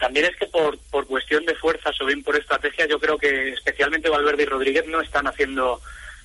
También 0.00 0.24
es 0.24 0.36
que 0.36 0.46
por, 0.46 0.78
por 0.90 1.06
cuestión 1.06 1.44
de 1.44 1.54
fuerzas 1.54 1.94
o 2.00 2.06
bien 2.06 2.22
por 2.22 2.34
estrategia, 2.34 2.86
yo 2.86 2.98
creo 2.98 3.18
que 3.18 3.50
especialmente 3.50 4.08
Valverde 4.08 4.44
y 4.44 4.46
Rodríguez 4.46 4.86
no 4.86 5.02
están 5.02 5.26
haciendo 5.26 5.80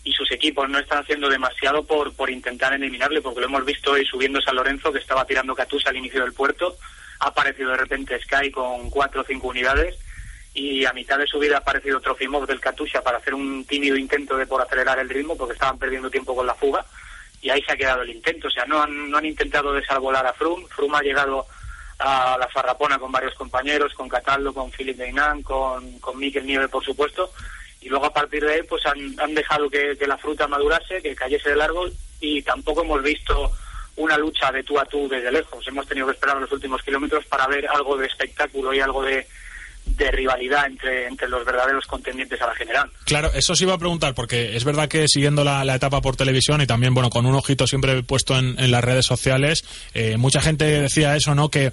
y 0.06 0.14
sus 0.14 0.32
equipos 0.32 0.70
no 0.70 0.80
están 0.80 1.00
haciendo 1.00 1.28
demasiado 1.28 1.84
por, 1.84 2.16
por 2.16 2.30
intentar 2.30 2.74
eliminarle, 2.74 3.22
porque 3.22 3.42
lo 3.42 3.48
hemos 3.48 3.66
visto 3.66 3.92
hoy 3.92 4.06
subiendo 4.06 4.40
San 4.40 4.56
Lorenzo, 4.56 4.94
que 4.94 5.00
estaba 5.00 5.26
tirando 5.26 5.56
Catusa 5.56 5.90
al 5.90 5.98
inicio 5.98 6.22
del 6.24 6.32
puerto, 6.32 6.78
ha 7.20 7.28
aparecido 7.28 7.72
de 7.72 7.78
repente 7.78 8.20
Sky 8.22 8.50
con 8.50 8.90
cuatro 8.90 9.22
o 9.22 9.26
cinco 9.26 9.50
unidades, 9.50 9.98
y 10.54 10.86
a 10.86 10.94
mitad 10.94 11.18
de 11.18 11.28
su 11.28 11.38
vida 11.38 11.56
ha 11.56 11.60
aparecido 11.60 12.00
Trofimov 12.00 12.48
del 12.48 12.62
Katusha 12.62 13.02
para 13.02 13.18
hacer 13.18 13.34
un 13.34 13.66
tímido 13.66 13.98
intento 13.98 14.38
de 14.38 14.46
por 14.46 14.62
acelerar 14.62 15.00
el 15.00 15.10
ritmo, 15.10 15.36
porque 15.36 15.54
estaban 15.54 15.78
perdiendo 15.78 16.10
tiempo 16.10 16.34
con 16.34 16.48
la 16.48 16.56
fuga, 16.56 16.86
y 17.42 17.50
ahí 17.50 17.62
se 17.64 17.74
ha 17.74 17.78
quedado 17.78 18.04
el 18.04 18.12
intento. 18.12 18.48
O 18.48 18.52
sea, 18.52 18.66
no 18.66 18.82
han, 18.82 19.10
no 19.10 19.18
han 19.18 19.26
intentado 19.26 19.74
desarbolar 19.74 20.26
a 20.26 20.34
Frum. 20.34 20.66
Frum 20.68 20.96
ha 20.96 21.02
llegado 21.02 21.46
a 22.00 22.38
la 22.38 22.48
Farrapona 22.48 23.00
con 23.00 23.12
varios 23.12 23.34
compañeros, 23.36 23.94
con 23.94 24.10
Cataldo, 24.10 24.54
con 24.54 24.72
Philip 24.72 24.98
Deinan, 24.98 25.42
con, 25.44 26.00
con 26.00 26.18
Miquel 26.18 26.46
Nieve, 26.46 26.68
por 26.68 26.84
supuesto, 26.84 27.32
y 27.82 27.90
luego 27.90 28.06
a 28.06 28.14
partir 28.14 28.44
de 28.44 28.54
ahí 28.54 28.64
pues 28.64 28.86
han, 28.86 29.20
han 29.20 29.34
dejado 29.34 29.70
que, 29.70 29.96
que 29.98 30.08
la 30.08 30.18
fruta 30.18 30.48
madurase, 30.48 31.02
que 31.02 31.16
cayese 31.16 31.50
del 31.50 31.62
árbol, 31.62 31.94
y 32.20 32.42
tampoco 32.42 32.82
hemos 32.82 33.02
visto 33.04 33.52
una 33.98 34.18
lucha 34.18 34.52
de 34.52 34.64
tú 34.64 34.78
a 34.80 34.86
tú 34.86 35.08
desde 35.08 35.32
lejos. 35.32 35.66
Hemos 35.68 35.88
tenido 35.88 36.08
que 36.08 36.14
esperar 36.14 36.38
los 36.38 36.52
últimos 36.52 36.82
kilómetros 36.84 37.26
para 37.26 37.48
ver 37.48 37.68
algo 37.68 37.96
de 37.98 38.08
espectáculo 38.08 38.74
y 38.74 38.80
algo 38.80 39.04
de, 39.04 39.26
de 39.86 40.12
rivalidad 40.12 40.66
entre, 40.66 41.08
entre 41.08 41.30
los 41.30 41.46
verdaderos 41.46 41.86
contendientes 41.86 42.42
a 42.42 42.48
la 42.48 42.56
general. 42.56 42.90
Claro, 43.06 43.32
eso 43.34 43.54
os 43.54 43.62
iba 43.62 43.74
a 43.74 43.78
preguntar, 43.78 44.14
porque 44.14 44.56
es 44.56 44.64
verdad 44.64 44.90
que 44.90 45.08
siguiendo 45.08 45.44
la, 45.44 45.64
la 45.64 45.76
etapa 45.76 46.02
por 46.02 46.16
televisión 46.16 46.62
y 46.62 46.68
también, 46.68 46.94
bueno, 46.94 47.10
con 47.10 47.26
un 47.26 47.36
ojito 47.36 47.66
siempre 47.68 48.04
puesto 48.04 48.38
en, 48.38 48.60
en 48.60 48.72
las 48.72 48.84
redes 48.84 49.06
sociales, 49.06 49.64
eh, 49.94 50.18
mucha 50.18 50.42
gente 50.42 50.66
decía 50.66 51.16
eso, 51.16 51.34
¿no? 51.36 51.50
Que, 51.50 51.72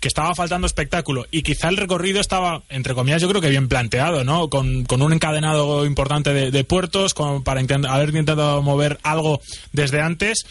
que 0.00 0.08
estaba 0.08 0.34
faltando 0.34 0.66
espectáculo 0.66 1.26
y 1.30 1.42
quizá 1.42 1.68
el 1.68 1.76
recorrido 1.76 2.20
estaba, 2.20 2.62
entre 2.68 2.94
comillas, 2.94 3.22
yo 3.22 3.28
creo 3.28 3.40
que 3.40 3.48
bien 3.48 3.68
planteado, 3.68 4.22
¿no? 4.22 4.48
Con, 4.50 4.84
con 4.84 5.02
un 5.02 5.12
encadenado 5.12 5.86
importante 5.86 6.32
de, 6.32 6.50
de 6.50 6.64
puertos, 6.64 7.14
con, 7.14 7.42
para 7.42 7.60
haber 7.60 8.08
intentado 8.10 8.62
mover 8.62 8.98
algo 9.02 9.40
desde 9.72 10.00
antes. 10.00 10.44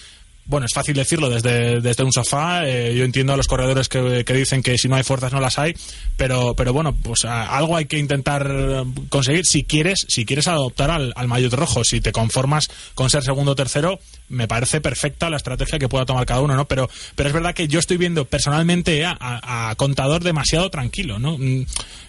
Bueno, 0.45 0.65
es 0.65 0.73
fácil 0.73 0.95
decirlo 0.95 1.29
desde, 1.29 1.79
desde 1.79 2.03
un 2.03 2.11
sofá. 2.11 2.67
eh, 2.67 2.93
yo 2.95 3.05
entiendo 3.05 3.33
a 3.33 3.37
los 3.37 3.47
corredores 3.47 3.87
que, 3.87 4.25
que 4.25 4.33
dicen 4.33 4.61
que 4.61 4.77
si 4.77 4.89
no 4.89 4.95
hay 4.95 5.03
fuerzas 5.03 5.31
no 5.31 5.39
las 5.39 5.57
hay, 5.57 5.73
pero, 6.17 6.53
pero 6.53 6.73
bueno, 6.73 6.93
pues 6.93 7.23
algo 7.25 7.77
hay 7.77 7.85
que 7.85 7.97
intentar 7.97 8.83
conseguir 9.09 9.45
si 9.45 9.63
quieres, 9.63 10.05
si 10.09 10.25
quieres 10.25 10.47
adoptar 10.47 10.91
al, 10.91 11.13
al 11.15 11.27
maillot 11.27 11.53
rojo. 11.53 11.83
Si 11.83 12.01
te 12.01 12.11
conformas 12.11 12.69
con 12.93 13.09
ser 13.09 13.23
segundo 13.23 13.53
o 13.53 13.55
tercero, 13.55 13.99
me 14.27 14.47
parece 14.47 14.81
perfecta 14.81 15.29
la 15.29 15.37
estrategia 15.37 15.79
que 15.79 15.87
pueda 15.87 16.05
tomar 16.05 16.25
cada 16.25 16.41
uno, 16.41 16.55
¿no? 16.55 16.65
Pero, 16.65 16.89
pero 17.15 17.29
es 17.29 17.33
verdad 17.33 17.53
que 17.53 17.67
yo 17.69 17.79
estoy 17.79 17.97
viendo 17.97 18.25
personalmente 18.25 19.05
a 19.05 19.73
contador 19.77 20.23
demasiado 20.23 20.69
tranquilo, 20.69 21.19
¿no? 21.19 21.37
Mm, 21.37 21.65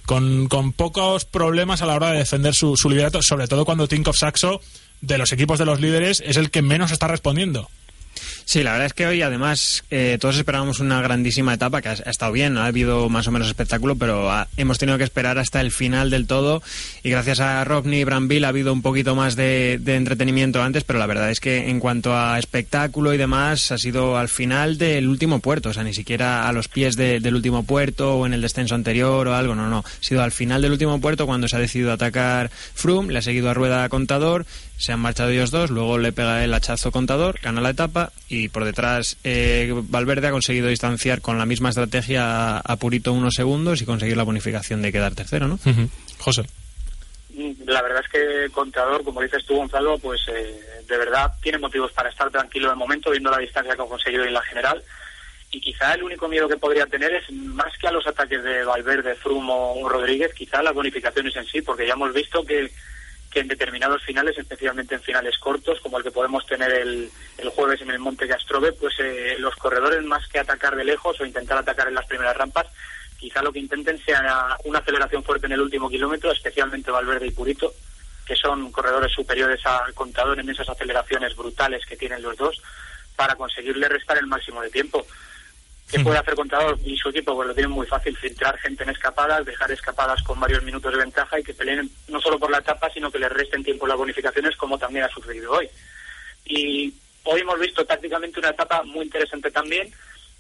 Con, 0.06 0.48
con 0.48 0.72
pocos 0.72 1.24
problemas 1.24 1.80
a 1.82 1.86
la 1.86 1.94
hora 1.94 2.10
de 2.10 2.18
defender 2.18 2.54
su, 2.54 2.76
su 2.76 2.90
liderato, 2.90 3.22
sobre 3.22 3.46
todo 3.48 3.64
cuando 3.64 3.88
Tinkoff 3.88 4.18
Saxo 4.18 4.60
de 5.00 5.16
los 5.18 5.32
equipos 5.32 5.58
de 5.58 5.64
los 5.64 5.80
líderes 5.80 6.22
es 6.26 6.36
el 6.36 6.50
que 6.50 6.60
menos 6.62 6.90
está 6.90 7.06
respondiendo. 7.08 7.70
Sí, 8.46 8.62
la 8.62 8.72
verdad 8.72 8.86
es 8.86 8.92
que 8.92 9.06
hoy 9.06 9.22
además 9.22 9.84
eh, 9.90 10.18
todos 10.20 10.36
esperábamos 10.36 10.78
una 10.78 11.00
grandísima 11.00 11.54
etapa 11.54 11.80
que 11.80 11.88
ha, 11.88 11.92
estado 11.94 12.30
bien, 12.30 12.58
ha 12.58 12.66
habido 12.66 13.08
más 13.08 13.26
o 13.26 13.30
menos 13.30 13.48
espectáculo, 13.48 13.96
pero 13.96 14.30
ha- 14.30 14.48
hemos 14.58 14.78
tenido 14.78 14.98
que 14.98 15.04
esperar 15.04 15.38
hasta 15.38 15.62
el 15.62 15.72
final 15.72 16.10
del 16.10 16.26
todo. 16.26 16.62
Y 17.02 17.08
gracias 17.10 17.40
a 17.40 17.64
Rodney 17.64 18.00
y 18.00 18.04
Branville 18.04 18.44
ha 18.44 18.50
habido 18.50 18.72
un 18.74 18.82
poquito 18.82 19.14
más 19.14 19.34
de, 19.34 19.78
de 19.80 19.96
entretenimiento 19.96 20.62
antes, 20.62 20.84
pero 20.84 20.98
la 20.98 21.06
verdad 21.06 21.30
es 21.30 21.40
que 21.40 21.70
en 21.70 21.80
cuanto 21.80 22.14
a 22.16 22.38
espectáculo 22.38 23.14
y 23.14 23.16
demás 23.16 23.72
ha 23.72 23.78
sido 23.78 24.18
al 24.18 24.28
final 24.28 24.76
del 24.76 25.08
último 25.08 25.38
puerto, 25.40 25.70
o 25.70 25.72
sea, 25.72 25.82
ni 25.82 25.94
siquiera 25.94 26.46
a 26.46 26.52
los 26.52 26.68
pies 26.68 26.96
de- 26.96 27.20
del 27.20 27.34
último 27.34 27.62
puerto 27.64 28.16
o 28.18 28.26
en 28.26 28.34
el 28.34 28.42
descenso 28.42 28.74
anterior 28.74 29.26
o 29.26 29.34
algo, 29.34 29.54
no, 29.54 29.68
no, 29.70 29.78
ha 29.78 30.04
sido 30.04 30.22
al 30.22 30.32
final 30.32 30.60
del 30.60 30.72
último 30.72 31.00
puerto 31.00 31.26
cuando 31.26 31.48
se 31.48 31.56
ha 31.56 31.60
decidido 31.60 31.92
atacar 31.92 32.50
Froome, 32.74 33.10
le 33.12 33.20
ha 33.20 33.22
seguido 33.22 33.48
a 33.48 33.54
rueda 33.54 33.88
Contador, 33.88 34.44
se 34.76 34.92
han 34.92 35.00
marchado 35.00 35.30
ellos 35.30 35.50
dos, 35.50 35.70
luego 35.70 35.98
le 35.98 36.12
pega 36.12 36.44
el 36.44 36.52
hachazo 36.52 36.90
Contador, 36.90 37.38
gana 37.42 37.60
la 37.60 37.70
etapa 37.70 38.12
y 38.28 38.48
por 38.48 38.64
detrás 38.64 39.16
eh, 39.24 39.72
Valverde 39.72 40.28
ha 40.28 40.32
conseguido 40.32 40.68
distanciar 40.68 41.20
con 41.20 41.38
la 41.38 41.46
misma 41.46 41.68
estrategia 41.68 42.58
a, 42.58 42.76
Purito 42.76 43.12
unos 43.12 43.34
segundos 43.34 43.80
y 43.80 43.86
conseguir 43.86 44.16
la 44.16 44.24
bonificación 44.24 44.82
de 44.82 44.92
quedar 44.92 45.14
tercero, 45.14 45.48
¿no? 45.48 45.58
José. 46.18 46.42
La 47.66 47.82
verdad 47.82 48.02
es 48.04 48.10
que 48.10 48.50
Contador, 48.52 49.02
como 49.04 49.22
dices 49.22 49.44
tú, 49.44 49.56
Gonzalo, 49.56 49.98
pues 49.98 50.20
eh, 50.28 50.60
de 50.88 50.98
verdad 50.98 51.32
tiene 51.42 51.58
motivos 51.58 51.92
para 51.92 52.10
estar 52.10 52.30
tranquilo 52.30 52.68
de 52.68 52.76
momento, 52.76 53.10
viendo 53.10 53.30
la 53.30 53.38
distancia 53.38 53.74
que 53.74 53.82
ha 53.82 53.86
conseguido 53.86 54.24
en 54.24 54.34
la 54.34 54.42
general. 54.42 54.82
Y 55.50 55.60
quizá 55.60 55.94
el 55.94 56.02
único 56.02 56.28
miedo 56.28 56.48
que 56.48 56.56
podría 56.56 56.86
tener 56.86 57.12
es 57.14 57.30
más 57.30 57.76
que 57.78 57.86
a 57.86 57.92
los 57.92 58.06
ataques 58.06 58.42
de 58.42 58.64
Valverde, 58.64 59.14
Frumo 59.14 59.74
o 59.74 59.88
Rodríguez, 59.88 60.32
quizá 60.34 60.62
las 60.62 60.74
bonificaciones 60.74 61.34
en 61.36 61.46
sí, 61.46 61.62
porque 61.62 61.86
ya 61.86 61.94
hemos 61.94 62.12
visto 62.12 62.44
que, 62.44 62.70
que 63.34 63.40
en 63.40 63.48
determinados 63.48 64.00
finales, 64.04 64.38
especialmente 64.38 64.94
en 64.94 65.02
finales 65.02 65.36
cortos, 65.38 65.80
como 65.80 65.98
el 65.98 66.04
que 66.04 66.12
podemos 66.12 66.46
tener 66.46 66.70
el, 66.70 67.10
el 67.36 67.48
jueves 67.48 67.80
en 67.82 67.90
el 67.90 67.98
Monte 67.98 68.28
Castrove, 68.28 68.72
pues 68.74 68.94
eh, 69.00 69.34
los 69.40 69.56
corredores 69.56 70.04
más 70.04 70.28
que 70.28 70.38
atacar 70.38 70.76
de 70.76 70.84
lejos 70.84 71.20
o 71.20 71.26
intentar 71.26 71.58
atacar 71.58 71.88
en 71.88 71.94
las 71.94 72.06
primeras 72.06 72.36
rampas, 72.36 72.68
quizá 73.18 73.42
lo 73.42 73.52
que 73.52 73.58
intenten 73.58 73.98
sea 73.98 74.56
una 74.64 74.78
aceleración 74.78 75.24
fuerte 75.24 75.46
en 75.46 75.52
el 75.52 75.62
último 75.62 75.90
kilómetro, 75.90 76.30
especialmente 76.30 76.92
Valverde 76.92 77.26
y 77.26 77.32
Purito, 77.32 77.74
que 78.24 78.36
son 78.36 78.70
corredores 78.70 79.10
superiores 79.10 79.66
al 79.66 79.92
contador 79.94 80.38
en 80.38 80.48
esas 80.48 80.68
aceleraciones 80.68 81.34
brutales 81.34 81.84
que 81.86 81.96
tienen 81.96 82.22
los 82.22 82.36
dos, 82.36 82.62
para 83.16 83.34
conseguirle 83.34 83.88
restar 83.88 84.16
el 84.16 84.28
máximo 84.28 84.62
de 84.62 84.70
tiempo. 84.70 85.04
¿Qué 85.90 86.00
puede 86.00 86.18
hacer 86.18 86.34
Contador 86.34 86.78
y 86.84 86.96
su 86.96 87.10
equipo? 87.10 87.34
Pues 87.34 87.48
lo 87.48 87.54
tienen 87.54 87.70
muy 87.70 87.86
fácil, 87.86 88.16
filtrar 88.16 88.58
gente 88.58 88.82
en 88.82 88.90
escapadas, 88.90 89.44
dejar 89.44 89.70
escapadas 89.70 90.22
con 90.22 90.40
varios 90.40 90.62
minutos 90.62 90.90
de 90.90 90.98
ventaja 90.98 91.38
y 91.38 91.44
que 91.44 91.54
peleen 91.54 91.88
no 92.08 92.20
solo 92.20 92.38
por 92.38 92.50
la 92.50 92.58
etapa, 92.58 92.90
sino 92.90 93.10
que 93.10 93.18
les 93.18 93.30
resten 93.30 93.62
tiempo 93.62 93.86
las 93.86 93.96
bonificaciones, 93.96 94.56
como 94.56 94.78
también 94.78 95.04
ha 95.04 95.08
sucedido 95.08 95.52
hoy. 95.52 95.68
Y 96.46 96.92
hoy 97.24 97.40
hemos 97.40 97.60
visto 97.60 97.84
tácticamente 97.84 98.40
una 98.40 98.50
etapa 98.50 98.82
muy 98.82 99.04
interesante 99.04 99.50
también. 99.50 99.92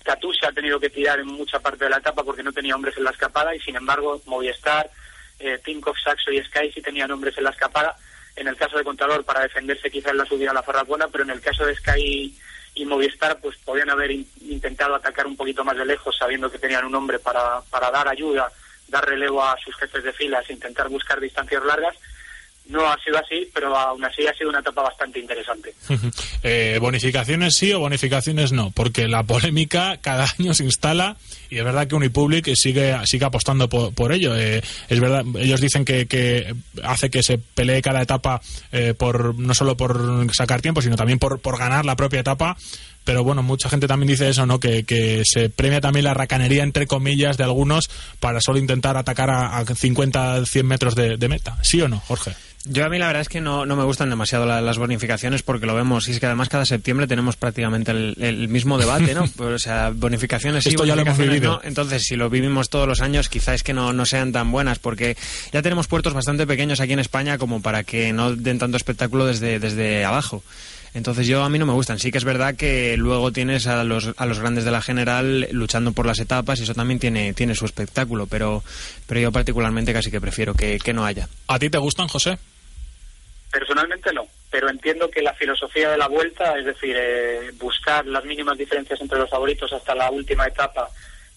Katusha 0.02 0.48
ha 0.48 0.52
tenido 0.52 0.80
que 0.80 0.90
tirar 0.90 1.20
en 1.20 1.26
mucha 1.26 1.60
parte 1.60 1.84
de 1.84 1.90
la 1.90 1.98
etapa 1.98 2.24
porque 2.24 2.42
no 2.42 2.52
tenía 2.52 2.74
hombres 2.74 2.96
en 2.96 3.04
la 3.04 3.10
escapada 3.10 3.54
y 3.54 3.60
sin 3.60 3.76
embargo 3.76 4.20
Movistar, 4.26 4.90
eh, 5.38 5.58
Tinkoff, 5.64 5.96
Saxo 6.02 6.30
y 6.30 6.42
Sky 6.44 6.72
sí 6.72 6.82
tenían 6.82 7.10
hombres 7.10 7.36
en 7.38 7.44
la 7.44 7.50
escapada. 7.50 7.96
En 8.36 8.48
el 8.48 8.56
caso 8.56 8.76
de 8.76 8.84
Contador 8.84 9.24
para 9.24 9.42
defenderse 9.42 9.90
quizás 9.90 10.14
la 10.14 10.26
subida 10.26 10.50
a 10.50 10.54
la 10.54 10.62
Farrapona, 10.62 11.08
pero 11.08 11.24
en 11.24 11.30
el 11.30 11.40
caso 11.40 11.64
de 11.64 11.76
Sky 11.76 12.36
y 12.74 12.84
Movistar 12.84 13.38
pues 13.40 13.56
podían 13.64 13.90
haber 13.90 14.10
in- 14.10 14.28
intentado 14.42 14.94
atacar 14.94 15.26
un 15.26 15.36
poquito 15.36 15.64
más 15.64 15.76
de 15.76 15.84
lejos 15.84 16.16
sabiendo 16.16 16.50
que 16.50 16.58
tenían 16.58 16.84
un 16.84 16.94
hombre 16.94 17.18
para, 17.18 17.60
para 17.70 17.90
dar 17.90 18.08
ayuda, 18.08 18.50
dar 18.88 19.06
relevo 19.08 19.42
a 19.42 19.56
sus 19.58 19.76
jefes 19.76 20.02
de 20.04 20.12
filas, 20.12 20.48
intentar 20.50 20.88
buscar 20.88 21.20
distancias 21.20 21.64
largas. 21.64 21.94
No 22.66 22.88
ha 22.88 22.96
sido 22.98 23.18
así, 23.18 23.46
pero 23.52 23.76
aún 23.76 24.02
así 24.04 24.26
ha 24.26 24.32
sido 24.34 24.48
una 24.48 24.60
etapa 24.60 24.82
bastante 24.82 25.18
interesante. 25.18 25.74
Eh, 26.46 26.76
bonificaciones 26.78 27.56
sí 27.56 27.72
o 27.72 27.80
bonificaciones 27.80 28.52
no, 28.52 28.70
porque 28.70 29.08
la 29.08 29.22
polémica 29.22 29.96
cada 30.02 30.26
año 30.38 30.52
se 30.52 30.64
instala 30.64 31.16
y 31.48 31.56
es 31.56 31.64
verdad 31.64 31.86
que 31.86 31.94
Unipublic 31.94 32.54
sigue, 32.54 32.94
sigue 33.06 33.24
apostando 33.24 33.66
por, 33.66 33.94
por 33.94 34.12
ello. 34.12 34.36
Eh, 34.36 34.62
es 34.88 35.00
verdad, 35.00 35.24
ellos 35.38 35.60
dicen 35.62 35.86
que, 35.86 36.06
que 36.06 36.54
hace 36.82 37.08
que 37.10 37.22
se 37.22 37.38
pelee 37.38 37.80
cada 37.80 38.02
etapa 38.02 38.42
eh, 38.72 38.92
por 38.92 39.38
no 39.38 39.54
solo 39.54 39.74
por 39.76 40.26
sacar 40.34 40.60
tiempo, 40.60 40.82
sino 40.82 40.96
también 40.96 41.18
por, 41.18 41.40
por 41.40 41.58
ganar 41.58 41.86
la 41.86 41.96
propia 41.96 42.20
etapa. 42.20 42.58
Pero 43.04 43.22
bueno, 43.22 43.42
mucha 43.42 43.68
gente 43.68 43.86
también 43.86 44.08
dice 44.08 44.28
eso, 44.28 44.46
¿no? 44.46 44.58
Que, 44.58 44.84
que 44.84 45.22
se 45.24 45.50
premia 45.50 45.80
también 45.80 46.04
la 46.04 46.14
racanería, 46.14 46.62
entre 46.62 46.86
comillas, 46.86 47.36
de 47.36 47.44
algunos 47.44 47.90
para 48.18 48.40
solo 48.40 48.58
intentar 48.58 48.96
atacar 48.96 49.30
a, 49.30 49.58
a 49.58 49.64
50, 49.66 50.46
100 50.46 50.66
metros 50.66 50.94
de, 50.94 51.16
de 51.16 51.28
meta. 51.28 51.58
¿Sí 51.62 51.80
o 51.82 51.88
no, 51.88 52.00
Jorge? 52.00 52.32
Yo 52.66 52.86
a 52.86 52.88
mí 52.88 52.98
la 52.98 53.08
verdad 53.08 53.20
es 53.20 53.28
que 53.28 53.42
no, 53.42 53.66
no 53.66 53.76
me 53.76 53.84
gustan 53.84 54.08
demasiado 54.08 54.46
la- 54.46 54.62
las 54.62 54.78
bonificaciones 54.78 55.42
porque 55.42 55.66
lo 55.66 55.74
vemos 55.74 56.08
y 56.08 56.12
es 56.12 56.18
que 56.18 56.24
además 56.24 56.48
cada 56.48 56.64
septiembre 56.64 57.06
tenemos 57.06 57.36
prácticamente 57.36 57.90
el, 57.90 58.16
el 58.18 58.48
mismo 58.48 58.78
debate, 58.78 59.14
¿no? 59.14 59.28
O 59.38 59.58
sea, 59.58 59.90
bonificaciones 59.94 60.64
sí, 60.64 60.70
Esto 60.70 60.86
ya 60.86 60.96
lo 60.96 61.02
hemos 61.02 61.18
bonificaciones 61.18 61.40
vivido. 61.42 61.60
no. 61.62 61.68
Entonces, 61.68 62.04
si 62.04 62.16
lo 62.16 62.30
vivimos 62.30 62.70
todos 62.70 62.88
los 62.88 63.02
años, 63.02 63.28
quizás 63.28 63.56
es 63.56 63.62
que 63.62 63.74
no, 63.74 63.92
no 63.92 64.06
sean 64.06 64.32
tan 64.32 64.50
buenas 64.50 64.78
porque 64.78 65.14
ya 65.52 65.60
tenemos 65.60 65.88
puertos 65.88 66.14
bastante 66.14 66.46
pequeños 66.46 66.80
aquí 66.80 66.94
en 66.94 67.00
España 67.00 67.36
como 67.36 67.60
para 67.60 67.84
que 67.84 68.14
no 68.14 68.34
den 68.34 68.58
tanto 68.58 68.78
espectáculo 68.78 69.26
desde, 69.26 69.58
desde 69.58 70.02
abajo. 70.06 70.42
Entonces 70.94 71.26
yo 71.26 71.42
a 71.42 71.48
mí 71.48 71.58
no 71.58 71.66
me 71.66 71.72
gustan. 71.72 71.98
Sí 71.98 72.12
que 72.12 72.18
es 72.18 72.24
verdad 72.24 72.54
que 72.54 72.96
luego 72.96 73.32
tienes 73.32 73.66
a 73.66 73.82
los, 73.82 74.12
a 74.16 74.26
los 74.26 74.38
grandes 74.38 74.64
de 74.64 74.70
la 74.70 74.80
general 74.80 75.48
luchando 75.50 75.92
por 75.92 76.06
las 76.06 76.20
etapas 76.20 76.60
y 76.60 76.62
eso 76.62 76.74
también 76.74 77.00
tiene, 77.00 77.34
tiene 77.34 77.56
su 77.56 77.64
espectáculo, 77.64 78.26
pero, 78.28 78.62
pero 79.08 79.20
yo 79.20 79.32
particularmente 79.32 79.92
casi 79.92 80.10
que 80.10 80.20
prefiero 80.20 80.54
que, 80.54 80.78
que 80.78 80.92
no 80.92 81.04
haya. 81.04 81.28
¿A 81.48 81.58
ti 81.58 81.68
te 81.68 81.78
gustan, 81.78 82.06
José? 82.06 82.38
Personalmente 83.50 84.12
no, 84.12 84.26
pero 84.50 84.70
entiendo 84.70 85.10
que 85.10 85.20
la 85.22 85.34
filosofía 85.34 85.90
de 85.90 85.98
la 85.98 86.06
vuelta, 86.08 86.56
es 86.58 86.64
decir, 86.64 86.94
eh, 86.96 87.50
buscar 87.58 88.06
las 88.06 88.24
mínimas 88.24 88.56
diferencias 88.56 89.00
entre 89.00 89.18
los 89.18 89.30
favoritos 89.30 89.72
hasta 89.72 89.94
la 89.96 90.10
última 90.10 90.46
etapa, 90.46 90.88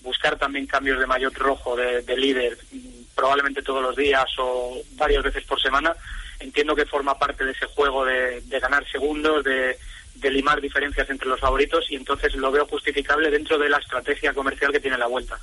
buscar 0.02 0.38
también 0.38 0.68
cambios 0.68 1.00
de 1.00 1.08
maillot 1.08 1.36
rojo 1.36 1.76
de, 1.76 2.04
de 2.04 2.18
líder, 2.18 2.58
mm, 2.72 3.16
probablemente 3.16 3.64
todos 3.64 3.82
los 3.82 3.96
días 3.96 4.26
o 4.38 4.78
varias 4.94 5.24
veces 5.24 5.44
por 5.46 5.60
semana, 5.62 5.96
entiendo 6.40 6.76
que 6.76 6.86
forma 6.86 7.18
parte 7.18 7.46
de 7.46 7.52
ese 7.52 7.66
juego 7.68 8.06
de, 8.06 8.42
de 8.42 8.60
ganar 8.60 8.86
segundos, 8.90 9.44
de, 9.44 9.78
de 10.16 10.32
limar 10.32 10.60
diferencias 10.62 11.10
entre 11.10 11.28
los 11.28 11.40
favoritos 11.40 11.90
y 11.92 11.96
entonces 11.96 12.34
lo 12.36 12.52
veo 12.52 12.66
justificable 12.66 13.30
dentro 13.30 13.58
de 13.58 13.70
la 13.70 13.78
estrategia 13.78 14.34
comercial 14.34 14.72
que 14.72 14.80
tiene 14.80 14.98
la 14.98 15.08
vuelta. 15.08 15.40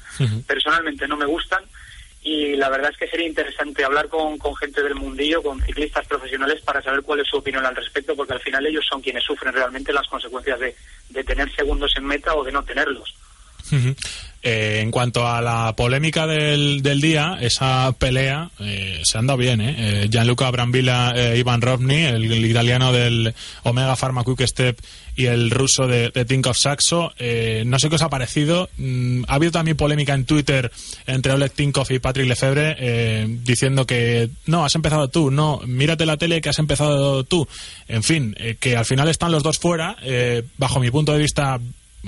Personalmente 0.46 1.06
no 1.06 1.16
me 1.16 1.26
gustan 1.26 1.64
y 2.22 2.56
la 2.56 2.70
verdad 2.70 2.90
es 2.90 2.96
que 2.96 3.06
sería 3.06 3.26
interesante 3.26 3.84
hablar 3.84 4.08
con, 4.08 4.38
con 4.38 4.56
gente 4.56 4.82
del 4.82 4.94
mundillo, 4.94 5.42
con 5.42 5.60
ciclistas 5.60 6.06
profesionales 6.06 6.62
para 6.62 6.82
saber 6.82 7.02
cuál 7.02 7.20
es 7.20 7.28
su 7.28 7.36
opinión 7.36 7.66
al 7.66 7.76
respecto, 7.76 8.16
porque 8.16 8.32
al 8.32 8.40
final 8.40 8.66
ellos 8.66 8.86
son 8.88 9.02
quienes 9.02 9.22
sufren 9.22 9.52
realmente 9.52 9.92
las 9.92 10.08
consecuencias 10.08 10.58
de, 10.58 10.74
de 11.10 11.24
tener 11.24 11.54
segundos 11.54 11.92
en 11.96 12.06
meta 12.06 12.34
o 12.34 12.42
de 12.42 12.52
no 12.52 12.64
tenerlos. 12.64 13.14
Eh, 14.46 14.80
en 14.82 14.90
cuanto 14.90 15.26
a 15.26 15.40
la 15.40 15.74
polémica 15.74 16.26
del, 16.26 16.82
del 16.82 17.00
día, 17.00 17.38
esa 17.40 17.90
pelea 17.98 18.50
eh, 18.60 19.00
se 19.02 19.16
han 19.16 19.26
dado 19.26 19.38
bien. 19.38 19.62
¿eh? 19.62 19.74
Eh, 19.78 20.08
Gianluca 20.10 20.50
Brambilla, 20.50 21.12
eh, 21.16 21.38
Ivan 21.38 21.62
Rovni, 21.62 22.02
el, 22.02 22.30
el 22.30 22.44
italiano 22.44 22.92
del 22.92 23.34
Omega 23.62 23.96
Pharma 23.96 24.22
Quick 24.22 24.46
Step 24.46 24.78
y 25.16 25.26
el 25.26 25.50
ruso 25.50 25.86
de, 25.86 26.10
de 26.10 26.26
Think 26.26 26.46
of 26.48 26.58
Saxo. 26.58 27.14
No 27.64 27.78
sé 27.78 27.88
qué 27.88 27.94
os 27.94 28.02
ha 28.02 28.10
parecido. 28.10 28.68
Mm, 28.76 29.24
ha 29.28 29.36
habido 29.36 29.52
también 29.52 29.78
polémica 29.78 30.12
en 30.12 30.26
Twitter 30.26 30.70
entre 31.06 31.32
Oleg 31.32 31.52
Tinkov 31.52 31.90
y 31.90 31.98
Patrick 31.98 32.28
Lefebvre 32.28 33.26
diciendo 33.44 33.86
que 33.86 34.28
no, 34.44 34.66
has 34.66 34.74
empezado 34.74 35.08
tú, 35.08 35.30
no, 35.30 35.62
mírate 35.64 36.04
la 36.04 36.18
tele 36.18 36.42
que 36.42 36.50
has 36.50 36.58
empezado 36.58 37.24
tú. 37.24 37.48
En 37.88 38.02
fin, 38.02 38.36
que 38.60 38.76
al 38.76 38.84
final 38.84 39.08
están 39.08 39.32
los 39.32 39.42
dos 39.42 39.58
fuera, 39.58 39.96
bajo 40.58 40.80
mi 40.80 40.90
punto 40.90 41.12
de 41.12 41.18
vista 41.18 41.60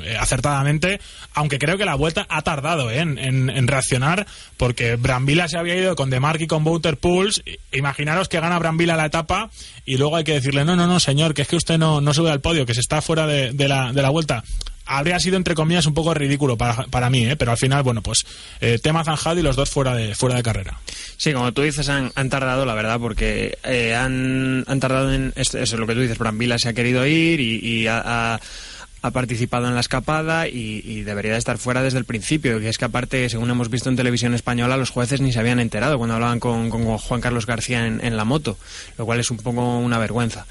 eh, 0.04 0.16
acertadamente, 0.18 1.00
aunque 1.34 1.58
creo 1.58 1.76
que 1.78 1.84
la 1.84 1.94
vuelta 1.94 2.26
ha 2.28 2.42
tardado 2.42 2.90
eh, 2.90 2.98
en, 3.00 3.18
en- 3.18 3.50
en 3.50 3.66
reaccionar, 3.68 4.26
porque 4.56 4.96
Brambila 4.96 5.48
se 5.48 5.58
había 5.58 5.76
ido 5.76 5.96
con 5.96 6.10
Demark 6.10 6.40
y 6.40 6.46
con 6.46 6.64
Bouter 6.64 6.96
Pools. 6.96 7.42
Imaginaros 7.72 8.28
que 8.28 8.40
gana 8.40 8.58
Brambila 8.58 8.96
la 8.96 9.06
etapa 9.06 9.50
y 9.84 9.96
luego 9.98 10.16
hay 10.16 10.24
que 10.24 10.32
decirle, 10.34 10.64
no, 10.64 10.76
no, 10.76 10.86
no, 10.86 11.00
señor, 11.00 11.34
que 11.34 11.42
es 11.42 11.48
que 11.48 11.56
usted 11.56 11.78
no, 11.78 12.00
no 12.00 12.14
sube 12.14 12.30
al 12.30 12.40
podio, 12.40 12.66
que 12.66 12.74
se 12.74 12.80
está 12.80 13.00
fuera 13.02 13.26
de, 13.26 13.52
la, 13.68 13.92
de 13.92 14.02
la 14.02 14.10
vuelta. 14.10 14.42
Habría 14.88 15.18
sido, 15.18 15.36
entre 15.36 15.56
comillas, 15.56 15.86
un 15.86 15.94
poco 15.94 16.14
ridículo 16.14 16.56
para, 16.56 17.10
mí, 17.10 17.26
¿eh? 17.26 17.34
pero 17.34 17.50
al 17.50 17.56
final, 17.58 17.82
bueno, 17.82 18.02
pues 18.02 18.24
eh, 18.60 18.78
tema 18.80 19.02
zanjado 19.02 19.40
y 19.40 19.42
los 19.42 19.56
dos 19.56 19.68
fuera 19.68 19.96
de, 19.96 20.14
fuera 20.14 20.36
de 20.36 20.44
carrera. 20.44 20.78
Sí, 21.16 21.32
como 21.32 21.52
tú 21.52 21.62
dices, 21.62 21.88
han, 21.88 22.12
han 22.14 22.30
tardado, 22.30 22.64
la 22.64 22.74
verdad, 22.74 23.00
porque 23.00 23.58
eh, 23.64 23.96
han, 23.96 24.64
tardado 24.78 25.12
en... 25.12 25.32
Eso 25.34 25.58
es 25.58 25.72
lo 25.72 25.88
que 25.88 25.94
tú 25.94 26.02
dices, 26.02 26.18
Brambila 26.18 26.56
se 26.60 26.68
ha 26.68 26.72
querido 26.72 27.04
ir 27.04 27.40
y, 27.40 27.88
ha- 27.88 28.40
ha 29.06 29.10
participado 29.10 29.68
en 29.68 29.74
la 29.74 29.80
escapada 29.80 30.48
y, 30.48 30.82
y 30.84 31.02
debería 31.02 31.32
de 31.32 31.38
estar 31.38 31.58
fuera 31.58 31.82
desde 31.82 31.98
el 31.98 32.04
principio. 32.04 32.60
Y 32.60 32.66
es 32.66 32.78
que 32.78 32.84
aparte, 32.84 33.28
según 33.28 33.50
hemos 33.50 33.70
visto 33.70 33.88
en 33.88 33.96
televisión 33.96 34.34
española, 34.34 34.76
los 34.76 34.90
jueces 34.90 35.20
ni 35.20 35.32
se 35.32 35.38
habían 35.38 35.60
enterado 35.60 35.98
cuando 35.98 36.14
hablaban 36.14 36.40
con, 36.40 36.70
Juan 36.70 37.20
Carlos 37.20 37.46
García 37.46 37.86
en 37.86 38.16
la 38.16 38.24
moto, 38.24 38.58
lo 38.98 39.06
cual 39.06 39.20
es 39.20 39.30
un 39.30 39.38
poco 39.38 39.78
una 39.78 39.98
vergüenza. 39.98 40.46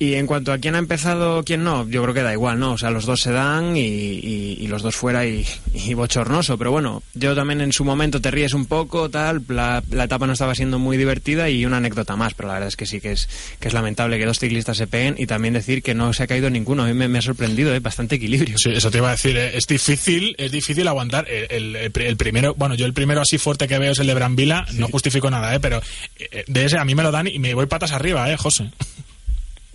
Y 0.00 0.14
en 0.14 0.28
cuanto 0.28 0.52
a 0.52 0.58
quién 0.58 0.76
ha 0.76 0.78
empezado, 0.78 1.42
quién 1.42 1.64
no, 1.64 1.84
yo 1.88 2.00
creo 2.04 2.14
que 2.14 2.22
da 2.22 2.32
igual, 2.32 2.60
¿no? 2.60 2.70
O 2.74 2.78
sea, 2.78 2.90
los 2.90 3.04
dos 3.04 3.20
se 3.20 3.32
dan 3.32 3.76
y, 3.76 3.80
y- 3.80 4.56
y 4.60 4.68
los 4.68 4.82
dos 4.82 4.94
fuera 4.94 5.26
y, 5.26 5.44
y 5.74 5.94
bochornoso. 5.94 6.56
Pero 6.56 6.70
bueno, 6.70 7.02
yo 7.14 7.34
también 7.34 7.60
en 7.60 7.72
su 7.72 7.84
momento 7.84 8.20
te 8.20 8.30
ríes 8.30 8.54
un 8.54 8.66
poco, 8.66 9.10
tal, 9.10 9.42
la, 9.48 9.82
la 9.90 10.04
etapa 10.04 10.28
no 10.28 10.34
estaba 10.34 10.54
siendo 10.54 10.78
muy 10.78 10.96
divertida 10.98 11.50
y 11.50 11.66
una 11.66 11.78
anécdota 11.78 12.14
más, 12.14 12.34
pero 12.34 12.46
la 12.46 12.54
verdad 12.54 12.68
es 12.68 12.76
que 12.76 12.86
sí 12.86 13.00
que 13.00 13.10
es, 13.10 13.28
que 13.58 13.66
es 13.66 13.74
lamentable 13.74 14.18
que 14.20 14.24
dos 14.26 14.38
ciclistas 14.38 14.76
se 14.76 14.86
peguen 14.86 15.16
y 15.18 15.26
también 15.26 15.54
decir 15.54 15.82
que 15.82 15.94
no 15.96 16.12
se 16.12 16.22
ha 16.22 16.26
caído 16.28 16.48
ninguno. 16.48 16.84
A 16.84 16.86
mí 16.86 16.94
me, 16.94 17.08
me 17.08 17.18
ha 17.18 17.22
sorprendido, 17.22 17.74
¿eh? 17.74 17.80
Bastante 17.80 18.14
equilibrio. 18.14 18.56
Sí, 18.56 18.70
eso 18.70 18.92
te 18.92 18.98
iba 18.98 19.08
a 19.08 19.12
decir, 19.12 19.36
¿eh? 19.36 19.56
es 19.56 19.66
difícil, 19.66 20.36
es 20.38 20.52
difícil 20.52 20.86
aguantar. 20.86 21.26
El, 21.28 21.46
el- 21.50 21.76
el 21.76 21.90
pri- 21.90 22.06
el 22.06 22.16
primero, 22.16 22.54
bueno, 22.54 22.76
yo 22.76 22.86
el 22.86 22.92
primero 22.92 23.20
así 23.22 23.36
fuerte 23.36 23.66
que 23.66 23.78
veo 23.80 23.90
es 23.90 23.98
el 23.98 24.06
de 24.06 24.14
Brambila, 24.14 24.64
no 24.74 24.86
justifico 24.86 25.28
nada, 25.28 25.52
¿eh? 25.56 25.58
pero 25.58 25.82
eh, 26.20 26.44
de 26.46 26.64
ese 26.66 26.78
a 26.78 26.84
mí 26.84 26.94
me 26.94 27.02
lo 27.02 27.10
dan 27.10 27.26
y 27.26 27.40
me 27.40 27.52
voy 27.54 27.66
patas 27.66 27.90
arriba, 27.90 28.30
¿eh, 28.30 28.36
José? 28.36 28.70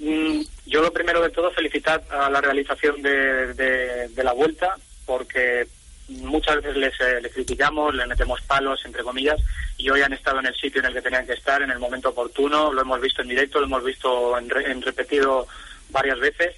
Mm, 0.03 0.41
Yo 0.65 0.81
lo 0.81 0.91
primero 0.91 1.21
de 1.21 1.29
todo 1.29 1.49
felicitar 1.51 2.03
a 2.09 2.29
la 2.29 2.41
realización 2.41 3.01
de, 3.01 4.09
la 4.23 4.33
vuelta 4.33 4.75
porque 5.05 5.65
muchas 6.09 6.57
veces 6.57 6.75
les, 6.75 6.93
eh, 6.99 7.21
les 7.21 7.33
criticamos, 7.33 7.95
les 7.95 8.07
metemos 8.07 8.41
palos, 8.41 8.83
entre 8.85 9.03
comillas, 9.03 9.39
y 9.77 9.89
hoy 9.89 10.01
han 10.01 10.11
estado 10.13 10.39
en 10.39 10.47
el 10.47 10.55
sitio 10.55 10.79
en 10.81 10.87
el 10.87 10.93
que 10.93 11.01
tenían 11.01 11.25
que 11.25 11.33
estar, 11.33 11.61
en 11.61 11.71
el 11.71 11.79
momento 11.79 12.09
oportuno, 12.09 12.73
lo 12.73 12.81
hemos 12.81 12.99
visto 13.01 13.21
en 13.21 13.29
directo, 13.29 13.59
lo 13.59 13.65
hemos 13.65 13.83
visto 13.83 14.37
en, 14.37 14.49
re- 14.49 14.69
en 14.71 14.81
repetido 14.81 15.47
varias 15.89 16.19
veces. 16.19 16.55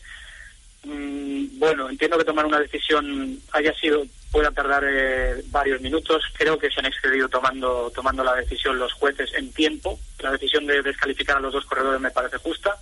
Mm, 0.84 1.60
bueno, 1.60 1.90
entiendo 1.90 2.18
que 2.18 2.24
tomar 2.26 2.46
una 2.46 2.60
decisión 2.60 3.40
haya 3.52 3.74
sido 3.76 4.06
pueda 4.32 4.52
tardar 4.52 4.84
eh, 4.88 5.42
varios 5.48 5.82
minutos. 5.82 6.24
Creo 6.38 6.58
que 6.58 6.70
se 6.72 6.80
han 6.80 6.86
excedido 6.88 7.30
tomando 7.30 7.92
tomando 7.94 8.24
la 8.24 8.36
decisión 8.36 8.78
los 8.80 8.94
jueces 8.94 9.32
en 9.36 9.52
tiempo. 9.54 10.00
La 10.20 10.32
decisión 10.32 10.66
de 10.68 10.82
descalificar 10.82 11.38
a 11.38 11.40
los 11.40 11.54
dos 11.54 11.66
corredores 11.66 12.02
me 12.02 12.12
parece 12.12 12.38
justa 12.38 12.76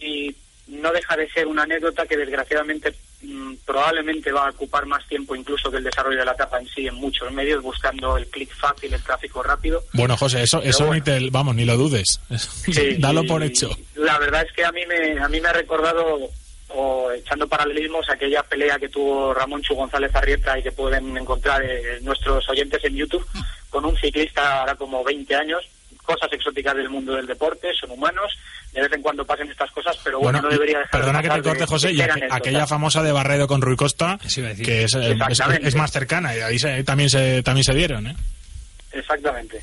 y 0.00 0.34
no 0.68 0.92
deja 0.92 1.16
de 1.16 1.28
ser 1.30 1.46
una 1.46 1.62
anécdota 1.62 2.06
que 2.06 2.16
desgraciadamente 2.16 2.94
mm, 3.22 3.54
probablemente 3.64 4.30
va 4.30 4.46
a 4.46 4.50
ocupar 4.50 4.86
más 4.86 5.06
tiempo 5.08 5.34
incluso 5.34 5.70
que 5.70 5.78
el 5.78 5.84
desarrollo 5.84 6.18
de 6.18 6.24
la 6.24 6.32
etapa 6.32 6.60
en 6.60 6.68
sí 6.68 6.86
en 6.86 6.94
muchos 6.94 7.32
medios 7.32 7.62
buscando 7.62 8.16
el 8.16 8.26
clic 8.26 8.54
fácil, 8.54 8.92
el 8.92 9.02
tráfico 9.02 9.42
rápido. 9.42 9.82
Bueno, 9.94 10.16
José, 10.16 10.42
eso, 10.42 10.62
eso 10.62 10.86
bueno. 10.86 10.94
ni 10.94 11.00
te, 11.00 11.30
vamos, 11.30 11.54
ni 11.54 11.64
lo 11.64 11.76
dudes. 11.76 12.20
Sí, 12.66 12.96
Dalo 12.98 13.24
por 13.24 13.42
hecho. 13.42 13.70
La 13.94 14.18
verdad 14.18 14.42
es 14.42 14.52
que 14.52 14.64
a 14.64 14.72
mí 14.72 14.82
me, 14.86 15.18
a 15.18 15.28
mí 15.28 15.40
me 15.40 15.48
ha 15.48 15.52
recordado, 15.54 16.30
o 16.68 17.10
echando 17.12 17.48
paralelismos, 17.48 18.08
aquella 18.10 18.42
pelea 18.42 18.78
que 18.78 18.90
tuvo 18.90 19.32
Ramón 19.32 19.62
Chu 19.62 19.74
González 19.74 20.14
Arrieta 20.14 20.58
y 20.58 20.62
que 20.62 20.72
pueden 20.72 21.16
encontrar 21.16 21.62
eh, 21.64 21.98
nuestros 22.02 22.46
oyentes 22.48 22.84
en 22.84 22.94
YouTube, 22.94 23.26
con 23.70 23.86
un 23.86 23.96
ciclista 23.96 24.60
ahora 24.60 24.74
como 24.74 25.02
20 25.02 25.34
años, 25.34 25.64
cosas 26.08 26.32
exóticas 26.32 26.74
del 26.74 26.88
mundo 26.88 27.14
del 27.14 27.26
deporte, 27.26 27.68
son 27.78 27.90
humanos, 27.90 28.32
de 28.72 28.80
vez 28.80 28.92
en 28.94 29.02
cuando 29.02 29.26
pasen 29.26 29.50
estas 29.50 29.70
cosas, 29.70 29.94
pero 30.02 30.18
bueno, 30.18 30.38
Bueno, 30.38 30.48
no 30.48 30.52
debería 30.54 30.78
dejar 30.78 30.92
de 30.92 30.98
perdona 30.98 31.22
que 31.22 31.28
te 31.28 31.42
corte, 31.42 31.66
José, 31.66 31.92
y 31.92 31.98
aqu- 31.98 32.28
aquella 32.30 32.66
famosa 32.66 33.02
de 33.02 33.12
Barredo 33.12 33.46
con 33.46 33.60
Rui 33.60 33.76
Costa, 33.76 34.18
que 34.64 34.84
es, 34.84 34.94
eh, 34.94 35.16
es- 35.62 35.74
más 35.74 35.90
cercana, 35.92 36.34
y 36.34 36.40
ahí 36.40 36.58
se- 36.58 36.82
también, 36.84 37.10
se, 37.10 37.42
también 37.42 37.64
se 37.64 37.74
dieron, 37.74 38.06
¿eh? 38.06 38.16
Exactamente. 38.92 39.60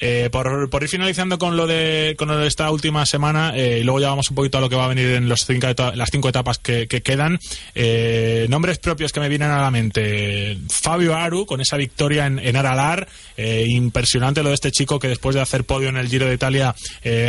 Eh, 0.00 0.28
por, 0.30 0.82
ir 0.82 0.88
finalizando 0.88 1.38
con 1.38 1.56
lo 1.56 1.68
de 1.68 2.16
con 2.18 2.28
esta 2.42 2.68
última 2.72 3.06
semana 3.06 3.52
eh, 3.54 3.78
y 3.80 3.84
luego 3.84 4.00
ya 4.00 4.08
vamos 4.08 4.28
un 4.28 4.34
poquito 4.34 4.58
a 4.58 4.60
lo 4.60 4.68
que 4.68 4.74
va 4.74 4.86
a 4.86 4.88
venir 4.88 5.10
en 5.10 5.28
los 5.28 5.46
cinco 5.46 5.68
las 5.94 6.10
cinco 6.10 6.28
etapas 6.28 6.58
que, 6.58 6.88
que 6.88 7.00
quedan 7.00 7.38
eh, 7.76 8.46
nombres 8.50 8.78
propios 8.78 9.12
que 9.12 9.20
me 9.20 9.28
vienen 9.28 9.50
a 9.50 9.60
la 9.60 9.70
mente. 9.70 10.58
Fabio 10.68 11.14
Aru 11.14 11.46
con 11.46 11.60
esa 11.60 11.76
victoria 11.76 12.26
en, 12.26 12.40
en 12.40 12.56
Aralar 12.56 13.06
eh, 13.36 13.66
impresionante 13.68 14.42
lo 14.42 14.48
de 14.48 14.56
este 14.56 14.72
chico 14.72 14.98
que 14.98 15.06
después 15.06 15.36
de 15.36 15.42
hacer 15.42 15.62
podio 15.62 15.90
en 15.90 15.96
el 15.96 16.08
Giro 16.08 16.26
de 16.26 16.34
Italia 16.34 16.74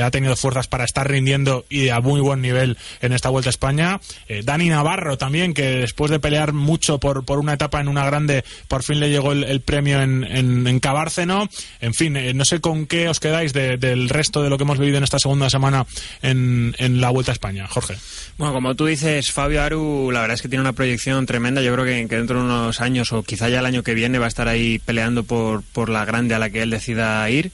ha 0.03 0.11
tenido 0.11 0.36
fuerzas 0.36 0.68
para 0.68 0.86
estar 0.86 1.09
rindiendo 1.09 1.66
y 1.70 1.89
a 1.89 1.99
muy 1.99 2.20
buen 2.20 2.41
nivel 2.41 2.78
en 3.01 3.13
esta 3.13 3.30
Vuelta 3.30 3.49
a 3.49 3.51
España. 3.51 3.99
Dani 4.43 4.70
Navarro 4.70 5.18
también 5.18 5.53
que 5.53 5.63
después 5.63 6.09
de 6.09 6.20
pelear 6.20 6.53
mucho 6.53 6.99
por, 6.99 7.26
por 7.26 7.39
una 7.39 7.53
etapa 7.53 7.80
en 7.80 7.88
una 7.88 8.05
grande 8.05 8.43
por 8.68 8.84
fin 8.84 8.99
le 8.99 9.09
llegó 9.09 9.34
el, 9.34 9.61
premio 9.61 10.01
en, 10.01 10.24
en, 10.24 10.68
en 10.68 10.80
Cabárceno. 10.80 11.47
En 11.82 11.93
fin, 11.93 12.18
no 12.36 12.45
sé 12.45 12.55
con 12.62 12.86
qué 12.88 13.08
os 13.10 13.20
quedáis 13.20 13.53
de- 13.53 13.78
del 13.78 14.10
resto 14.10 14.41
de 14.43 14.49
lo 14.49 14.58
que 14.58 14.64
hemos 14.64 14.80
vivido 14.80 14.97
en 14.97 15.03
esta 15.03 15.20
segunda 15.20 15.49
semana 15.49 15.86
en, 16.22 16.76
en 16.78 17.01
la 17.01 17.10
Vuelta 17.10 17.32
a 17.32 17.34
España, 17.34 17.68
Jorge. 17.68 17.95
Bueno, 18.38 18.53
como 18.53 18.76
tú 18.76 18.86
dices, 18.86 19.32
Fabio 19.32 19.62
Aru, 19.62 20.10
la 20.12 20.22
verdad 20.22 20.36
es 20.36 20.41
que 20.41 20.49
tiene 20.49 20.62
una 20.62 20.74
proyección 20.74 21.26
tremenda. 21.26 21.62
Yo 21.62 21.74
creo 21.74 21.86
que, 21.86 22.08
que 22.08 22.16
dentro 22.18 22.39
de 22.39 22.45
unos 22.45 22.82
años 22.82 23.12
o 23.14 23.24
quizá 23.24 23.49
ya 23.49 23.60
el 23.60 23.66
año 23.66 23.84
que 23.84 23.93
viene 23.93 24.20
va 24.20 24.26
a 24.26 24.30
estar 24.30 24.47
ahí 24.47 24.80
peleando 24.80 25.24
por, 25.24 25.64
por 25.64 25.89
la 25.89 26.06
grande 26.06 26.36
a 26.36 26.39
la 26.39 26.49
que 26.49 26.62
él 26.62 26.70
decida 26.70 27.30
ir. 27.30 27.51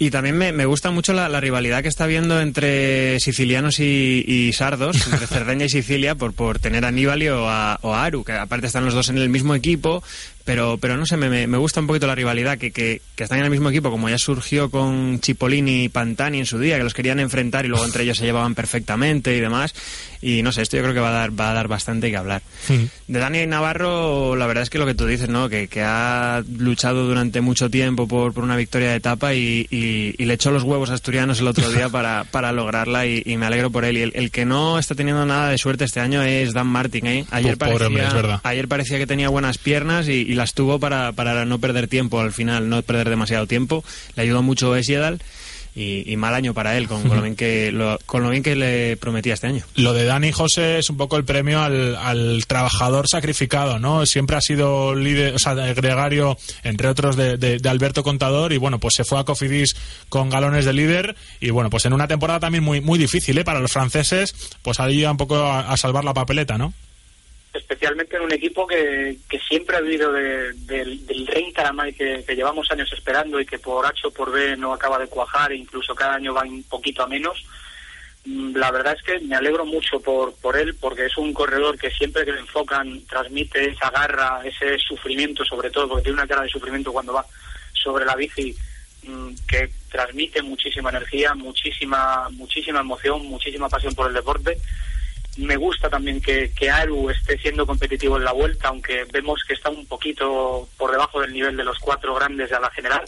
Y 0.00 0.10
también 0.10 0.38
me, 0.38 0.52
me 0.52 0.64
gusta 0.64 0.92
mucho 0.92 1.12
la, 1.12 1.28
la 1.28 1.40
rivalidad 1.40 1.82
que 1.82 1.88
está 1.88 2.04
habiendo 2.04 2.40
entre 2.40 3.18
sicilianos 3.18 3.80
y, 3.80 4.24
y 4.28 4.52
sardos, 4.52 4.96
entre 5.12 5.26
Cerdeña 5.26 5.64
y 5.66 5.68
Sicilia, 5.70 6.14
por, 6.14 6.34
por 6.34 6.60
tener 6.60 6.84
a 6.84 6.92
Nibali 6.92 7.26
o 7.28 7.48
a, 7.48 7.80
o 7.82 7.92
a 7.94 8.04
Aru, 8.04 8.22
que 8.22 8.30
aparte 8.32 8.68
están 8.68 8.84
los 8.84 8.94
dos 8.94 9.08
en 9.08 9.18
el 9.18 9.28
mismo 9.28 9.56
equipo, 9.56 10.04
pero, 10.48 10.78
pero 10.78 10.96
no 10.96 11.04
sé, 11.04 11.18
me, 11.18 11.46
me- 11.46 11.58
gusta 11.58 11.78
un 11.80 11.86
poquito 11.86 12.06
la 12.06 12.14
rivalidad, 12.14 12.56
que, 12.56 12.70
que, 12.70 13.02
que 13.14 13.24
están 13.24 13.38
en 13.40 13.44
el 13.44 13.50
mismo 13.50 13.68
equipo, 13.68 13.90
como 13.90 14.08
ya 14.08 14.16
surgió 14.16 14.70
con 14.70 15.20
Cipollini 15.22 15.84
y 15.84 15.88
Pantani 15.90 16.38
en 16.38 16.46
su 16.46 16.58
día, 16.58 16.78
que 16.78 16.84
los 16.84 16.94
querían 16.94 17.20
enfrentar 17.20 17.66
y 17.66 17.68
luego 17.68 17.84
entre 17.84 18.04
ellos 18.04 18.16
se 18.16 18.24
llevaban 18.24 18.54
perfectamente 18.54 19.36
y 19.36 19.40
demás. 19.40 19.74
Y 20.22 20.42
no 20.42 20.50
sé, 20.50 20.62
esto 20.62 20.76
yo 20.78 20.82
creo 20.84 20.94
que 20.94 21.00
va 21.00 21.10
a 21.10 21.12
dar, 21.12 21.38
va 21.38 21.50
a 21.50 21.54
dar 21.54 21.68
bastante 21.68 22.10
que 22.10 22.16
hablar. 22.16 22.40
De 23.06 23.18
Dani 23.18 23.46
Navarro, 23.46 24.34
la 24.36 24.46
verdad 24.46 24.62
es 24.62 24.70
que 24.70 24.78
lo 24.78 24.86
que 24.86 24.94
tú 24.94 25.06
dices, 25.06 25.28
¿no? 25.28 25.48
Que, 25.48 25.68
que 25.68 25.82
ha 25.82 26.42
luchado 26.58 27.06
durante 27.06 27.40
mucho 27.40 27.68
tiempo 27.70 28.08
por, 28.08 28.32
por 28.32 28.42
una 28.42 28.56
victoria 28.56 28.90
de 28.90 28.96
etapa 28.96 29.34
y, 29.34 29.66
y- 29.70 30.14
y 30.18 30.24
le 30.24 30.34
echó 30.34 30.50
los 30.50 30.62
huevos 30.62 30.90
Asturianos 30.90 31.40
el 31.40 31.46
otro 31.46 31.70
día 31.70 31.88
para, 31.90 32.24
para 32.24 32.50
lograrla 32.52 33.06
y, 33.06 33.22
y 33.26 33.36
me 33.36 33.46
alegro 33.46 33.70
por 33.70 33.84
él. 33.84 33.96
Y 33.98 34.02
el, 34.02 34.12
el 34.16 34.30
que 34.30 34.44
no 34.46 34.78
está 34.78 34.94
teniendo 34.94 35.24
nada 35.26 35.50
de 35.50 35.58
suerte 35.58 35.84
este 35.84 36.00
año 36.00 36.22
es 36.22 36.52
Dan 36.54 36.66
Martin, 36.68 37.06
¿eh? 37.06 37.24
Ayer, 37.30 37.52
Pobre 37.72 37.86
hombre, 37.86 38.02
ayer 38.44 38.66
parecía 38.68 38.98
que 38.98 39.06
tenía 39.06 39.28
buenas 39.28 39.58
piernas 39.58 40.08
y 40.08 40.34
las 40.38 40.54
tuvo 40.54 40.78
para, 40.80 41.12
para 41.12 41.44
no 41.44 41.58
perder 41.58 41.88
tiempo 41.88 42.20
al 42.20 42.32
final, 42.32 42.70
no 42.70 42.80
perder 42.82 43.10
demasiado 43.10 43.46
tiempo. 43.46 43.84
Le 44.16 44.22
ayudó 44.22 44.42
mucho 44.42 44.74
Esiedal 44.76 45.20
y, 45.74 46.10
y 46.10 46.16
mal 46.16 46.34
año 46.34 46.54
para 46.54 46.76
él 46.76 46.88
con, 46.88 47.02
con 47.02 47.18
lo 47.18 47.22
bien 47.28 47.36
que, 47.36 47.70
lo- 47.70 47.98
con 48.06 48.22
lo 48.22 48.30
bien 48.30 48.42
que 48.42 48.56
le 48.56 48.96
prometía 48.96 49.34
este 49.34 49.46
año. 49.46 49.64
Lo 49.76 49.92
de 49.92 50.04
Dani 50.06 50.32
José 50.32 50.78
es 50.78 50.90
un 50.90 50.96
poco 50.96 51.16
el 51.16 51.24
premio 51.24 51.60
al, 51.62 51.94
al 51.96 52.44
trabajador 52.48 53.06
sacrificado, 53.08 53.78
¿no? 53.78 54.04
Siempre 54.06 54.34
ha 54.36 54.40
sido 54.40 54.94
líder, 54.96 55.34
o 55.34 55.38
sea, 55.38 55.54
gregario, 55.54 56.36
entre 56.64 56.88
otros, 56.88 57.14
de, 57.16 57.36
de- 57.36 57.58
de 57.58 57.68
Alberto 57.68 58.02
Contador, 58.02 58.52
y 58.52 58.56
bueno, 58.56 58.80
pues 58.80 58.94
se 58.94 59.04
fue 59.04 59.20
a 59.20 59.24
Cofidis 59.24 59.76
con 60.08 60.30
galones 60.30 60.64
de 60.64 60.72
líder, 60.72 61.14
y 61.40 61.50
bueno, 61.50 61.70
pues 61.70 61.84
en 61.84 61.92
una 61.92 62.08
temporada 62.08 62.40
también 62.40 62.64
muy, 62.64 62.80
muy 62.80 62.98
difícil, 62.98 63.38
¿eh? 63.38 63.44
Para 63.44 63.60
los 63.60 63.70
franceses, 63.70 64.34
pues 64.62 64.80
ahí 64.80 65.00
iba 65.00 65.10
un 65.12 65.16
poco 65.16 65.36
a, 65.36 65.70
a 65.72 65.76
salvar 65.76 66.02
la 66.04 66.14
papeleta, 66.14 66.58
¿no? 66.58 66.72
Especialmente 67.58 68.16
en 68.16 68.22
un 68.22 68.32
equipo 68.32 68.66
que, 68.66 69.18
que 69.28 69.38
siempre 69.40 69.76
ha 69.76 69.80
vivido 69.80 70.12
de- 70.12 70.52
del, 70.54 71.26
Rein 71.26 71.52
Caramay 71.52 71.92
que, 71.92 72.24
que 72.26 72.34
llevamos 72.34 72.70
años 72.70 72.90
esperando 72.92 73.38
y 73.40 73.46
que 73.46 73.58
por 73.58 73.84
H 73.86 74.06
o 74.06 74.10
por 74.10 74.32
B 74.32 74.56
no 74.56 74.72
acaba 74.72 74.98
de 74.98 75.08
cuajar 75.08 75.52
e 75.52 75.56
incluso 75.56 75.94
cada 75.94 76.14
año 76.14 76.32
va 76.34 76.42
un 76.42 76.62
poquito 76.64 77.02
a 77.02 77.06
menos. 77.06 77.44
Mm, 78.24 78.56
La 78.56 78.70
verdad 78.70 78.96
es 78.96 79.02
que 79.02 79.20
me 79.20 79.36
alegro 79.36 79.64
mucho 79.64 80.00
por, 80.00 80.34
por 80.36 80.56
él 80.56 80.74
porque 80.74 81.06
es 81.06 81.16
un 81.18 81.32
corredor 81.32 81.78
que 81.78 81.90
siempre 81.90 82.24
que 82.24 82.32
le 82.32 82.40
enfocan 82.40 83.02
transmite 83.06 83.70
esa 83.70 83.90
garra, 83.90 84.40
ese 84.44 84.78
sufrimiento 84.78 85.44
sobre 85.44 85.70
todo, 85.70 85.88
porque 85.88 86.04
tiene 86.04 86.18
una 86.18 86.26
cara 86.26 86.42
de 86.42 86.48
sufrimiento 86.48 86.92
cuando 86.92 87.12
va 87.12 87.24
sobre 87.72 88.04
la 88.04 88.16
bici 88.16 88.54
mm, 89.04 89.30
que 89.46 89.70
transmite 89.90 90.42
muchísima 90.42 90.90
energía, 90.90 91.34
muchísima, 91.34 92.28
muchísima 92.32 92.80
emoción, 92.80 93.24
muchísima 93.26 93.68
pasión 93.68 93.94
por 93.94 94.08
el 94.08 94.14
deporte. 94.14 94.58
Me 95.38 95.56
gusta 95.56 95.88
también 95.88 96.20
que, 96.20 96.50
que 96.52 96.68
Aru 96.68 97.10
esté 97.10 97.38
siendo 97.38 97.64
competitivo 97.64 98.16
en 98.16 98.24
la 98.24 98.32
vuelta, 98.32 98.68
aunque 98.68 99.04
vemos 99.04 99.44
que 99.46 99.54
está 99.54 99.70
un 99.70 99.86
poquito 99.86 100.68
por 100.76 100.90
debajo 100.90 101.20
del 101.20 101.32
nivel 101.32 101.56
de 101.56 101.62
los 101.62 101.78
cuatro 101.78 102.12
grandes 102.16 102.50
de 102.50 102.58
la 102.58 102.70
general. 102.70 103.04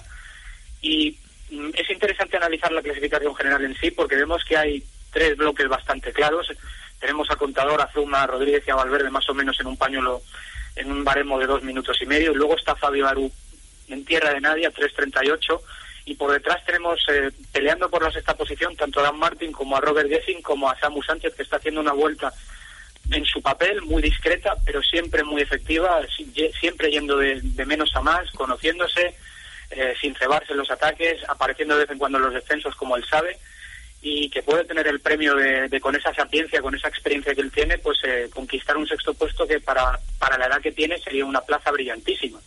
Y 0.80 1.18
mm, 1.50 1.70
es 1.74 1.90
interesante 1.90 2.36
analizar 2.36 2.70
la 2.70 2.82
clasificación 2.82 3.34
general 3.34 3.64
en 3.64 3.74
sí, 3.74 3.90
porque 3.90 4.14
vemos 4.14 4.44
que 4.44 4.56
hay 4.56 4.84
tres 5.12 5.36
bloques 5.36 5.68
bastante 5.68 6.12
claros. 6.12 6.52
Tenemos 7.00 7.28
a 7.32 7.36
Contador, 7.36 7.80
a 7.80 7.90
Zuma, 7.92 8.22
a 8.22 8.28
Rodríguez 8.28 8.62
y 8.64 8.70
a 8.70 8.76
Valverde 8.76 9.10
más 9.10 9.28
o 9.28 9.34
menos 9.34 9.58
en 9.58 9.66
un 9.66 9.76
pañuelo, 9.76 10.22
en 10.76 10.92
un 10.92 11.02
baremo 11.02 11.36
de 11.36 11.46
dos 11.46 11.64
minutos 11.64 12.00
y 12.00 12.06
medio. 12.06 12.30
Y 12.30 12.36
luego 12.36 12.56
está 12.56 12.76
Fabio 12.76 13.08
Aru 13.08 13.32
en 13.88 14.04
tierra 14.04 14.32
de 14.32 14.40
nadie 14.40 14.68
a 14.68 14.72
3.38 14.72 15.60
y 16.04 16.14
por 16.14 16.32
detrás 16.32 16.64
tenemos 16.64 17.00
eh, 17.08 17.30
peleando 17.52 17.90
por 17.90 18.02
la 18.02 18.10
sexta 18.10 18.36
posición 18.36 18.76
tanto 18.76 19.00
a 19.00 19.04
Dan 19.04 19.18
Martin 19.18 19.52
como 19.52 19.76
a 19.76 19.80
Robert 19.80 20.08
Gessing 20.08 20.42
como 20.42 20.68
a 20.68 20.78
Samu 20.78 21.02
Sánchez 21.02 21.34
que 21.34 21.42
está 21.42 21.56
haciendo 21.56 21.80
una 21.80 21.92
vuelta 21.92 22.32
en 23.12 23.24
su 23.24 23.42
papel 23.42 23.82
muy 23.82 24.02
discreta 24.02 24.54
pero 24.64 24.82
siempre 24.82 25.24
muy 25.24 25.42
efectiva 25.42 26.00
siempre 26.60 26.90
yendo 26.90 27.16
de, 27.18 27.40
de 27.42 27.66
menos 27.66 27.94
a 27.94 28.00
más 28.00 28.30
conociéndose 28.32 29.14
eh, 29.70 29.94
sin 30.00 30.14
cebarse 30.14 30.54
los 30.54 30.70
ataques 30.70 31.22
apareciendo 31.28 31.74
de 31.74 31.82
vez 31.82 31.90
en 31.90 31.98
cuando 31.98 32.18
en 32.18 32.24
los 32.24 32.34
descensos 32.34 32.74
como 32.76 32.96
él 32.96 33.04
sabe 33.08 33.38
y 34.02 34.30
que 34.30 34.42
puede 34.42 34.64
tener 34.64 34.86
el 34.86 35.00
premio 35.00 35.34
de, 35.34 35.78
con 35.80 35.94
esa 35.94 36.14
sapiencia, 36.14 36.62
con 36.62 36.74
esa 36.74 36.88
experiencia 36.88 37.34
que 37.34 37.42
él 37.42 37.50
tiene, 37.50 37.76
pues 37.78 37.98
eh, 38.04 38.30
conquistar 38.32 38.76
un 38.76 38.86
sexto 38.86 39.12
puesto 39.12 39.46
que 39.46 39.60
para, 39.60 39.98
para 40.18 40.38
la 40.38 40.46
edad 40.46 40.60
que 40.62 40.72
tiene 40.72 40.98
sería 40.98 41.24
una 41.24 41.42
plaza 41.42 41.70
brillantísima. 41.70 42.38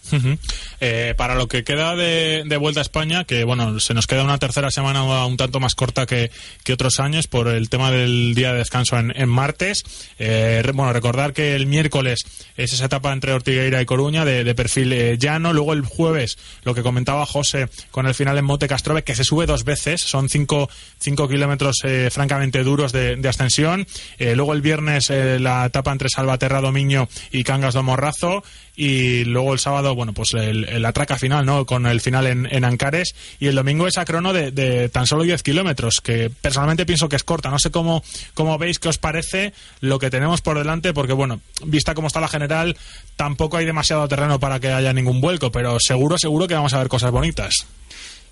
Eh, 0.80 1.14
para 1.16 1.36
lo 1.36 1.48
que 1.48 1.64
queda 1.64 1.96
de, 1.96 2.44
Vuelta 2.58 2.80
a 2.80 2.84
España, 2.84 3.24
que 3.26 3.44
bueno, 3.44 3.80
se 3.80 3.94
nos 3.94 4.08
queda 4.08 4.24
una 4.24 4.38
tercera 4.38 4.72
semana 4.72 5.04
un 5.26 5.38
tanto 5.38 5.60
más 5.60 5.76
corta 5.76 6.06
que, 6.06 6.32
que 6.64 6.74
otros 6.74 7.00
años 7.00 7.28
por 7.28 7.48
el 7.50 7.70
tema 7.70 7.92
del 7.92 8.34
día 8.36 8.54
de 8.54 8.60
descanso 8.60 8.98
en, 8.98 9.30
martes. 9.30 9.84
Eh, 10.18 10.64
bueno, 10.74 10.94
recordar 10.94 11.34
que 11.34 11.56
el 11.56 11.68
miércoles 11.68 12.24
es 12.56 12.74
esa 12.74 12.86
etapa 12.86 13.12
entre 13.12 13.34
Ortigueira 13.34 13.82
y 13.82 13.86
Coruña 13.86 14.24
de, 14.24 14.44
de 14.44 14.56
perfil 14.56 14.94
eh, 14.94 15.18
llano. 15.18 15.52
Luego 15.52 15.74
el 15.74 15.82
jueves, 15.82 16.38
lo 16.64 16.74
que 16.74 16.84
comentaba 16.84 17.26
José 17.26 17.68
con 17.92 18.08
el 18.08 18.14
final 18.14 18.38
en 18.38 18.46
Monte 18.46 18.68
Castrove, 18.68 19.04
que 19.04 19.16
se 19.16 19.24
sube 19.24 19.46
dos 19.46 19.66
veces, 19.66 20.02
son 20.02 20.30
cinco, 20.30 20.70
cinco 21.00 21.28
kilómetros 21.28 21.43
eh, 21.84 22.10
francamente 22.12 22.64
duros 22.64 22.92
de, 22.92 23.16
de 23.16 23.30
ascensión. 23.30 23.86
Eh, 24.18 24.36
luego 24.36 24.54
el 24.54 24.62
viernes 24.62 25.10
eh, 25.10 25.40
la 25.40 25.66
etapa 25.66 25.92
entre 25.92 26.10
Salvaterra, 26.10 26.62
Domiño 26.62 27.08
y 27.32 27.44
Cangas 27.44 27.74
do 27.74 27.84
Morrazo. 27.84 28.44
Y 28.76 29.24
luego 29.26 29.54
el 29.54 29.60
sábado, 29.60 29.94
bueno, 29.94 30.14
pues 30.14 30.34
el 30.34 30.84
atraca 30.84 31.18
final, 31.18 31.46
¿no? 31.46 31.66
Con 31.66 31.86
el 31.86 32.02
final 32.02 32.26
en, 32.26 32.48
en 32.52 32.66
Ancares. 32.66 33.14
Y 33.40 33.48
el 33.48 33.56
domingo 33.56 33.88
esa 33.88 34.04
crono 34.04 34.34
de, 34.34 34.52
de 34.52 34.90
tan 34.90 35.06
solo 35.06 35.24
10 35.24 35.44
kilómetros, 35.44 36.02
que 36.04 36.32
personalmente 36.42 36.86
pienso 36.86 37.08
que 37.08 37.16
es 37.16 37.24
corta. 37.24 37.52
No 37.52 37.60
sé 37.60 37.70
cómo, 37.70 38.04
cómo 38.34 38.58
veis, 38.58 38.80
qué 38.80 38.90
os 38.90 38.98
parece 38.98 39.54
lo 39.80 40.00
que 40.00 40.10
tenemos 40.10 40.42
por 40.42 40.58
delante, 40.58 40.92
porque 40.92 41.14
bueno, 41.14 41.40
vista 41.66 41.94
cómo 41.94 42.08
está 42.08 42.20
la 42.20 42.28
general, 42.28 42.76
tampoco 43.16 43.58
hay 43.58 43.66
demasiado 43.66 44.08
terreno 44.08 44.40
para 44.40 44.60
que 44.60 44.72
haya 44.72 44.94
ningún 44.94 45.22
vuelco, 45.22 45.52
pero 45.52 45.78
seguro, 45.80 46.18
seguro 46.18 46.48
que 46.48 46.56
vamos 46.56 46.74
a 46.74 46.80
ver 46.80 46.88
cosas 46.88 47.12
bonitas. 47.12 47.68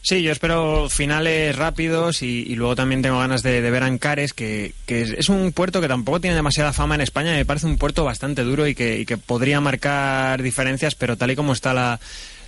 Sí, 0.03 0.23
yo 0.23 0.31
espero 0.31 0.89
finales 0.89 1.55
rápidos 1.55 2.23
y, 2.23 2.55
luego 2.55 2.75
también 2.75 3.03
tengo 3.03 3.19
ganas 3.19 3.43
de, 3.43 3.61
ver 3.61 3.83
Ancares, 3.83 4.33
que, 4.33 4.73
que 4.87 5.01
es, 5.03 5.29
un 5.29 5.51
puerto 5.51 5.79
que 5.79 5.87
tampoco 5.87 6.19
tiene 6.19 6.35
demasiada 6.35 6.73
fama 6.73 6.95
en 6.95 7.01
España. 7.01 7.33
Me 7.33 7.45
parece 7.45 7.67
un 7.67 7.77
puerto 7.77 8.03
bastante 8.03 8.43
duro 8.43 8.65
y 8.65 8.73
que, 8.73 9.05
que 9.05 9.17
podría 9.17 9.61
marcar 9.61 10.41
diferencias, 10.41 10.95
pero 10.95 11.17
tal 11.17 11.29
y 11.29 11.35
como 11.35 11.53
está 11.53 11.75
la, 11.75 11.99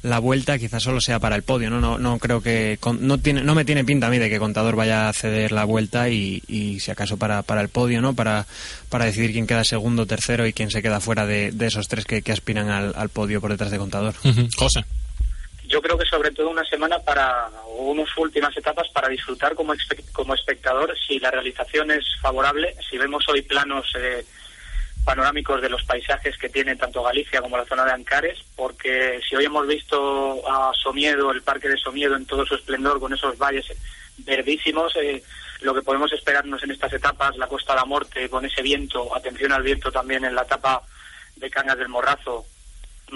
la 0.01 0.17
vuelta, 0.17 0.57
quizás 0.57 0.81
solo 0.81 0.99
sea 0.99 1.19
para 1.19 1.35
el 1.35 1.43
podio. 1.43 1.69
No, 1.69 1.79
no, 1.79 1.99
no 1.99 2.17
creo 2.17 2.41
que 2.41 2.79
no 2.99 3.19
tiene, 3.19 3.43
no 3.43 3.53
me 3.53 3.65
tiene 3.65 3.85
pinta 3.85 4.07
a 4.07 4.09
mí 4.09 4.17
de 4.17 4.31
que 4.31 4.39
Contador 4.39 4.75
vaya 4.75 5.07
a 5.07 5.13
ceder 5.13 5.51
la 5.51 5.63
vuelta 5.63 6.09
y, 6.09 6.41
y 6.47 6.79
si 6.79 6.89
acaso 6.89 7.17
para, 7.17 7.43
para 7.43 7.61
el 7.61 7.69
podio, 7.69 8.01
no, 8.01 8.15
para, 8.15 8.47
para 8.89 9.05
decidir 9.05 9.31
quién 9.31 9.45
queda 9.45 9.63
segundo, 9.63 10.07
tercero 10.07 10.47
y 10.47 10.53
quién 10.53 10.71
se 10.71 10.81
queda 10.81 10.99
fuera 10.99 11.27
de, 11.27 11.51
de 11.51 11.67
esos 11.67 11.87
tres 11.87 12.05
que, 12.05 12.23
aspiran 12.31 12.69
al, 12.69 12.93
al 12.95 13.09
podio 13.09 13.39
por 13.41 13.51
detrás 13.51 13.69
de 13.69 13.77
Contador. 13.77 14.15
José. 14.57 14.85
Yo 15.65 15.81
creo 15.81 15.97
que 15.97 16.05
sobre 16.05 16.31
todo 16.31 16.49
una 16.49 16.65
semana 16.65 16.99
para 16.99 17.49
unas 17.77 18.09
últimas 18.17 18.55
etapas 18.55 18.89
para 18.89 19.07
disfrutar 19.09 19.55
como, 19.55 19.73
espe- 19.73 20.03
como 20.11 20.33
espectador. 20.35 20.95
Si 21.07 21.19
la 21.19 21.31
realización 21.31 21.91
es 21.91 22.05
favorable, 22.21 22.75
si 22.89 22.97
vemos 22.97 23.27
hoy 23.29 23.41
planos 23.41 23.91
eh, 23.97 24.25
panorámicos 25.05 25.61
de 25.61 25.69
los 25.69 25.83
paisajes 25.83 26.37
que 26.37 26.49
tiene 26.49 26.75
tanto 26.75 27.01
Galicia 27.03 27.41
como 27.41 27.57
la 27.57 27.65
zona 27.65 27.85
de 27.85 27.91
Ancares, 27.91 28.39
porque 28.55 29.19
si 29.27 29.35
hoy 29.35 29.45
hemos 29.45 29.67
visto 29.67 30.41
a 30.49 30.71
Somiedo, 30.73 31.31
el 31.31 31.41
parque 31.41 31.69
de 31.69 31.77
Somiedo 31.77 32.15
en 32.15 32.25
todo 32.25 32.45
su 32.45 32.55
esplendor 32.55 32.99
con 32.99 33.13
esos 33.13 33.37
valles 33.37 33.65
verdísimos, 34.19 34.93
eh, 34.97 35.23
lo 35.61 35.73
que 35.73 35.81
podemos 35.81 36.11
esperarnos 36.11 36.61
en 36.63 36.71
estas 36.71 36.93
etapas, 36.93 37.35
la 37.37 37.47
Costa 37.47 37.73
de 37.73 37.79
la 37.79 37.85
Morte 37.85 38.29
con 38.29 38.45
ese 38.45 38.61
viento, 38.61 39.15
atención 39.15 39.51
al 39.53 39.63
viento 39.63 39.91
también 39.91 40.23
en 40.25 40.35
la 40.35 40.43
etapa 40.43 40.83
de 41.37 41.49
Cangas 41.49 41.77
del 41.77 41.89
Morrazo, 41.89 42.45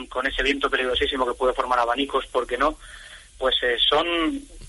con 0.09 0.25
ese 0.27 0.43
viento 0.43 0.69
peligrosísimo 0.69 1.25
que 1.25 1.33
puede 1.33 1.53
formar 1.53 1.79
abanicos, 1.79 2.25
¿por 2.27 2.45
qué 2.45 2.57
no? 2.57 2.77
Pues 3.37 3.55
eh, 3.63 3.77
son 3.79 4.07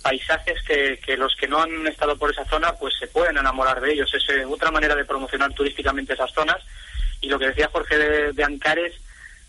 paisajes 0.03 0.63
que, 0.63 1.17
los 1.17 1.35
que 1.35 1.49
no 1.49 1.61
han 1.61 1.87
estado 1.87 2.17
por 2.17 2.31
esa 2.31 2.45
zona 2.45 2.73
pues 2.75 2.95
se 2.99 3.07
pueden 3.09 3.37
enamorar 3.37 3.81
de 3.81 3.93
ellos. 3.93 4.13
Es 4.15 4.29
eh, 4.31 4.45
otra 4.45 4.71
manera 4.71 4.95
de 4.95 5.05
promocionar 5.05 5.53
turísticamente 5.55 6.15
esas 6.15 6.33
zonas. 6.33 6.59
Y 7.21 7.29
lo 7.29 7.39
que 7.39 7.49
decía 7.49 7.71
Jorge 7.73 7.99
de, 7.99 8.33
de 8.33 8.45
Ancares, 8.45 8.95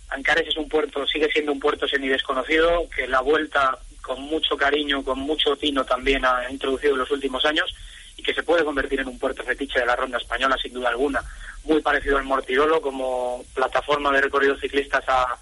Ancares 0.10 0.48
es 0.48 0.58
un 0.58 0.68
puerto, 0.68 1.06
sigue 1.06 1.30
siendo 1.32 1.52
un 1.52 1.60
puerto 1.60 1.88
semi 1.88 2.08
desconocido, 2.08 2.90
que 2.90 3.08
la 3.08 3.22
vuelta 3.22 3.78
con 4.02 4.22
mucho 4.24 4.58
cariño, 4.58 5.04
con 5.04 5.20
mucho 5.20 5.56
tino 5.56 5.86
también 5.86 6.26
ha 6.26 6.50
introducido 6.50 6.94
en 6.94 7.00
los 7.00 7.12
últimos 7.12 7.46
años 7.46 7.72
y 8.18 8.24
que 8.24 8.34
se 8.34 8.44
puede 8.44 8.66
convertir 8.66 9.00
en 9.00 9.08
un 9.08 9.20
puerto 9.20 9.44
fetiche 9.44 9.80
de 9.80 9.86
la 9.86 9.96
ronda 9.96 10.18
española 10.18 10.58
sin 10.60 10.74
duda 10.74 10.90
alguna. 10.90 11.22
Muy 11.64 11.82
parecido 11.82 12.18
al 12.18 12.24
Mortirolo 12.24 12.82
como 12.82 13.46
plataforma 13.54 14.12
de 14.12 14.22
recorridos 14.22 14.60
ciclistas 14.60 15.04
ha, 15.08 15.38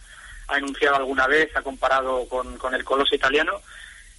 ha 0.47 0.57
enunciado 0.57 0.95
alguna 0.97 1.27
vez, 1.27 1.55
ha 1.55 1.61
comparado 1.61 2.27
con, 2.27 2.57
con 2.57 2.73
el 2.73 2.83
Coloso 2.83 3.15
italiano 3.15 3.61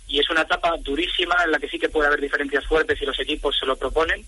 y 0.07 0.19
es 0.19 0.31
una 0.31 0.43
etapa 0.43 0.77
durísima 0.79 1.37
en 1.45 1.53
la 1.53 1.59
que 1.59 1.69
sí 1.69 1.79
que 1.79 1.89
puede 1.89 2.09
haber 2.09 2.21
diferencias 2.21 2.67
fuertes 2.67 3.01
y 3.01 3.07
los 3.07 3.19
equipos 3.21 3.57
se 3.59 3.67
lo 3.67 3.77
proponen, 3.77 4.25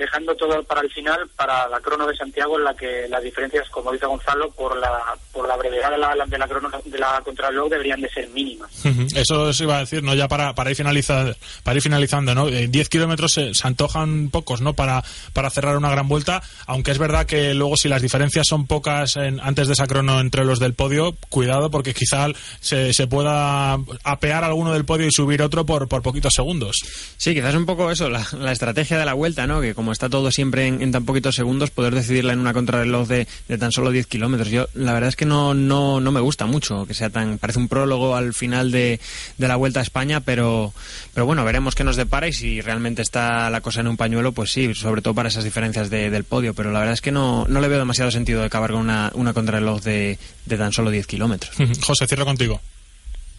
dejando 0.00 0.34
todo 0.34 0.62
para 0.64 0.80
el 0.80 0.90
final, 0.90 1.28
para 1.36 1.68
la 1.68 1.78
crono 1.80 2.06
de 2.06 2.16
Santiago, 2.16 2.58
en 2.58 2.64
la 2.64 2.74
que 2.74 3.06
las 3.08 3.22
diferencias, 3.22 3.68
como 3.70 3.92
dice 3.92 4.06
Gonzalo, 4.06 4.50
por 4.50 4.76
la, 4.76 5.14
por 5.32 5.46
la 5.46 5.56
brevedad 5.56 5.90
de 5.92 5.98
la, 5.98 6.14
de 6.26 6.38
la 6.38 6.48
crono 6.48 6.68
de 6.84 6.98
la 6.98 7.20
contrarreloj 7.24 7.68
deberían 7.70 8.00
de 8.00 8.08
ser 8.08 8.28
mínimas. 8.30 8.70
Eso 9.14 9.42
os 9.42 9.60
iba 9.60 9.76
a 9.76 9.80
decir, 9.80 10.02
¿no? 10.02 10.14
Ya 10.14 10.26
para, 10.26 10.54
para 10.54 10.70
ir 10.70 10.76
finalizar, 10.76 11.36
para 11.62 11.76
ir 11.76 11.82
finalizando, 11.82 12.34
¿no? 12.34 12.48
Eh, 12.48 12.66
10 12.68 12.88
kilómetros 12.88 13.32
se, 13.32 13.54
se 13.54 13.66
antojan 13.66 14.30
pocos, 14.30 14.60
¿no? 14.60 14.72
Para, 14.74 15.04
para 15.32 15.50
cerrar 15.50 15.76
una 15.76 15.90
gran 15.90 16.08
vuelta, 16.08 16.42
aunque 16.66 16.90
es 16.90 16.98
verdad 16.98 17.26
que 17.26 17.54
luego 17.54 17.76
si 17.76 17.88
las 17.88 18.02
diferencias 18.02 18.46
son 18.48 18.66
pocas 18.66 19.16
en- 19.16 19.40
antes 19.40 19.66
de 19.68 19.74
esa 19.74 19.86
crono 19.86 20.18
entre 20.20 20.44
los 20.44 20.58
del 20.58 20.74
podio, 20.74 21.14
cuidado 21.28 21.70
porque 21.70 21.94
quizá 21.94 22.26
se, 22.60 22.92
se 22.92 23.06
pueda 23.06 23.78
apear 24.04 24.44
alguno 24.44 24.72
del 24.72 24.84
podio 24.84 25.06
y 25.06 25.12
subir 25.12 25.42
otro 25.42 25.66
por, 25.66 25.88
por 25.88 26.02
poquitos 26.02 26.34
segundos. 26.34 26.76
Sí, 27.16 27.34
quizás 27.34 27.54
un 27.54 27.66
poco 27.66 27.90
eso, 27.90 28.08
la, 28.08 28.26
la 28.38 28.52
estrategia 28.52 28.98
de 28.98 29.04
la 29.04 29.14
vuelta, 29.14 29.46
¿no? 29.46 29.60
Que 29.60 29.74
como 29.74 29.89
está 29.92 30.08
todo 30.08 30.30
siempre 30.30 30.66
en, 30.66 30.90
tan 30.92 31.04
poquitos 31.04 31.34
segundos, 31.34 31.70
poder 31.70 31.94
decidirla 31.94 32.32
en 32.32 32.38
una 32.40 32.52
contrarreloj 32.52 33.06
de, 33.08 33.26
de 33.48 33.58
tan 33.58 33.72
solo 33.72 33.90
10 33.90 34.06
kilómetros. 34.06 34.48
Yo, 34.50 34.66
la 34.74 34.92
verdad 34.92 35.08
es 35.08 35.16
que 35.16 35.24
no, 35.26 35.54
no, 35.54 36.00
no 36.00 36.12
me 36.12 36.20
gusta 36.20 36.46
mucho 36.46 36.86
que 36.86 36.94
sea 36.94 37.10
tan. 37.10 37.38
Parece 37.38 37.58
un 37.58 37.68
prólogo 37.68 38.16
al 38.16 38.34
final 38.34 38.70
de, 38.70 39.00
de 39.38 39.48
la 39.48 39.56
vuelta 39.56 39.80
a 39.80 39.82
España, 39.82 40.20
pero, 40.20 40.72
pero 41.14 41.26
bueno, 41.26 41.44
veremos 41.44 41.74
qué 41.74 41.84
nos 41.84 41.96
depara 41.96 42.28
y 42.28 42.32
si 42.32 42.60
realmente 42.60 43.02
está 43.02 43.50
la 43.50 43.60
cosa 43.60 43.80
en 43.80 43.88
un 43.88 43.96
pañuelo, 43.96 44.32
pues 44.32 44.52
sí, 44.52 44.74
sobre 44.74 45.02
todo 45.02 45.14
para 45.14 45.28
esas 45.28 45.44
diferencias 45.44 45.90
de- 45.90 46.10
del 46.10 46.24
podio. 46.24 46.54
Pero 46.54 46.70
la 46.72 46.78
verdad 46.80 46.94
es 46.94 47.00
que 47.00 47.12
no, 47.12 47.46
no 47.48 47.60
le 47.60 47.68
veo 47.68 47.78
demasiado 47.78 48.10
sentido 48.10 48.40
de 48.40 48.46
acabar 48.46 48.70
con 48.72 48.80
una, 48.80 49.10
una 49.14 49.32
contrarreloj 49.32 49.82
de, 49.82 50.18
de 50.46 50.56
tan 50.56 50.72
solo 50.72 50.90
10 50.90 51.06
kilómetros. 51.06 51.54
José, 51.82 52.06
cierro 52.06 52.24
contigo. 52.24 52.60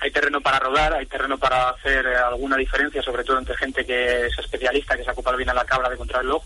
Hay 0.01 0.09
terreno 0.09 0.41
para 0.41 0.59
rodar, 0.59 0.93
hay 0.95 1.05
terreno 1.05 1.37
para 1.37 1.69
hacer 1.69 2.05
eh, 2.07 2.15
alguna 2.15 2.57
diferencia, 2.57 3.03
sobre 3.03 3.23
todo 3.23 3.37
entre 3.37 3.55
gente 3.55 3.85
que 3.85 4.25
es 4.25 4.39
especialista, 4.39 4.97
que 4.97 5.03
se 5.03 5.09
ha 5.11 5.13
ocupado 5.13 5.37
bien 5.37 5.49
a 5.49 5.53
la 5.53 5.63
cabra 5.63 5.89
de 5.89 5.95
contrarreloj, 5.95 6.43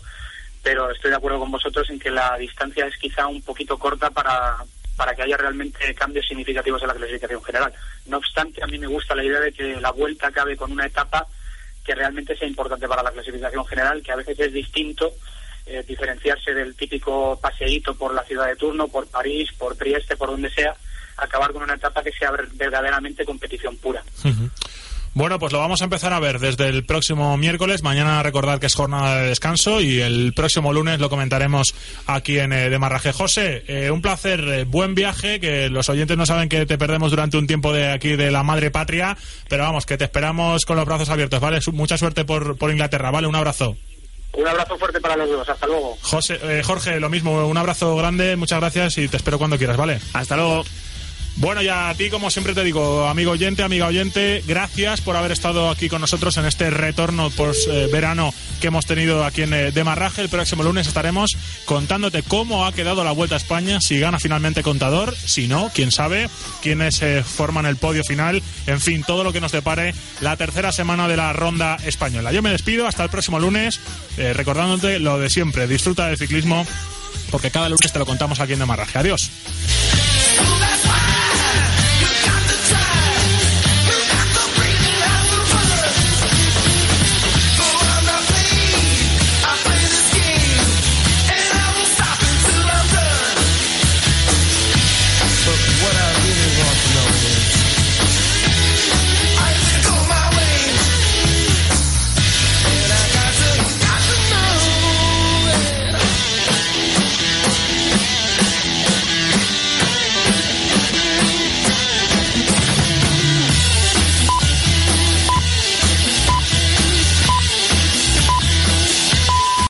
pero 0.62 0.90
estoy 0.90 1.10
de 1.10 1.16
acuerdo 1.16 1.38
con 1.38 1.50
vosotros 1.50 1.88
en 1.88 1.98
que 1.98 2.10
la 2.10 2.36
distancia 2.36 2.86
es 2.86 2.96
quizá 2.98 3.26
un 3.26 3.40
poquito 3.40 3.78
corta 3.78 4.10
para, 4.10 4.58
para 4.94 5.14
que 5.14 5.22
haya 5.22 5.38
realmente 5.38 5.94
cambios 5.94 6.26
significativos 6.26 6.82
en 6.82 6.88
la 6.88 6.94
clasificación 6.94 7.42
general. 7.42 7.72
No 8.04 8.18
obstante, 8.18 8.62
a 8.62 8.66
mí 8.66 8.78
me 8.78 8.88
gusta 8.88 9.14
la 9.14 9.24
idea 9.24 9.40
de 9.40 9.52
que 9.52 9.80
la 9.80 9.90
vuelta 9.90 10.26
acabe 10.26 10.54
con 10.54 10.70
una 10.70 10.84
etapa 10.84 11.26
que 11.82 11.94
realmente 11.94 12.36
sea 12.36 12.46
importante 12.46 12.86
para 12.86 13.02
la 13.02 13.12
clasificación 13.12 13.64
general, 13.64 14.02
que 14.02 14.12
a 14.12 14.16
veces 14.16 14.38
es 14.38 14.52
distinto 14.52 15.14
eh, 15.64 15.82
diferenciarse 15.86 16.52
del 16.52 16.76
típico 16.76 17.38
paseíto 17.40 17.94
por 17.94 18.12
la 18.12 18.24
ciudad 18.24 18.48
de 18.48 18.56
turno, 18.56 18.88
por 18.88 19.06
París, 19.06 19.50
por 19.56 19.76
Trieste, 19.76 20.16
por 20.16 20.30
donde 20.30 20.50
sea, 20.50 20.76
acabar 21.16 21.52
con 21.52 21.62
una 21.62 21.74
etapa 21.74 22.02
que 22.02 22.12
sea 22.12 22.30
ver- 22.30 22.48
verdaderamente 22.54 23.24
competición 23.24 23.76
pura. 23.76 24.02
Bueno, 25.14 25.38
pues 25.38 25.50
lo 25.50 25.60
vamos 25.60 25.80
a 25.80 25.84
empezar 25.84 26.12
a 26.12 26.20
ver 26.20 26.38
desde 26.40 26.68
el 26.68 26.84
próximo 26.84 27.34
miércoles. 27.38 27.82
Mañana 27.82 28.22
recordar 28.22 28.60
que 28.60 28.66
es 28.66 28.74
jornada 28.74 29.16
de 29.22 29.28
descanso 29.28 29.80
y 29.80 30.02
el 30.02 30.34
próximo 30.34 30.74
lunes 30.74 31.00
lo 31.00 31.08
comentaremos 31.08 31.74
aquí 32.06 32.38
en 32.38 32.52
eh, 32.52 32.68
Demarraje. 32.68 33.12
José, 33.14 33.64
eh, 33.66 33.90
un 33.90 34.02
placer, 34.02 34.40
eh, 34.40 34.64
buen 34.64 34.94
viaje, 34.94 35.40
que 35.40 35.70
los 35.70 35.88
oyentes 35.88 36.18
no 36.18 36.26
saben 36.26 36.50
que 36.50 36.66
te 36.66 36.76
perdemos 36.76 37.10
durante 37.12 37.38
un 37.38 37.46
tiempo 37.46 37.72
de 37.72 37.90
aquí 37.92 38.14
de 38.14 38.30
la 38.30 38.42
madre 38.42 38.70
patria, 38.70 39.16
pero 39.48 39.62
vamos, 39.62 39.86
que 39.86 39.96
te 39.96 40.04
esperamos 40.04 40.66
con 40.66 40.76
los 40.76 40.84
brazos 40.84 41.08
abiertos, 41.08 41.40
¿vale? 41.40 41.62
Su- 41.62 41.72
Mucha 41.72 41.96
suerte 41.96 42.26
por, 42.26 42.58
por 42.58 42.70
Inglaterra, 42.70 43.10
¿vale? 43.10 43.26
Un 43.26 43.36
abrazo. 43.36 43.74
Un 44.34 44.46
abrazo 44.46 44.76
fuerte 44.76 45.00
para 45.00 45.16
los 45.16 45.30
dos, 45.30 45.48
hasta 45.48 45.66
luego. 45.66 45.96
José, 46.02 46.38
eh, 46.42 46.60
Jorge, 46.62 47.00
lo 47.00 47.08
mismo, 47.08 47.46
un 47.48 47.56
abrazo 47.56 47.96
grande, 47.96 48.36
muchas 48.36 48.60
gracias 48.60 48.98
y 48.98 49.08
te 49.08 49.16
espero 49.16 49.38
cuando 49.38 49.56
quieras, 49.56 49.78
¿vale? 49.78 49.98
Hasta 50.12 50.36
luego. 50.36 50.62
Bueno, 51.38 51.60
y 51.60 51.68
a 51.68 51.92
ti, 51.96 52.08
como 52.08 52.30
siempre 52.30 52.54
te 52.54 52.64
digo, 52.64 53.06
amigo 53.06 53.32
oyente, 53.32 53.62
amiga 53.62 53.86
oyente, 53.86 54.42
gracias 54.46 55.02
por 55.02 55.16
haber 55.16 55.32
estado 55.32 55.68
aquí 55.68 55.88
con 55.90 56.00
nosotros 56.00 56.36
en 56.38 56.46
este 56.46 56.70
retorno 56.70 57.28
post 57.28 57.68
verano 57.92 58.32
que 58.60 58.68
hemos 58.68 58.86
tenido 58.86 59.22
aquí 59.22 59.42
en 59.42 59.52
eh, 59.52 59.70
Demarraje. 59.70 60.22
El 60.22 60.30
próximo 60.30 60.62
lunes 60.62 60.86
estaremos 60.86 61.36
contándote 61.66 62.22
cómo 62.22 62.64
ha 62.64 62.72
quedado 62.72 63.04
la 63.04 63.12
Vuelta 63.12 63.34
a 63.34 63.38
España, 63.38 63.82
si 63.82 64.00
gana 64.00 64.18
finalmente 64.18 64.62
Contador, 64.62 65.14
si 65.14 65.46
no, 65.46 65.70
quién 65.74 65.92
sabe, 65.92 66.30
quiénes 66.62 67.02
forman 67.26 67.66
el 67.66 67.76
podio 67.76 68.02
final, 68.02 68.42
en 68.66 68.80
fin, 68.80 69.04
todo 69.04 69.22
lo 69.22 69.32
que 69.32 69.40
nos 69.40 69.52
depare 69.52 69.94
la 70.20 70.36
tercera 70.36 70.72
semana 70.72 71.06
de 71.06 71.16
la 71.16 71.32
ronda 71.32 71.76
española. 71.84 72.32
Yo 72.32 72.42
me 72.42 72.50
despido, 72.50 72.86
hasta 72.86 73.04
el 73.04 73.10
próximo 73.10 73.38
lunes, 73.38 73.80
eh, 74.16 74.32
recordándote 74.32 74.98
lo 74.98 75.18
de 75.18 75.28
siempre, 75.28 75.66
disfruta 75.66 76.08
del 76.08 76.16
ciclismo, 76.16 76.66
porque 77.30 77.50
cada 77.50 77.68
lunes 77.68 77.92
te 77.92 77.98
lo 77.98 78.06
contamos 78.06 78.40
aquí 78.40 78.52
en 78.54 78.58
Demarraje. 78.58 78.98
Adiós. 78.98 79.30